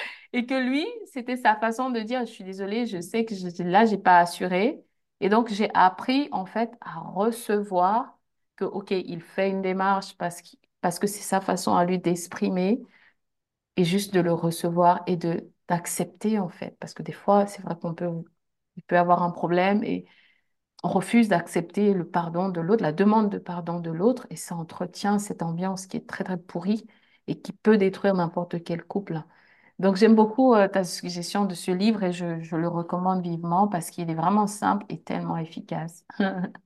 Et 0.33 0.45
que 0.45 0.53
lui, 0.55 0.87
c'était 1.11 1.37
sa 1.37 1.55
façon 1.55 1.89
de 1.89 1.99
dire, 2.01 2.21
je 2.21 2.31
suis 2.31 2.43
désolée, 2.43 2.85
je 2.85 3.01
sais 3.01 3.25
que 3.25 3.35
je, 3.35 3.63
là, 3.63 3.85
j'ai 3.85 3.97
pas 3.97 4.19
assuré. 4.19 4.83
Et 5.19 5.29
donc, 5.29 5.49
j'ai 5.49 5.69
appris, 5.73 6.29
en 6.31 6.45
fait, 6.45 6.71
à 6.81 6.99
recevoir 6.99 8.17
que, 8.55 8.65
OK, 8.65 8.91
il 8.91 9.21
fait 9.21 9.49
une 9.49 9.61
démarche 9.61 10.15
parce 10.17 10.99
que 10.99 11.07
c'est 11.07 11.21
sa 11.21 11.41
façon 11.41 11.75
à 11.75 11.85
lui 11.85 11.99
d'exprimer 11.99 12.81
et 13.77 13.83
juste 13.85 14.13
de 14.13 14.19
le 14.21 14.33
recevoir 14.33 15.03
et 15.07 15.17
de 15.17 15.49
d'accepter, 15.67 16.37
en 16.39 16.49
fait. 16.49 16.77
Parce 16.79 16.93
que 16.93 17.03
des 17.03 17.13
fois, 17.13 17.47
c'est 17.47 17.61
vrai 17.61 17.75
qu'on 17.81 17.93
peut, 17.95 18.09
il 18.75 18.83
peut 18.83 18.97
avoir 18.97 19.23
un 19.23 19.31
problème 19.31 19.83
et 19.83 20.05
on 20.83 20.89
refuse 20.89 21.29
d'accepter 21.29 21.93
le 21.93 22.05
pardon 22.07 22.49
de 22.49 22.61
l'autre, 22.61 22.83
la 22.83 22.91
demande 22.93 23.29
de 23.31 23.37
pardon 23.37 23.79
de 23.79 23.91
l'autre, 23.91 24.27
et 24.29 24.35
ça 24.35 24.55
entretient 24.55 25.19
cette 25.19 25.43
ambiance 25.43 25.87
qui 25.87 25.97
est 25.97 26.07
très, 26.07 26.23
très 26.23 26.37
pourrie 26.37 26.87
et 27.27 27.39
qui 27.39 27.53
peut 27.53 27.77
détruire 27.77 28.15
n'importe 28.15 28.63
quel 28.63 28.83
couple. 28.83 29.21
Donc, 29.79 29.95
j'aime 29.95 30.15
beaucoup 30.15 30.53
euh, 30.55 30.67
ta 30.67 30.83
suggestion 30.83 31.45
de 31.45 31.55
ce 31.55 31.71
livre 31.71 32.03
et 32.03 32.11
je, 32.13 32.41
je 32.41 32.55
le 32.55 32.67
recommande 32.67 33.23
vivement 33.23 33.67
parce 33.67 33.89
qu'il 33.91 34.09
est 34.09 34.15
vraiment 34.15 34.47
simple 34.47 34.85
et 34.89 35.01
tellement 35.01 35.37
efficace. 35.37 36.05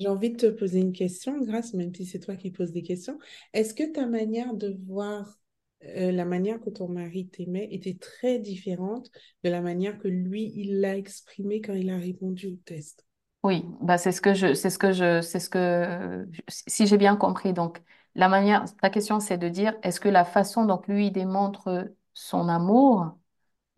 J'ai 0.00 0.08
envie 0.08 0.30
de 0.30 0.36
te 0.36 0.46
poser 0.46 0.80
une 0.80 0.92
question, 0.92 1.40
Grâce, 1.42 1.74
même 1.74 1.94
si 1.94 2.06
c'est 2.06 2.20
toi 2.20 2.34
qui 2.36 2.50
poses 2.50 2.72
des 2.72 2.82
questions. 2.82 3.18
Est-ce 3.52 3.74
que 3.74 3.92
ta 3.92 4.06
manière 4.06 4.54
de 4.54 4.76
voir 4.86 5.39
euh, 5.84 6.12
la 6.12 6.24
manière 6.24 6.60
que 6.60 6.70
ton 6.70 6.88
mari 6.88 7.28
t'aimait 7.28 7.68
était 7.70 7.96
très 7.98 8.38
différente 8.38 9.10
de 9.44 9.50
la 9.50 9.60
manière 9.60 9.98
que 9.98 10.08
lui, 10.08 10.52
il 10.54 10.80
l'a 10.80 10.96
exprimé 10.96 11.60
quand 11.60 11.74
il 11.74 11.90
a 11.90 11.96
répondu 11.96 12.48
au 12.48 12.56
test? 12.64 13.06
Oui, 13.42 13.64
bah 13.80 13.96
c'est 13.96 14.12
ce 14.12 14.20
que 14.20 14.34
je, 14.34 14.52
c'est 14.52 14.68
ce 14.68 14.78
que 14.78 14.92
je, 14.92 15.22
c'est 15.22 15.40
ce 15.40 15.48
que, 15.48 16.26
si 16.48 16.86
j'ai 16.86 16.98
bien 16.98 17.16
compris. 17.16 17.54
Donc, 17.54 17.80
la 18.14 18.28
manière, 18.28 18.64
ta 18.82 18.90
question, 18.90 19.20
c'est 19.20 19.38
de 19.38 19.48
dire, 19.48 19.74
est-ce 19.82 20.00
que 20.00 20.08
la 20.10 20.24
façon 20.24 20.66
dont 20.66 20.82
lui 20.88 21.10
démontre 21.10 21.88
son 22.12 22.48
amour 22.48 23.16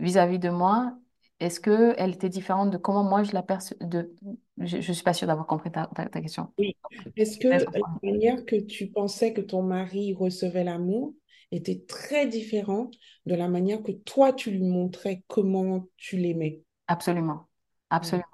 vis-à-vis 0.00 0.40
de 0.40 0.48
moi, 0.48 0.96
est-ce 1.38 1.60
que 1.60 1.94
elle 1.96 2.14
était 2.14 2.28
différente 2.28 2.70
de 2.70 2.76
comment 2.76 3.04
moi 3.04 3.22
je 3.22 3.32
l'aperçois 3.32 3.76
de, 3.80 4.12
je, 4.58 4.80
je 4.80 4.92
suis 4.92 5.04
pas 5.04 5.12
sûre 5.12 5.28
d'avoir 5.28 5.46
compris 5.46 5.70
ta, 5.70 5.88
ta, 5.94 6.06
ta 6.06 6.20
question. 6.20 6.52
Oui. 6.58 6.76
Est-ce 7.16 7.38
que 7.38 7.48
la 7.48 7.64
manière 8.02 8.44
que 8.44 8.56
tu 8.56 8.88
pensais 8.88 9.32
que 9.32 9.40
ton 9.40 9.62
mari 9.62 10.14
recevait 10.14 10.64
l'amour 10.64 11.14
était 11.52 11.80
très 11.86 12.26
différente 12.26 12.94
de 13.26 13.34
la 13.34 13.48
manière 13.48 13.82
que 13.82 13.92
toi, 13.92 14.32
tu 14.32 14.50
lui 14.50 14.62
montrais 14.62 15.24
comment 15.28 15.88
tu 15.96 16.16
l'aimais? 16.16 16.62
Absolument, 16.88 17.48
absolument. 17.90 18.26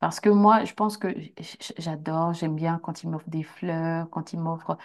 Parce 0.00 0.20
que 0.20 0.28
moi, 0.30 0.64
je 0.64 0.74
pense 0.74 0.96
que 0.98 1.08
j'adore, 1.78 2.32
j'aime 2.34 2.56
bien 2.56 2.78
quand 2.80 3.02
il 3.02 3.10
m'offre 3.10 3.28
des 3.30 3.42
fleurs, 3.44 4.10
quand 4.10 4.32
il 4.32 4.40
m'offre, 4.40 4.78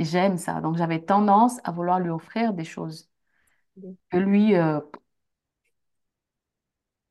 j'aime 0.00 0.38
ça. 0.38 0.60
Donc 0.62 0.76
j'avais 0.76 1.02
tendance 1.04 1.58
à 1.64 1.72
vouloir 1.72 2.00
lui 2.00 2.10
offrir 2.10 2.54
des 2.54 2.64
choses 2.64 3.10
que 4.10 4.16
lui, 4.18 4.54
euh, 4.56 4.80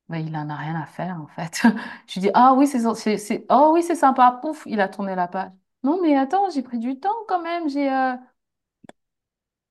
Mais 0.09 0.23
il 0.25 0.35
en 0.35 0.49
a 0.49 0.55
rien 0.55 0.75
à 0.75 0.85
faire, 0.85 1.21
en 1.21 1.27
fait. 1.27 1.61
Je 2.07 2.13
lui 2.15 2.21
dis, 2.21 2.31
ah 2.33 2.53
oui, 2.55 2.67
c'est, 2.67 3.45
oh 3.49 3.71
oui, 3.73 3.83
c'est 3.83 3.95
sympa. 3.95 4.39
Pouf, 4.41 4.63
il 4.65 4.81
a 4.81 4.87
tourné 4.89 5.15
la 5.15 5.27
page. 5.27 5.51
Non, 5.83 6.01
mais 6.01 6.15
attends, 6.17 6.49
j'ai 6.49 6.61
pris 6.63 6.79
du 6.79 6.99
temps 6.99 7.09
quand 7.27 7.41
même. 7.41 7.69
J'ai, 7.69 7.91
euh, 7.91 8.15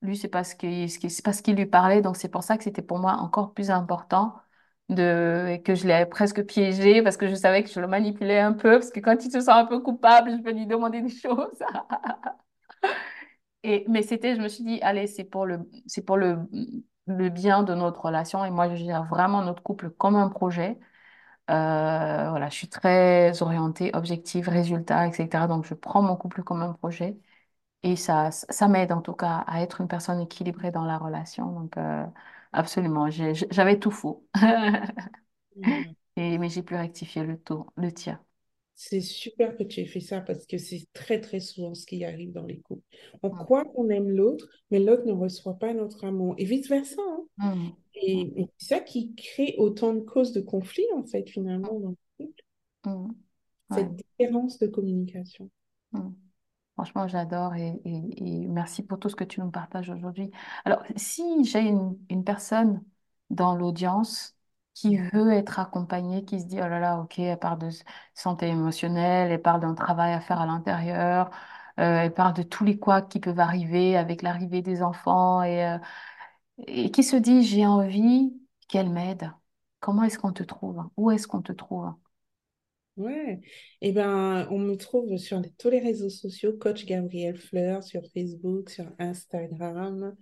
Lui, 0.02 0.16
c'est 0.16 0.28
pas 0.28 0.44
ce 0.44 0.54
qui, 0.54 0.88
ce 0.88 0.98
qui- 0.98 1.10
c'est 1.10 1.24
pas 1.24 1.32
ce 1.32 1.42
qui 1.42 1.52
lui 1.54 1.66
parlait, 1.66 2.02
donc 2.02 2.16
c'est 2.16 2.28
pour 2.28 2.42
ça 2.44 2.56
que 2.56 2.62
c'était 2.64 2.82
pour 2.82 2.98
moi 2.98 3.14
encore 3.14 3.52
plus 3.52 3.70
important 3.70 4.36
de, 4.88 5.56
que 5.64 5.74
je 5.74 5.86
l'ai 5.88 6.06
presque 6.06 6.44
piégé 6.46 7.02
parce 7.02 7.16
que 7.16 7.26
je 7.28 7.34
savais 7.34 7.64
que 7.64 7.70
je 7.70 7.80
le 7.80 7.88
manipulais 7.88 8.38
un 8.38 8.52
peu, 8.52 8.72
parce 8.78 8.90
que 8.90 9.00
quand 9.00 9.24
il 9.24 9.30
se 9.32 9.40
sent 9.40 9.50
un 9.50 9.66
peu 9.66 9.80
coupable, 9.80 10.30
je 10.38 10.42
peux 10.42 10.52
lui 10.52 10.66
demander 10.66 11.02
des 11.02 11.08
choses. 11.10 11.58
Et, 13.64 13.84
mais 13.88 14.02
c'était, 14.02 14.36
je 14.36 14.40
me 14.40 14.48
suis 14.48 14.64
dit, 14.64 14.80
allez, 14.82 15.06
c'est 15.06 15.24
pour 15.24 15.44
le, 15.46 15.58
c'est 15.86 16.04
pour 16.04 16.16
le, 16.16 16.38
le 17.06 17.28
bien 17.30 17.62
de 17.64 17.74
notre 17.74 18.00
relation. 18.04 18.44
Et 18.44 18.50
moi, 18.50 18.68
je 18.68 18.76
gère 18.76 19.04
vraiment 19.04 19.42
notre 19.42 19.62
couple 19.62 19.90
comme 19.90 20.16
un 20.16 20.28
projet. 20.28 20.78
Euh, 21.50 22.30
voilà, 22.30 22.48
je 22.50 22.56
suis 22.56 22.68
très 22.68 23.42
orientée, 23.42 23.90
objective, 23.94 24.48
résultat, 24.48 25.08
etc. 25.08 25.48
Donc, 25.48 25.66
je 25.66 25.74
prends 25.74 26.02
mon 26.02 26.16
couple 26.16 26.42
comme 26.44 26.62
un 26.62 26.72
projet. 26.74 27.18
Et 27.82 27.96
ça, 27.96 28.30
ça 28.32 28.68
m'aide 28.68 28.92
en 28.92 29.02
tout 29.02 29.14
cas 29.14 29.44
à 29.46 29.62
être 29.62 29.80
une 29.80 29.88
personne 29.88 30.20
équilibrée 30.20 30.70
dans 30.72 30.84
la 30.84 30.98
relation. 30.98 31.52
Donc, 31.52 31.76
euh, 31.76 32.04
absolument, 32.52 33.08
j'ai- 33.10 33.34
j'avais 33.50 33.78
tout 33.78 33.90
faux. 33.90 34.26
Mm. 35.56 35.94
Et, 36.16 36.38
mais 36.38 36.48
j'ai 36.50 36.62
pu 36.62 36.74
rectifier 36.76 37.22
le 37.24 37.38
tour, 37.40 37.72
le 37.76 37.92
tir. 37.92 38.18
C'est 38.74 39.00
super 39.00 39.56
que 39.56 39.64
tu 39.64 39.80
aies 39.80 39.86
fait 39.86 40.00
ça 40.00 40.20
parce 40.20 40.46
que 40.46 40.56
c'est 40.58 40.86
très, 40.92 41.20
très 41.20 41.40
souvent 41.40 41.74
ce 41.74 41.84
qui 41.84 42.04
arrive 42.04 42.32
dans 42.32 42.44
les 42.46 42.60
couples. 42.60 42.84
On 43.22 43.30
croit 43.30 43.64
qu'on 43.64 43.88
aime 43.90 44.08
l'autre, 44.10 44.48
mais 44.70 44.78
l'autre 44.78 45.04
ne 45.06 45.12
reçoit 45.12 45.58
pas 45.58 45.74
notre 45.74 46.04
amour 46.04 46.34
et 46.38 46.44
vice-versa. 46.44 47.02
hein. 47.02 47.26
mm, 47.38 47.76
Et, 47.94 48.42
et 48.42 48.48
c'est 48.58 48.76
ça 48.76 48.80
qui 48.80 49.14
crée 49.16 49.54
autant 49.58 49.94
de 49.94 50.00
causes 50.00 50.32
de 50.32 50.40
conflit, 50.42 50.86
en 50.96 51.04
fait, 51.04 51.28
finalement, 51.30 51.80
dans 51.80 51.90
le 51.90 51.96
couple, 52.18 52.42
mm, 52.84 53.14
ouais, 53.70 53.88
cette 53.88 53.96
différence 53.96 54.58
de 54.58 54.66
communication. 54.66 55.48
mm. 55.92 56.27
Franchement, 56.78 57.08
j'adore 57.08 57.56
et, 57.56 57.80
merci 58.48 58.84
pour 58.86 59.00
tout 59.00 59.08
ce 59.08 59.16
que 59.16 59.24
tu 59.24 59.40
nous 59.40 59.50
partages 59.50 59.90
aujourd'hui. 59.90 60.30
Alors, 60.64 60.84
si 60.94 61.44
j'ai 61.44 61.58
une, 61.60 62.24
personne 62.24 62.84
dans 63.30 63.56
l'audience 63.56 64.36
qui 64.74 64.96
veut 64.96 65.32
être 65.32 65.58
accompagnée, 65.58 66.24
qui 66.24 66.40
se 66.40 66.46
dit, 66.46 66.58
oh 66.58 66.68
là 66.68 66.78
là, 66.78 67.00
ok, 67.00 67.18
elle 67.18 67.36
parle 67.36 67.58
de 67.58 67.70
santé 68.14 68.46
émotionnelle, 68.46 69.32
elle 69.32 69.42
parle 69.42 69.60
d'un 69.60 69.74
travail 69.74 70.12
à 70.12 70.20
faire 70.20 70.40
à 70.40 70.46
l'intérieur, 70.46 71.30
euh, 71.80 72.02
elle 72.02 72.14
parle 72.14 72.34
de 72.34 72.44
tous 72.44 72.64
les 72.64 72.78
couacs 72.78 73.08
qui 73.08 73.18
peuvent 73.18 73.40
arriver 73.40 73.96
avec 73.96 74.22
l'arrivée 74.22 74.62
des 74.62 74.80
enfants 74.82 75.42
euh, 75.42 75.78
et 76.66 76.90
qui 76.92 77.02
se 77.04 77.16
dit, 77.16 77.42
j'ai 77.44 77.66
envie 77.66 78.32
qu'elle 78.68 78.90
m'aide. 78.90 79.32
Comment 79.80 80.04
est-ce 80.04 80.18
qu'on 80.18 80.32
te 80.32 80.44
trouve? 80.44 80.84
Où 80.96 81.10
est-ce 81.10 81.26
qu'on 81.28 81.42
te 81.42 81.52
trouve? 81.52 81.92
Ouais, 82.98 83.40
et 83.80 83.92
ben, 83.92 84.48
on 84.50 84.58
me 84.58 84.76
trouve 84.76 85.16
sur 85.18 85.38
les- 85.40 85.52
tous 85.52 85.70
les 85.70 85.78
réseaux 85.78 86.10
sociaux, 86.10 86.52
Coach 86.58 86.84
Gabriel 86.84 87.36
Fleur, 87.38 87.84
sur 87.84 88.02
Facebook, 88.12 88.70
sur 88.70 88.86
Instagram, 88.98 90.16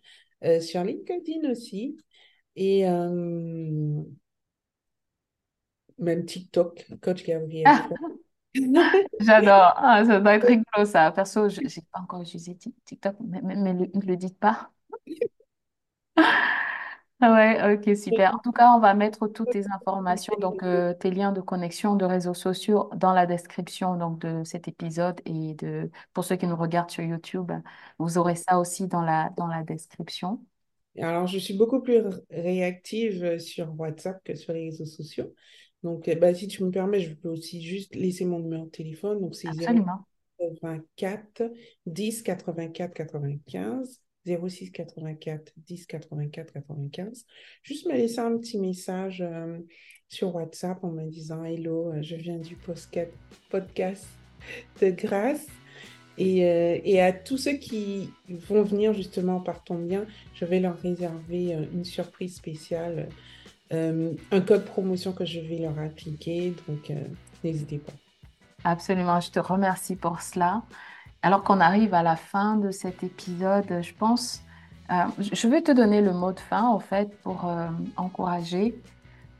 euh, 0.45 0.61
sur 0.61 0.85
LinkedIn 0.85 1.51
aussi, 1.51 1.97
et 2.57 2.89
euh, 2.89 4.03
même 5.99 6.25
TikTok, 6.27 6.87
Coach 7.03 7.25
Gabriel 7.25 7.73
Fleur. 7.73 7.99
J'adore. 9.21 9.75
Ah, 9.77 10.05
ça 10.07 10.21
doit 10.21 10.35
être 10.35 10.47
rigolo, 10.47 10.85
ça. 10.87 11.11
Perso, 11.13 11.49
je 11.49 11.61
n'ai 11.61 11.69
pas 11.93 12.01
encore 12.01 12.23
utilisé 12.23 12.55
Tik- 12.55 12.75
TikTok, 12.85 13.17
mais, 13.21 13.41
le- 13.55 13.91
ne 13.95 14.07
le 14.07 14.17
dites 14.17 14.39
pas. 14.39 14.71
Ah 17.21 17.33
ouais, 17.33 17.75
ok, 17.75 17.97
super. 17.97 18.35
En 18.35 18.39
tout 18.39 18.53
cas, 18.53 18.73
on 18.77 18.79
va 18.79 18.93
mettre 18.93 19.27
toutes 19.29 19.51
tes 19.51 19.65
informations, 19.73 20.35
donc 20.41 20.63
euh, 20.63 20.93
tes 20.93 21.11
liens 21.11 21.33
de 21.33 21.41
connexion 21.41 21.97
de 21.97 22.05
réseaux 22.05 22.35
sociaux 22.35 22.91
dans 22.95 23.15
la 23.15 23.25
description 23.25 23.97
donc, 23.97 24.21
de 24.21 24.45
cet 24.45 24.69
épisode 24.69 25.21
et 25.25 25.55
de, 25.55 25.91
pour 26.13 26.25
ceux 26.25 26.37
qui 26.37 26.47
nous 26.47 26.57
regardent 26.57 26.91
sur 26.91 27.03
YouTube, 27.03 27.53
vous 27.99 28.19
aurez 28.19 28.35
ça 28.37 28.59
aussi 28.59 28.87
dans 28.87 29.01
la, 29.01 29.31
dans 29.39 29.47
la 29.47 29.63
description. 29.63 30.45
Alors, 30.99 31.27
je 31.27 31.39
suis 31.39 31.55
beaucoup 31.55 31.81
plus 31.81 32.03
réactive 32.31 33.39
sur 33.39 33.73
WhatsApp 33.79 34.23
que 34.23 34.35
sur 34.35 34.53
les 34.53 34.67
réseaux 34.67 34.87
sociaux. 34.87 35.33
Donc, 35.83 36.09
euh, 36.09 36.15
bah, 36.17 36.35
si 36.35 36.49
tu 36.49 36.65
me 36.65 36.71
permets, 36.71 37.01
je 37.01 37.15
peux 37.15 37.29
aussi 37.29 37.63
juste 37.63 37.95
laisser 37.95 38.27
mon 38.27 38.41
numéro 38.41 38.67
de 38.67 38.71
téléphone. 38.71 39.21
Donc, 39.21 39.35
c'est 39.35 39.49
Absolument. 39.49 40.05
084 40.39 41.51
10 41.87 42.23
84 42.23 42.93
95. 42.93 44.03
06 44.27 44.71
84 44.71 45.53
10 45.57 45.87
84 45.87 46.53
95. 46.53 47.25
Juste 47.63 47.87
me 47.87 47.93
laisser 47.93 48.19
un 48.19 48.37
petit 48.37 48.59
message 48.59 49.23
euh, 49.23 49.59
sur 50.09 50.35
WhatsApp 50.35 50.83
en 50.83 50.91
me 50.91 51.05
disant 51.05 51.45
Hello, 51.45 51.93
euh, 51.93 52.03
je 52.03 52.17
viens 52.17 52.39
du 52.39 52.57
podcast 52.57 54.07
de 54.81 54.91
grâce. 54.91 55.47
Et, 56.19 56.47
euh, 56.47 56.79
et 56.83 57.01
à 57.01 57.13
tous 57.13 57.37
ceux 57.37 57.55
qui 57.55 58.11
vont 58.29 58.63
venir 58.63 58.95
justement 58.95 59.41
par 59.41 59.63
ton 59.65 59.79
bien, 59.79 60.07
je 60.35 60.47
vais 60.47 60.61
leur 60.61 60.79
réserver 60.79 61.53
une 61.75 61.85
surprise 61.85 62.37
spéciale, 62.37 63.09
un 63.71 64.41
code 64.47 64.65
promotion 64.65 65.13
que 65.13 65.27
je 65.27 65.41
vais 65.41 65.59
leur 65.59 65.79
appliquer. 65.79 66.55
Donc, 66.67 66.91
n'hésitez 67.45 67.79
pas. 67.79 67.93
Absolument. 68.65 69.21
Je 69.21 69.31
te 69.31 69.39
remercie 69.39 69.95
pour 69.95 70.23
cela. 70.23 70.63
Alors 71.23 71.43
qu'on 71.43 71.61
arrive 71.61 71.95
à 71.95 72.03
la 72.03 72.17
fin 72.17 72.57
de 72.57 72.71
cet 72.71 73.03
épisode, 73.03 73.83
je 73.83 73.93
pense, 73.95 74.43
euh, 74.91 75.05
je 75.19 75.49
vais 75.49 75.63
te 75.63 75.73
donner 75.73 76.01
le 76.01 76.13
mot 76.13 76.33
de 76.33 76.41
fin, 76.41 76.69
en 76.69 76.79
fait, 76.79 77.21
pour 77.23 77.47
euh, 77.47 77.69
encourager 77.97 78.81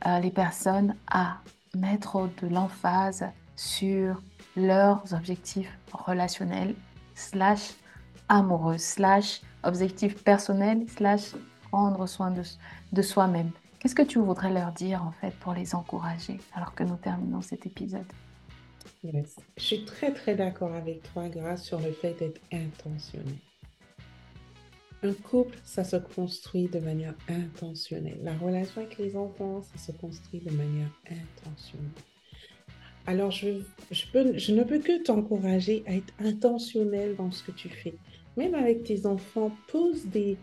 euh, 0.05 0.19
les 0.19 0.31
personnes 0.31 0.95
à 1.09 1.37
mettre 1.75 2.29
de 2.41 2.47
l'emphase 2.47 3.25
sur 3.55 4.21
leurs 4.55 5.01
objectifs 5.13 5.71
relationnels, 5.93 6.75
slash 7.15 7.75
amoureux, 8.27 8.77
slash 8.77 9.41
objectifs 9.63 10.21
personnels, 10.23 10.85
slash 10.89 11.35
prendre 11.69 12.05
soin 12.05 12.31
de, 12.31 12.41
de 12.91 13.01
soi-même. 13.01 13.51
Qu'est-ce 13.79 13.95
que 13.95 14.01
tu 14.01 14.19
voudrais 14.19 14.51
leur 14.51 14.71
dire, 14.71 15.03
en 15.03 15.11
fait, 15.11 15.31
pour 15.39 15.53
les 15.53 15.75
encourager, 15.75 16.39
alors 16.53 16.73
que 16.73 16.83
nous 16.83 16.97
terminons 16.97 17.41
cet 17.41 17.65
épisode? 17.65 18.11
Je 19.03 19.63
suis 19.63 19.85
très, 19.85 20.13
très 20.13 20.35
d'accord 20.35 20.73
avec 20.73 21.03
toi, 21.13 21.29
Grâce, 21.29 21.63
sur 21.63 21.79
le 21.79 21.91
fait 21.91 22.13
d'être 22.19 22.41
intentionnel. 22.51 23.35
Un 25.03 25.13
couple, 25.13 25.57
ça 25.63 25.83
se 25.83 25.97
construit 25.97 26.67
de 26.67 26.79
manière 26.79 27.13
intentionnelle. 27.29 28.17
La 28.23 28.33
relation 28.33 28.81
avec 28.81 28.97
les 28.97 29.15
enfants, 29.15 29.61
ça 29.61 29.77
se 29.77 29.91
construit 29.91 30.39
de 30.39 30.51
manière 30.51 30.89
intentionnelle. 31.05 31.91
Alors, 33.05 33.31
je, 33.31 33.61
je, 33.91 34.05
peux, 34.11 34.37
je 34.37 34.51
ne 34.53 34.63
peux 34.63 34.79
que 34.79 35.03
t'encourager 35.03 35.83
à 35.85 35.93
être 35.93 36.13
intentionnel 36.19 37.15
dans 37.15 37.31
ce 37.31 37.43
que 37.43 37.51
tu 37.51 37.69
fais. 37.69 37.93
Même 38.35 38.55
avec 38.55 38.83
tes 38.83 39.05
enfants, 39.05 39.51
pose 39.67 40.05
des, 40.07 40.37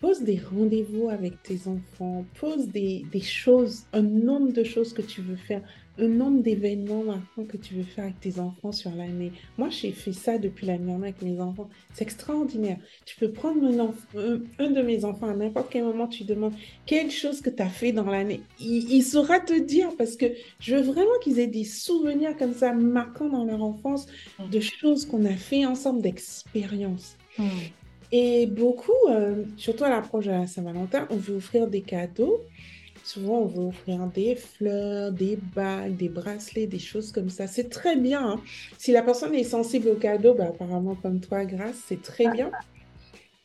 pose 0.00 0.22
des 0.22 0.38
rendez-vous 0.38 1.08
avec 1.08 1.42
tes 1.42 1.68
enfants, 1.68 2.24
pose 2.38 2.68
des, 2.68 3.04
des 3.10 3.20
choses, 3.20 3.84
un 3.92 4.02
nombre 4.02 4.52
de 4.52 4.62
choses 4.62 4.92
que 4.92 5.02
tu 5.02 5.22
veux 5.22 5.36
faire, 5.36 5.62
un 5.98 6.08
nombre 6.08 6.42
d'événements 6.42 7.02
marquants 7.02 7.44
que 7.44 7.56
tu 7.56 7.74
veux 7.74 7.82
faire 7.82 8.04
avec 8.04 8.20
tes 8.20 8.38
enfants 8.38 8.72
sur 8.72 8.94
l'année. 8.94 9.32
Moi, 9.56 9.70
j'ai 9.70 9.92
fait 9.92 10.12
ça 10.12 10.36
depuis 10.36 10.66
l'année 10.66 10.84
dernière 10.84 11.04
avec 11.04 11.22
mes 11.22 11.40
enfants. 11.40 11.68
C'est 11.94 12.04
extraordinaire. 12.04 12.76
Tu 13.06 13.16
peux 13.16 13.30
prendre 13.30 13.64
un, 13.66 14.70
de 14.70 14.82
mes 14.82 15.04
enfants 15.04 15.28
à 15.28 15.34
n'importe 15.34 15.68
quel 15.70 15.84
moment, 15.84 16.06
tu 16.06 16.24
demandes 16.24 16.54
quelque 16.84 17.12
chose 17.12 17.40
que 17.40 17.50
tu 17.50 17.62
as 17.62 17.68
fait 17.68 17.92
dans 17.92 18.04
l'année. 18.04 18.42
Il, 18.60 18.90
il, 18.92 19.02
saura 19.02 19.40
te 19.40 19.58
dire 19.58 19.88
parce 19.96 20.16
que 20.16 20.26
je 20.60 20.76
veux 20.76 20.82
vraiment 20.82 21.18
qu'ils 21.22 21.38
aient 21.38 21.46
des 21.46 21.64
souvenirs 21.64 22.36
comme 22.36 22.52
ça 22.52 22.72
marquants 22.74 23.30
dans 23.30 23.44
leur 23.44 23.62
enfance 23.62 24.06
de 24.50 24.60
choses 24.60 25.06
qu'on 25.06 25.24
a 25.24 25.34
fait 25.34 25.64
ensemble, 25.64 26.02
d'expériences. 26.02 27.16
Mmh. 27.38 27.44
Et 28.12 28.46
beaucoup, 28.46 28.92
euh, 29.10 29.44
surtout 29.56 29.84
à 29.84 29.90
l'approche 29.90 30.26
de 30.26 30.30
la 30.30 30.46
Saint-Valentin, 30.46 31.06
on 31.10 31.16
veut 31.16 31.36
offrir 31.36 31.66
des 31.66 31.82
cadeaux. 31.82 32.40
Souvent, 33.04 33.38
on 33.40 33.46
veut 33.46 33.64
offrir 33.66 34.06
des 34.06 34.34
fleurs, 34.34 35.12
des 35.12 35.38
bagues, 35.54 35.96
des 35.96 36.08
bracelets, 36.08 36.66
des 36.66 36.78
choses 36.78 37.12
comme 37.12 37.30
ça. 37.30 37.46
C'est 37.46 37.68
très 37.68 37.96
bien. 37.96 38.32
Hein? 38.32 38.40
Si 38.78 38.90
la 38.90 39.02
personne 39.02 39.34
est 39.34 39.44
sensible 39.44 39.88
aux 39.88 39.96
cadeaux, 39.96 40.34
bah, 40.34 40.46
apparemment 40.48 40.96
comme 40.96 41.20
toi, 41.20 41.44
Grâce, 41.44 41.76
c'est 41.86 42.02
très 42.02 42.28
bien. 42.30 42.50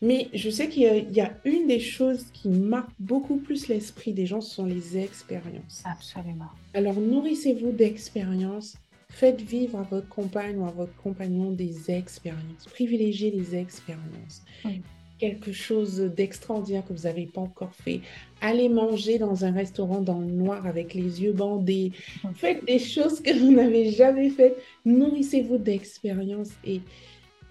Mais 0.02 0.30
je 0.34 0.50
sais 0.50 0.68
qu'il 0.68 0.82
y, 0.82 1.14
y, 1.14 1.22
a 1.22 1.32
une 1.46 1.68
des 1.68 1.80
choses 1.80 2.26
qui 2.34 2.50
marque 2.50 2.90
beaucoup 2.98 3.38
plus 3.38 3.68
l'esprit 3.68 4.14
des 4.14 4.26
gens, 4.26 4.42
ce 4.42 4.56
sont 4.56 4.66
les 4.66 4.98
expériences. 4.98 5.84
Absolument. 5.86 6.50
Alors, 6.74 6.96
nourrissez-vous 6.96 7.72
d'expériences. 7.72 8.78
Faites 9.12 9.42
vivre 9.42 9.78
à 9.80 9.84
votre 9.84 10.08
compagne 10.08 10.58
ou 10.58 10.66
à 10.66 10.72
votre 10.72 10.96
compagnon 10.96 11.52
des 11.52 11.92
expériences. 11.92 12.66
Privilégiez 12.72 13.30
les 13.30 13.56
expériences. 13.56 14.42
Oui. 14.66 14.82
Quelque 15.20 15.52
chose 15.52 16.00
d'extraordinaire 16.00 16.84
que 16.88 16.94
vous 16.94 17.04
n'avez 17.04 17.28
pas 17.28 17.42
encore 17.42 17.76
fait. 17.76 18.02
Allez 18.40 18.70
manger 18.70 19.20
dans 19.20 19.46
un 19.46 19.52
restaurant 19.52 20.02
dans 20.02 20.20
le 20.20 20.26
noir 20.26 20.66
avec 20.66 20.96
les 20.96 21.22
yeux 21.22 21.34
bandés. 21.34 21.92
Faites 22.34 22.66
des 22.66 22.80
choses 22.80 23.22
que 23.22 23.32
vous 23.38 23.52
n'avez 23.52 23.92
jamais 23.92 24.32
faites. 24.32 24.58
Nourrissez-vous 24.84 25.60
d'expériences 25.60 26.54
et, 26.66 26.82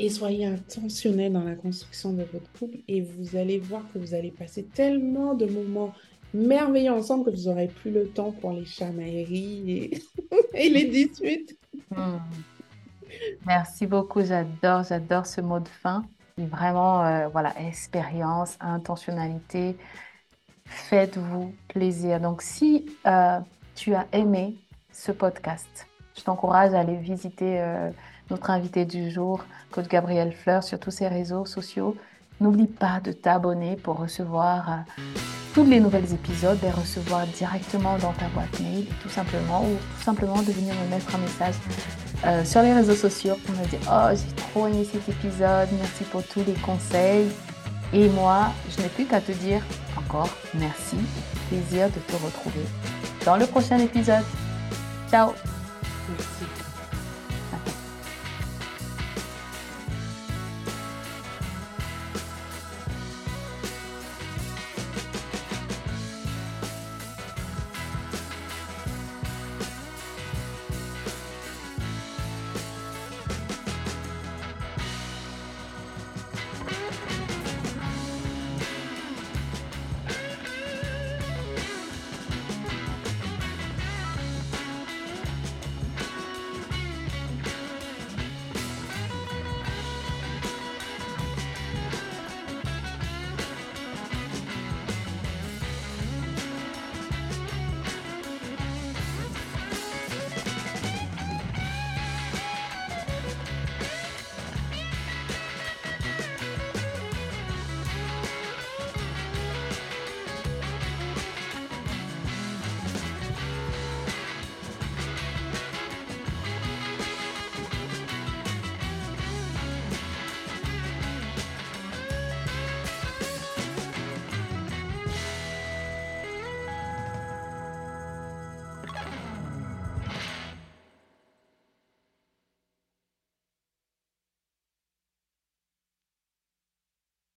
et 0.00 0.08
soyez 0.08 0.46
intentionnel 0.46 1.32
dans 1.32 1.44
la 1.44 1.54
construction 1.54 2.12
de 2.12 2.24
votre 2.24 2.50
couple. 2.58 2.78
Et 2.88 3.02
vous 3.02 3.36
allez 3.36 3.58
voir 3.58 3.84
que 3.92 4.00
vous 4.00 4.14
allez 4.14 4.32
passer 4.32 4.64
tellement 4.64 5.34
de 5.34 5.46
moments 5.46 5.94
merveilleux 6.35 6.93
ensemble 6.93 7.24
que 7.24 7.37
vous 7.37 7.49
n'aurez 7.49 7.68
plus 7.68 7.91
le 7.91 8.09
temps 8.09 8.33
pour 8.33 8.53
les 8.53 8.64
chamailleries 8.64 10.01
et, 10.55 10.68
les 10.68 10.85
disputes. 10.87 11.57
Hmm. 11.91 12.18
Merci 13.47 13.87
beaucoup, 13.87 14.24
j'adore, 14.24 14.85
j'adore 14.85 15.26
ce 15.26 15.41
mot 15.41 15.59
de 15.59 15.68
fin. 15.68 16.05
Vraiment, 16.39 17.05
euh, 17.05 17.28
voilà, 17.28 17.53
expérience, 17.61 18.57
intentionnalité. 18.61 19.76
Faites-vous 20.64 21.53
plaisir. 21.68 22.20
Donc, 22.20 22.43
si 22.43 22.87
euh, 23.07 23.41
tu 23.74 23.95
as 23.95 24.07
aimé 24.12 24.57
ce 24.93 25.12
podcast, 25.12 25.87
je 26.16 26.22
t'encourage 26.22 26.72
à 26.74 26.81
aller 26.81 26.97
visiter 26.97 27.61
euh, 27.61 27.91
notre 28.31 28.51
invité 28.51 28.85
du 28.85 29.11
jour, 29.11 29.45
Coach 29.70 29.89
Gabriel 29.89 30.33
Fleur, 30.33 30.62
sur 30.62 30.78
tous 30.78 30.91
ses 30.91 31.09
réseaux 31.09 31.45
sociaux. 31.45 31.97
N'oublie 32.41 32.66
pas 32.66 33.01
de 33.01 33.12
t'abonner 33.12 33.76
pour 33.76 33.99
recevoir 33.99 34.70
euh, 34.70 35.03
tous 35.55 35.64
les 35.64 35.80
nouveaux 35.80 35.99
épisodes, 35.99 36.59
les 36.62 36.70
recevoir 36.70 37.26
directement 37.26 37.99
dans 37.99 38.12
ta 38.12 38.28
boîte 38.28 38.59
mail, 38.61 38.86
tout 39.03 39.09
simplement, 39.09 39.62
ou 39.64 39.76
tout 39.99 40.05
simplement 40.05 40.41
de 40.43 40.53
venir 40.53 40.74
me 40.74 40.91
mettre 40.91 41.14
un 41.14 41.18
message 41.18 41.55
euh, 42.24 42.45
sur 42.45 42.62
les 42.62 42.72
réseaux 42.72 42.95
sociaux 42.95 43.36
pour 43.45 43.55
me 43.57 43.66
dire 43.66 43.80
Oh, 43.91 44.09
j'ai 44.12 44.34
trop 44.36 44.68
aimé 44.68 44.86
cet 44.91 45.09
épisode, 45.09 45.68
merci 45.78 46.05
pour 46.05 46.22
tous 46.22 46.43
les 46.47 46.55
conseils. 46.55 47.28
Et 47.93 48.09
moi, 48.09 48.53
je 48.70 48.82
n'ai 48.82 48.88
plus 48.88 49.05
qu'à 49.05 49.20
te 49.20 49.32
dire 49.32 49.62
encore 49.97 50.30
merci, 50.55 50.97
plaisir 51.49 51.88
de 51.88 52.01
te 52.07 52.24
retrouver 52.24 52.64
dans 53.24 53.36
le 53.36 53.47
prochain 53.47 53.78
épisode. 53.78 54.24
Ciao. 55.11 55.32